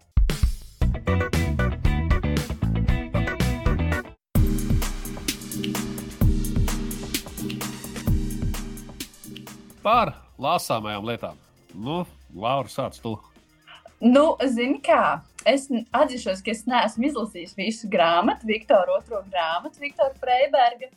[9.84, 11.38] Par lasāmajām lietām.
[11.74, 12.04] Nu,
[12.34, 13.16] Laura, sāc tu.
[14.04, 20.12] Nu, zini kā, es atzīšos, ka es neesmu izlasījis visu grāmatu, Viktoru otro grāmatu, Viktoru
[20.20, 20.90] Freiberga,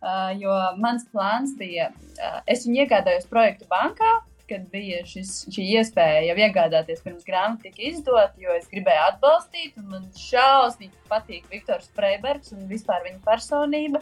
[0.00, 4.14] uh, jo mans plāns bija, uh, es viņu iegādājos projektu bankā,
[4.48, 9.76] kad bija šis, šī iespēja jau iegādāties pirms grāmata tika izdota, jo es gribēju atbalstīt,
[9.80, 14.00] un man šausmīgi patīk Viktors Freibergs un vispār viņa personība.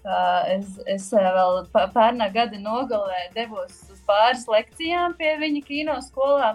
[0.00, 6.54] Uh, es, es vēl pērnā gada nogalē devos uz pāris lekcijām pie viņa kino skolā.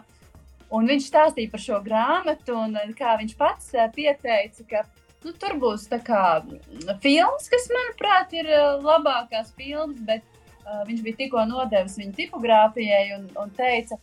[0.74, 4.84] Un viņš stāstīja par šo grāmatu, un uh, kā viņš pats uh, pieteica, ka
[5.26, 10.26] nu, tur būs mm, filmas, kas, manuprāt, ir uh, labākās filmas, bet
[10.66, 14.00] uh, viņš bija tikko nodevis viņu tipogrāfijai un, un teica,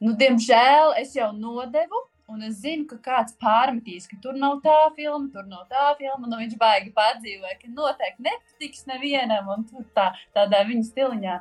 [0.00, 2.06] nu, diemžēl es jau nodevu.
[2.26, 6.26] Un es zinu, ka kāds pārmetīs, ka tur nav tā filma, tur nav tā filma.
[6.26, 11.36] Nu, viņš baigi pārdzīvoja, ka noteikti nepatiks nevienam, un tur tā, tādā viņa stiliņā.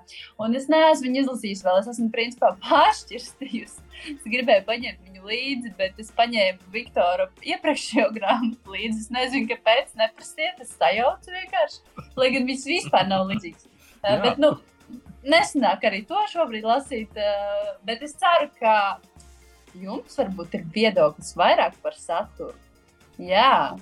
[0.45, 1.79] Un es neesmu viņu izlasījis vēl.
[1.81, 3.81] Es esmu principā pāršķirstījusi.
[4.13, 9.07] Es gribēju paņemt viņu līdzi, bet es paņēmu Viktoru iepriekšējo grāmatu līdzi.
[9.07, 9.95] Es nezinu, kāpēc.
[9.97, 11.81] Neprasiet, es sajaucu vienkārši.
[12.19, 13.65] Lai gan viss vispār nav līdzīgs.
[14.05, 14.53] Bet, nu,
[15.25, 17.17] nesanāk arī to šobrīd lasīt.
[17.17, 18.75] Uh, bet es ceru, ka
[19.81, 22.55] jums varbūt ir viedoklis vairāk par saturu.
[23.21, 23.75] Jā,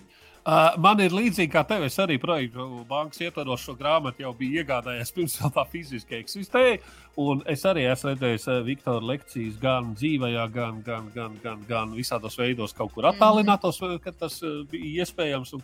[0.43, 1.85] Uh, man ir līdzīgi kā tev.
[1.87, 6.81] Es arī projektu bankas ietvaros šo grāmatu jau biju iegādājies pirms tā fiziski eksistēja.
[7.21, 11.91] Un es arī esmu redzējis uh, Viktora lekcijas gan dzīvajā, gan, gan, gan, gan, gan
[11.93, 13.99] visādos veidos, kaut kur attālinātos, mm.
[14.01, 15.51] kad tas uh, bija iespējams.
[15.53, 15.61] Un.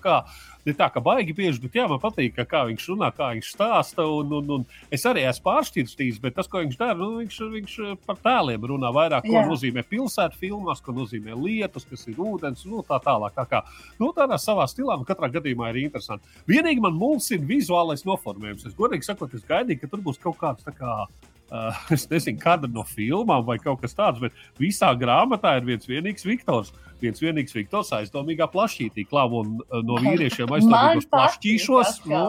[0.68, 4.06] Ne tā kā baigi bieži, bet jā, man patīk, kā viņš runā, kā viņš stāsta.
[4.06, 7.74] Un, un, un es arī esmu pāršķirstījis, bet tas, ko viņš dara, nu, viņš, viņš
[8.06, 9.46] par tēliem runā vairāk, ko Jā.
[9.50, 13.34] nozīmē pilsētu filmās, ko nozīmē lietus, kas ir ūdens, nu, tā tālāk.
[13.40, 13.64] Tā kā,
[13.98, 16.30] nu, tādā savā stilā, un katrā gadījumā ir interesanti.
[16.52, 18.70] Vienīgi man mulsina vizuālais noformējums.
[18.70, 21.02] Es godīgi sakot, es gaidīju, ka tur būs kaut kāds tā kā.
[21.50, 25.88] Uh, es nezinu, kāda no filmām vai kaut kas tāds, bet visā grāmatā ir viens
[25.90, 26.70] vienīgs Viktors.
[27.02, 31.94] Viens vienīgs Viktors aizdomīgā plašītī, klāvo uh, no vīriešiem aizdomīgos plašķīšos.
[32.12, 32.24] Nu,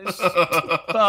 [0.00, 0.20] es,
[0.96, 1.06] tā,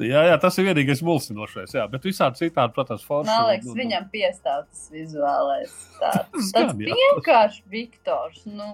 [0.00, 1.74] jā, jā, tas ir vienīgais mulsinošais.
[1.76, 3.28] Jā, bet visādi citādi, protams, forši.
[3.30, 5.74] Man liekas, un- viņam piestāv tas vizuālais.
[6.00, 6.12] Tā,
[6.54, 6.72] Tas jā.
[6.80, 8.44] vienkārši Viktors.
[8.48, 8.72] Nu,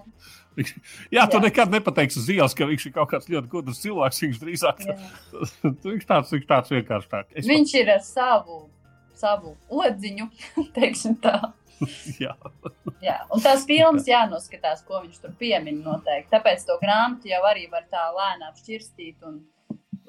[1.15, 1.43] Jā, tu Jā.
[1.45, 4.23] nekad nepateiksi uz ielas, ka viņš ir kaut kāds ļoti gudrs cilvēks.
[4.25, 4.83] Viņš drīzāk
[5.93, 7.37] viņš tāds, viņš tāds vienkārši tāds.
[7.39, 8.65] Es Viņš ir ar savu,
[9.19, 10.29] savu odziņu,
[10.79, 11.39] teiksim tā.
[12.23, 12.35] Jā.
[13.05, 13.19] Jā.
[13.31, 16.33] Un tās filmas jānoskatās, ko viņš tur piemin noteikti.
[16.33, 19.39] Tāpēc to grāmatu jau arī var tā lēnām šķirstīt un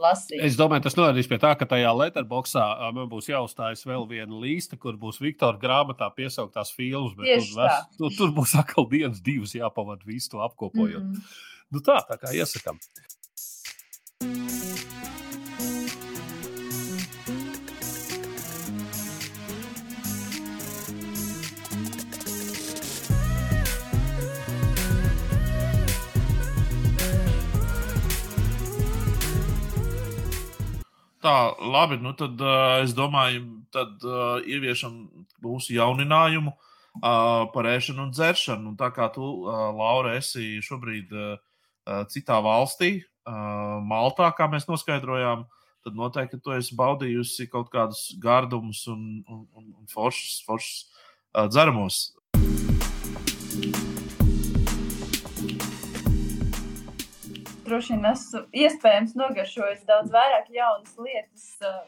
[0.02, 0.40] lasīt.
[0.46, 2.66] Es domāju, tas novedīs pie tā, ka tajā letterboxā
[2.96, 7.14] man būs jāuzstājas vēl viena līnija, kur būs Viktora grāmatā piesauktās filmas.
[7.20, 11.04] bet Tieši Tur, ves- tur, tur būs atkal dienas, divas jāpavada visu to apkopojot.
[11.04, 11.24] Mm.
[11.70, 12.80] Nu tā, tā kā iesakām.
[31.20, 33.44] Tā, labi, nu tad uh, es domāju,
[33.76, 34.94] tad uh, ieviešam
[35.44, 38.72] mūsu jauninājumu uh, par ēšanu un dzeršanu.
[38.72, 41.36] Un tā kā tu, uh, Laura, esi šobrīd uh,
[42.08, 45.44] citā valstī, uh, Maltā, kā mēs noskaidrojām,
[45.84, 51.50] tad noteikti tu esi baudījusi kaut kādus gardumus un, un, un, un foršus, foršus uh,
[51.52, 52.06] dzeramos.
[57.70, 61.82] Droši vien esmu iespējams nogaršojis daudz vairāk jaunas lietas, uh,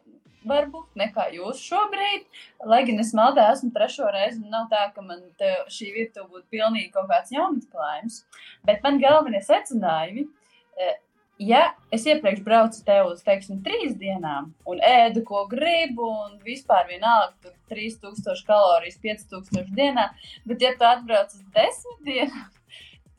[0.48, 2.26] varbūt nekā jūs šobrīd.
[2.70, 5.22] Lai gan es Maltā esmu trešo reizi, un nav tā, ka man
[5.70, 8.24] šī virtuve būtu pilnīgi kaut kāds jaunatklājums.
[8.68, 10.28] Bet man galvenie secinājumi.
[10.72, 10.98] Uh,
[11.41, 11.62] ja
[11.94, 17.34] es iepriekš braucu te uz, teiksim, trīs dienām un ēdu, ko gribu, un vispār vienalga,
[17.41, 20.10] tur 3000 kalorijas, 5000 dienā,
[20.45, 22.49] bet ja tu atbrauc uz desmit dienām,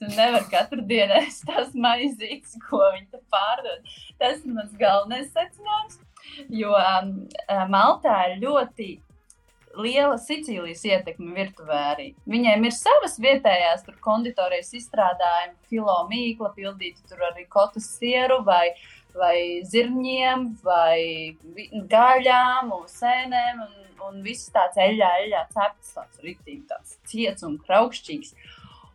[0.03, 3.93] Tu nevari katru dienu ēst tās maizītes, ko viņi pārdod.
[4.19, 6.01] Tas ir mans galvenais secinājums.
[6.51, 7.13] Jo um,
[7.47, 8.89] uh, Maltā ir ļoti
[9.79, 12.09] liela Sicīlijas ietekme virtuvē arī.
[12.29, 18.73] Viņiem ir savas vietējās konditorijas izstrādājumi, filo mīkla, pildīti tur arī kotas sieru vai,
[19.15, 19.37] vai
[19.71, 21.37] zirņiem, vai
[21.95, 28.35] gaļām sēnēm, un, un viss tāds eļļā, eļļā cepts, tāds riktīgi tāds ciets un kraukšķīgs.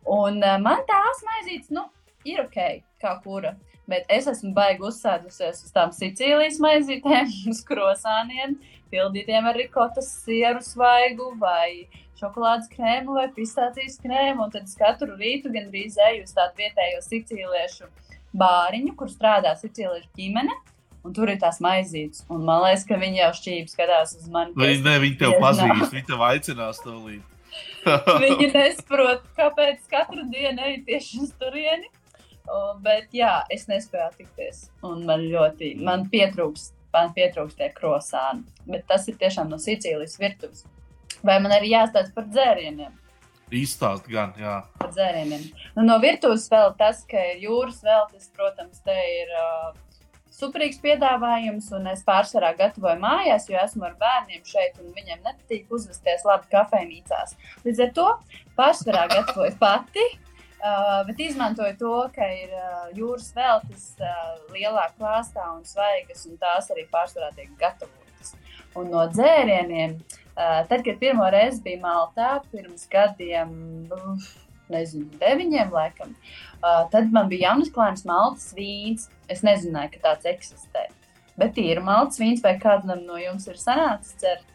[0.08, 1.84] Un uh, man tās maizītes, nu,
[2.28, 2.60] ir ok,
[3.02, 3.54] kā kura.
[3.88, 8.58] Bet es esmu baigi uzsēdusies uz tām Sicīlijas maizītēm, uz krosāniem,
[8.92, 14.44] pildītiem ar rikotas sieru svaigu vai šokolādes krēmu vai pistācijas krēmu.
[14.46, 17.88] Un tad es katru rītu gandrīz eju uz tādu vietējo sicīliešu
[18.36, 20.56] bāriņu, kur strādā sicīliešu ģimene.
[21.06, 22.24] Un tur ir tās maizītes.
[22.28, 24.52] Un man liekas, ka viņi jau šķības skatās uz mani.
[24.58, 27.37] Vai ne, viņi tev pazīst, viņi tev aicinās to līdzi.
[28.24, 31.90] Viņi nesaprot, kāpēc katru dienu eju tieši uz turieni.
[32.84, 34.62] Bet jā, es nespēju attikties.
[34.86, 38.46] Un man ļoti man pietrūks, man pietrūks tie krosāni.
[38.68, 40.64] Bet tas ir tiešām no Sicīlijas virtuves.
[41.24, 42.94] Vai man arī jāstāsta par dzērieniem?
[43.58, 44.58] Izstāst gan, jā.
[44.80, 45.44] Par dzērieniem.
[45.76, 49.70] Nu, no virtuves vēl tas, ka ir jūras veltes, protams, te ir uh,
[50.38, 55.72] superīgs piedāvājums, un es pārsvarā gatavoju mājās, jo esmu ar bērniem šeit, un viņiem nepatīk
[55.74, 57.36] uzvesties labi kafejnīcās.
[57.66, 58.08] Līdz ar to
[58.58, 60.06] pārsvarā gatavoju pati.
[60.58, 66.34] Uh, bet izmantoju to, ka ir uh, jūras veltes uh, lielā klāstā un svaigas, un
[66.40, 68.32] tās arī pārsvarā tiek gatavotas.
[68.74, 73.54] Un no dzērieniem, uh, tad, kad pirmo reizi biju Maltā, pirms gadiem,
[73.94, 74.26] uh,
[74.72, 76.14] nezinu, deviņiem laikam,
[76.60, 79.08] uh, tad man bija jaunas klājas maltas vīns.
[79.28, 80.88] Es nezināju, ka tāds eksistē.
[81.38, 84.54] Bet ir maltas vīns, vai kādam no jums ir sanācis dzert?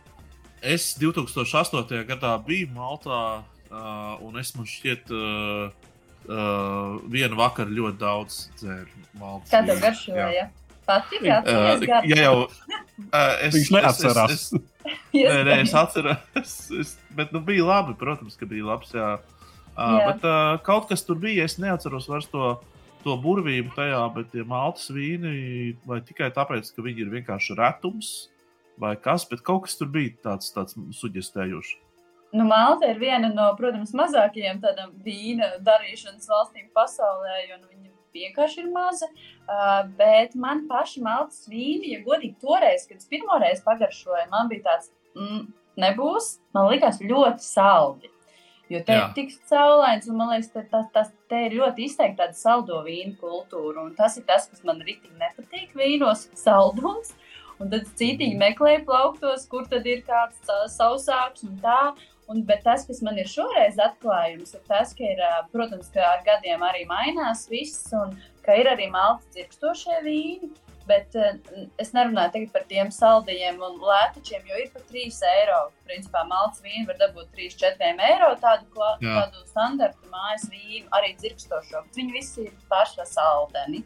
[0.63, 2.03] Es 2008.
[2.07, 5.93] gadā biju Maltā, uh, un es man šķiet, uh,
[6.27, 9.51] uh, vienu vakaru ļoti daudz dzēru maltas.
[9.51, 10.29] Kā tev garšoja?
[10.37, 10.49] Ja?
[10.83, 14.33] Patīk, uh, ja jau uh, es, Viņš neatcerās.
[14.33, 18.67] Es, es, nē, nē, es atceros, es, es, bet nu, bija labi, protams, ka bija
[18.73, 18.91] labs.
[18.95, 19.13] Jā.
[19.15, 19.42] Uh,
[19.73, 20.11] Jā.
[20.11, 22.51] bet uh, kaut kas tur bija, es neatceros vairs to,
[23.05, 28.11] to burvību tajā, bet tie maltas vīni, vai tikai tāpēc, ka viņi ir vienkārši retums,
[28.81, 31.79] vai kas, bet kaut kas tur bija tāds, tāds suģestējošs.
[32.33, 37.91] Nu, Malta ir viena no, protams, mazākajiem tādām vīna darīšanas valstīm pasaulē, jo nu, viņa
[38.13, 39.09] vienkārši ir maza.
[39.43, 44.65] Uh, bet man paši maltas vīni, ja godīgi toreiz, kad es pirmoreiz pagaršoju, man bija
[44.69, 45.45] tāds, mm,
[45.83, 48.09] nebūs, man likās ļoti saldi.
[48.71, 49.07] Jo te Jā.
[49.09, 52.79] ir tik saulains, un man liekas, ka tas, tas te ir ļoti izteikti tāda saldo
[52.85, 53.83] vīnu kultūra.
[53.83, 57.11] Un tas ir tas, kas man rītīgi nepatīk vīnos, saldums.
[57.61, 61.93] Un tad citīgi meklēju plauktos, kur tad ir kāds sausāks un tā.
[62.31, 65.19] Un, bet tas, kas man ir šoreiz atklājums, ir tas, ka, ir,
[65.51, 68.15] protams, ka ar gadiem arī mainās viss, un
[68.45, 70.53] ka ir arī malta dzirkstošie vīni.
[70.87, 71.35] Bet uh,
[71.79, 75.59] es nerunāju par tiem saldajiem un lētačiem, jo ir pat 3 eiro.
[75.87, 78.33] Principā malts vīnu var dabūt 3-4 eiro.
[78.41, 78.67] Tādu,
[79.03, 79.13] Jā.
[79.21, 81.85] tādu standartu mājas vīnu, arī dzirkstošo.
[81.95, 83.83] Viņi visi ir paši saldeni.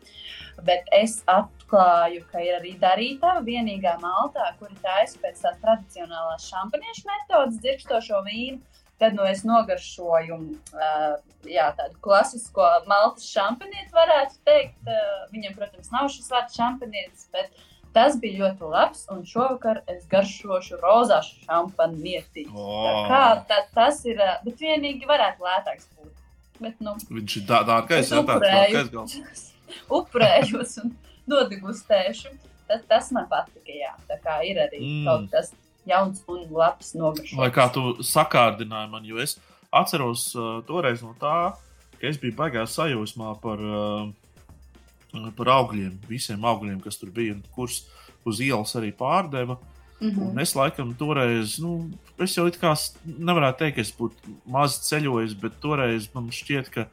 [0.66, 7.06] Bet es atklāju, ka ir arī darītava vienīgā maltā, kura taisa pēc tādas tradicionālās šampaniešu
[7.12, 8.62] metodas dzirkstošo vīnu.
[8.98, 14.80] Tad nu, es nogaršoju uh, jā, tādu klasisko maltas šampanietu, varētu teikt.
[14.90, 17.52] Uh, viņam, protams, nav šis vārds šampanietis, bet
[17.94, 19.04] tas bija ļoti labs.
[19.14, 22.48] Un šovakar es garšošu rozā šampanieti.
[22.56, 23.06] Oh.
[23.10, 26.14] Kā, tā, tas ir, uh, bet vienīgi varētu lētāks būt.
[26.58, 29.52] Bet, nu, Viņš ir dā- dārgais, jā, tāds dārgais galds.
[29.94, 30.96] upurējos un
[31.30, 32.34] nodegustēšu.
[32.68, 33.94] Tas, tas man patika, jā.
[34.10, 35.06] Tā kā ir arī Mm.
[35.06, 35.54] kaut kas
[35.88, 37.38] jauns un labs nogaršots.
[37.40, 39.38] Vai kā tu sakārdināji man, jo es
[39.74, 41.54] atceros uh, toreiz no tā,
[41.98, 47.44] ka es biju baigās sajūsmā par, uh, par augļiem, visiem augļiem, kas tur bija, un
[47.56, 47.86] kurus
[48.28, 49.58] uz ielas arī pārdeva.
[50.00, 50.30] Mhm.
[50.30, 51.90] Un es laikam toreiz, nu,
[52.22, 56.70] es jau it kā nevarētu teikt, ka es būtu maz ceļojis, bet toreiz man šķiet,
[56.70, 56.86] ka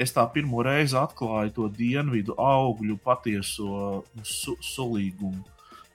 [0.00, 5.44] es tā pirmo reizi atklāju to dienvidu augļu patieso nu, su sulīgumu.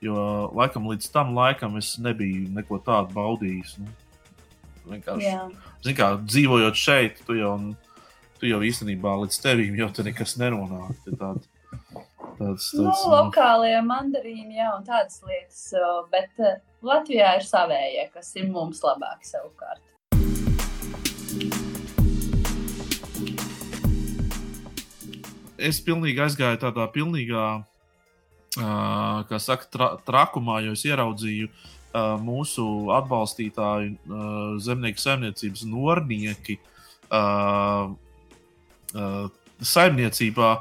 [0.03, 3.77] Jo laikam līdz tam laikam es nebiju neko tādu baudījis.
[3.79, 3.93] Nu,
[4.91, 5.31] vienkārši,
[5.85, 7.53] zin kā, dzīvojot šeit, tu jau,
[8.41, 10.97] tu jau īstenībā līdz tevīm jau te nekas nenonāk.
[11.07, 11.47] Tād, tāds,
[12.33, 15.63] Nu, tāds, nu, lokālie mandarīni, jā, un tādas lietas.
[16.11, 19.83] Bet eh, Latvijā ir savējie, kas ir mums labāki savukārt.
[25.63, 27.63] es pilnīgi aizgāju tādā pilnīgā,
[28.53, 34.27] kā saka, tra trakumā, jo es ieraudzīju uh, mūsu atbalstītāju uh,
[34.61, 36.59] zemnieku saimniecības nornieki.
[37.13, 37.93] Uh,
[38.93, 39.25] uh,
[39.63, 40.53] saimniecībā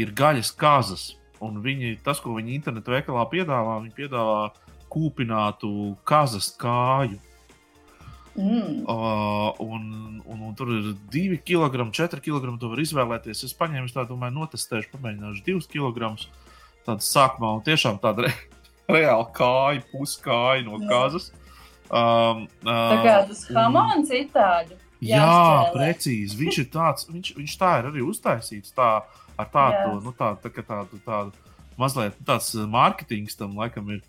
[0.00, 1.06] ir gaļas kazas,
[1.44, 4.40] un viņi, tas, ko viņi internetu veikalā piedāvā, viņi piedāvā
[4.92, 5.70] kūpinātu
[6.08, 7.18] kazas kāju.
[8.36, 8.82] Mm.
[8.84, 12.50] Uh, un, un, un tur ir 2 kg, 4 kg.
[12.60, 13.46] To var izvēlēties.
[13.48, 16.12] Es paņēmu tādu, domāju, notestēšu, pamēģināšu 2 kg.
[16.86, 18.32] Tāda sākumā, un tiešām tāda re,
[18.96, 20.88] reāla kāja, puskāja no Jā.
[20.90, 21.30] kazas.
[21.86, 24.78] Um, Tā kā uh, tas hamons itāļu.
[25.04, 25.72] Jā, jāšķēlē.
[25.74, 26.38] precīzi.
[26.40, 28.74] Viņš ir tāds, viņš, viņš tā ir arī uztaisīts.
[28.76, 28.90] Tā,
[29.36, 34.04] ar tādu, nu, tā, tā, tādu, tādu mazliet nu, tāds uh, mārketings tam laikam ir.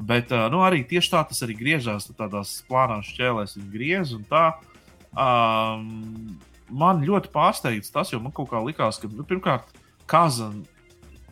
[0.00, 2.08] Bet uh, nu, arī tieši tā tas arī griežās.
[2.16, 3.72] Tādās plānās šķēlēs viņa
[4.16, 4.44] un tā.
[5.10, 6.38] Um,
[6.70, 9.72] man ļoti pārsteidz tas, jo man kaut kā likās, ka nu, pirmkārt,
[10.10, 10.52] kaza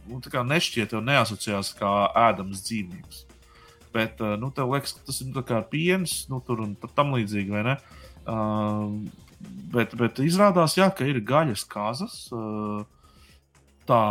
[0.09, 1.93] nu, tā kā nešķiet jau neasociējās kā
[2.29, 3.25] ēdams dzīvnieks.
[3.95, 7.15] Bet, uh, nu, tev liekas, ka tas ir nu, kā piens, nu, tur un tam
[7.17, 7.77] līdzīgi, vai ne?
[8.29, 8.99] Uh,
[9.73, 12.21] bet, bet izrādās, jā, ka ir gaļas kazas.
[12.35, 12.83] Uh,
[13.89, 14.03] tā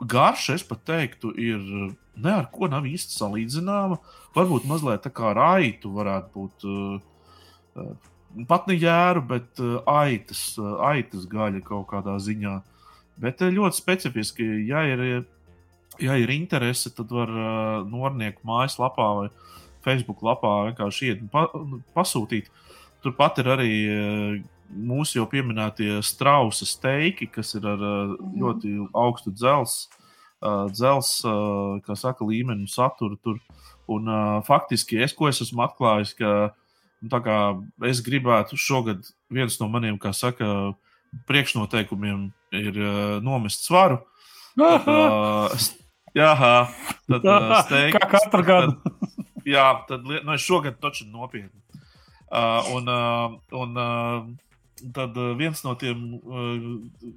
[0.00, 3.98] garša, es pat teiktu, ir ne ar ko nav īsti salīdzināma.
[4.36, 6.68] Varbūt mazliet tā kā raitu varētu būt.
[6.68, 7.92] Uh, uh,
[8.48, 12.58] pat ne jēru, bet uh, aitas, uh, aitas gaļa kaut kādā ziņā.
[13.22, 15.04] Bet uh, ļoti specifiski, ja ir,
[16.02, 19.28] ja ir interese, tad var uh, Nornieku mājaslapā vai
[19.84, 21.46] Facebook lapā vienkārši iet un pa,
[21.96, 22.50] pasūtīt.
[23.02, 23.72] Turpat ir arī
[24.68, 30.04] mūsu jau pieminētie strausa steiki, kas ir ar uh, ļoti augstu dzelzceļa uh,
[30.70, 31.22] dzels,
[31.86, 33.38] kā saka, līmeni un saturu tur.
[33.88, 34.10] Un,
[34.44, 36.50] faktiski es, ko es esmu atklājis, ka
[37.00, 37.38] nu, kā
[37.88, 40.74] es gribētu šogad viens no maniem, kā saka,
[41.24, 44.00] priekšnoteikumiem ir uh, nomest svaru.
[44.58, 45.68] Tad, uh,
[46.16, 46.32] jā,
[47.06, 47.94] tad uh, steiki.
[47.98, 48.76] Kā katru gadu.
[48.82, 51.54] Tad, jā, tad nu, es šogad taču nopietni.
[52.28, 57.14] Uh, un, uh, un uh, tad viens no tiem uh,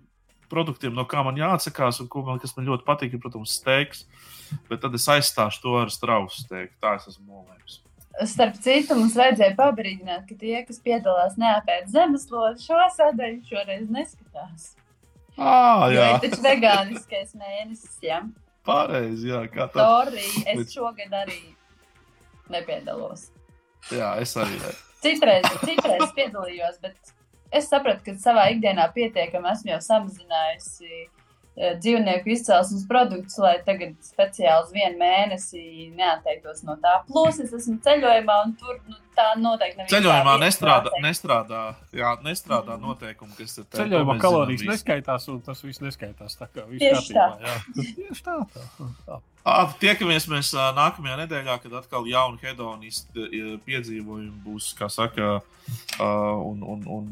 [0.52, 4.06] produktiem, no kā man jāatsakās, un man, kas man ļoti patīk, ir, protams, steiks.
[4.68, 6.76] Bet tad es aizstāšu to ar strausu steiku.
[6.84, 7.80] Tā es esmu nolēmis.
[8.28, 14.74] Starp citu, mums vajadzēja pabrīdināt, ka tie, kas piedalās neapēd zemeslodi, šo sadaļu šoreiz neskatās.
[15.42, 18.20] Ah, Jo ir taču vegāniskais mēnesis, jā.
[18.68, 19.32] pareizi.
[19.32, 19.82] Jā, kā tā.
[19.82, 21.40] Sorry, es šogad arī
[22.52, 23.30] nepiedalos.
[23.92, 24.60] Jā, es arī.
[25.02, 27.14] Citreiz, citreiz piedalījos, bet
[27.58, 31.08] es sapratu, ka savā ikdienā pietiekami esmu jau samazinājusi
[31.56, 37.02] dzīvnieku izcelsmes produktus, lai tagad speciāli uz vienu mēnesi neatteiktos no tā.
[37.10, 39.90] Plus es esmu ceļojumā, un tur nu, tā noteikti nav.
[39.92, 41.64] Ceļojumā nestrādā, nestrādā,
[41.96, 46.40] jā, nestrādā noteikumi, kas ir Ceļojumā kalorijas zinām neskaitās, un tas viss neskaitās.
[46.40, 47.52] Tā kā viss Tieši kārtībā.
[47.52, 47.86] jā.
[48.00, 48.40] Tieši tā.
[48.56, 49.22] tā, tā.
[49.42, 55.40] Ā, Tiekamies mēs nākamajā nedēļā, kad atkal jauni hedonisti ā, piedzīvojumi būs, kā saka,
[56.00, 57.08] un, un, un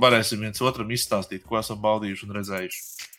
[0.00, 3.12] varēsim viens otram izstāstīt, ko esam baudījuši un redzējuši.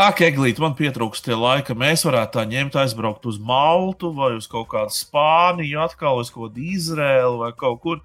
[0.00, 1.74] Ak, Eglīt, man pietrūkst tie laika.
[1.74, 6.54] Mēs varētu tā ņemt, aizbraukt uz Maltu vai uz kaut kādu Spāniju, atkal uz kaut
[6.54, 7.98] kādu Izrēlu vai kaut kur.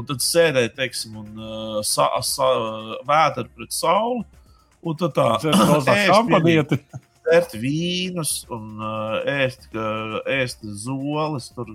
[0.00, 2.48] Un tad sēdēt, teiksim, un uh, sa, sa,
[3.08, 4.24] vētru pret sauli.
[4.80, 6.80] Un tad tā ēst šampanieti.
[7.28, 11.74] dzert vīnus un uh, ēst, ka- ēst zoles, tur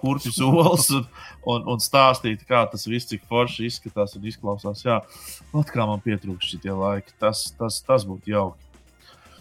[0.00, 1.06] kurpju solis un,
[1.48, 4.84] un, un stāstīt, kā tas viss, cik forši izskatās un izklausās.
[4.86, 5.00] Jā,
[5.52, 7.14] Ot, kā man pietrūkst šie laiki.
[7.22, 8.71] Tas, tas, tas būtu jauki.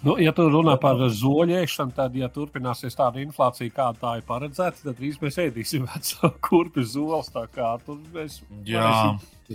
[0.02, 4.82] Nu, ja tu runā par zoļiešanu, tad, ja turpināsies tāda inflācija, kāda tā ir paredzēta,
[4.88, 7.30] tad drīz mēs ēdīsim veco kurpju zoles.
[7.34, 8.40] Tā kā tur mēs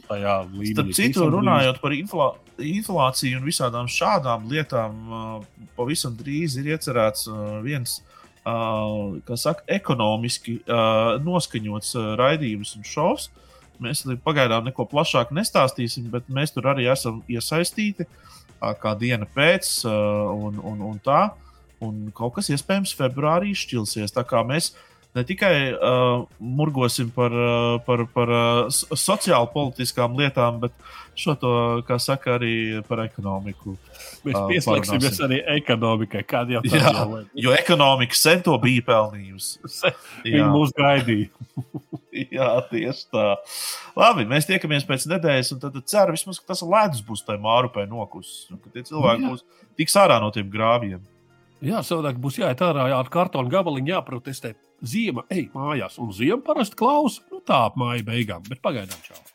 [0.07, 0.71] tajā līmenī.
[0.71, 2.29] Starp citu, runājot par inflā,
[2.63, 5.01] inflāciju un visādām šādām lietām,
[5.79, 7.27] pavisam drīz ir iecerēts
[7.67, 7.99] viens,
[8.47, 13.27] kas saka, ekonomiski uh, noskaņots uh, raidījums un šovs.
[13.83, 18.36] Mēs pagaidām neko plašāk nestāstīsim, bet mēs tur arī esam iesaistīti uh,
[18.81, 21.29] kā diena pēc uh, un, un, un tā.
[21.85, 24.15] Un kaut kas iespējams februārī šķilsies.
[24.17, 24.73] Tā kā mēs
[25.17, 30.75] ne tikai uh, murgosim par, uh, par, par uh, so- sociāli politiskām lietām, bet
[31.17, 31.53] šo to,
[31.89, 33.75] kā saka, arī par ekonomiku.
[34.27, 36.91] Mēs Ā, pieslēgsimies arī ekonomikai, kāda jau Jā.
[36.93, 37.27] jau ir.
[37.47, 39.61] Jo ekonomika sen to bija pelnījusi.
[40.27, 40.49] Viņi Jā.
[40.53, 41.31] mūs gaidīja.
[42.37, 43.25] Jā, tieši tā.
[43.97, 47.85] Labi, mēs tiekamies pēc nedēļas, un tad ceru, vismaz, ka tas ledus būs tajā mārupē
[47.89, 48.47] nokusis.
[48.53, 49.33] un Ka tie cilvēki Jā.
[49.35, 49.45] būs
[49.81, 51.01] tiks ārā no tiem grāvjiem.
[51.65, 54.53] Jā, savādāk būs jāiet ārā ar kartonu gabaliņu, jāprotestē.
[54.85, 59.26] Ziema, ej mājās, un ziema parasti klausa, nu tā ap māju beigām, bet pagaidām čau.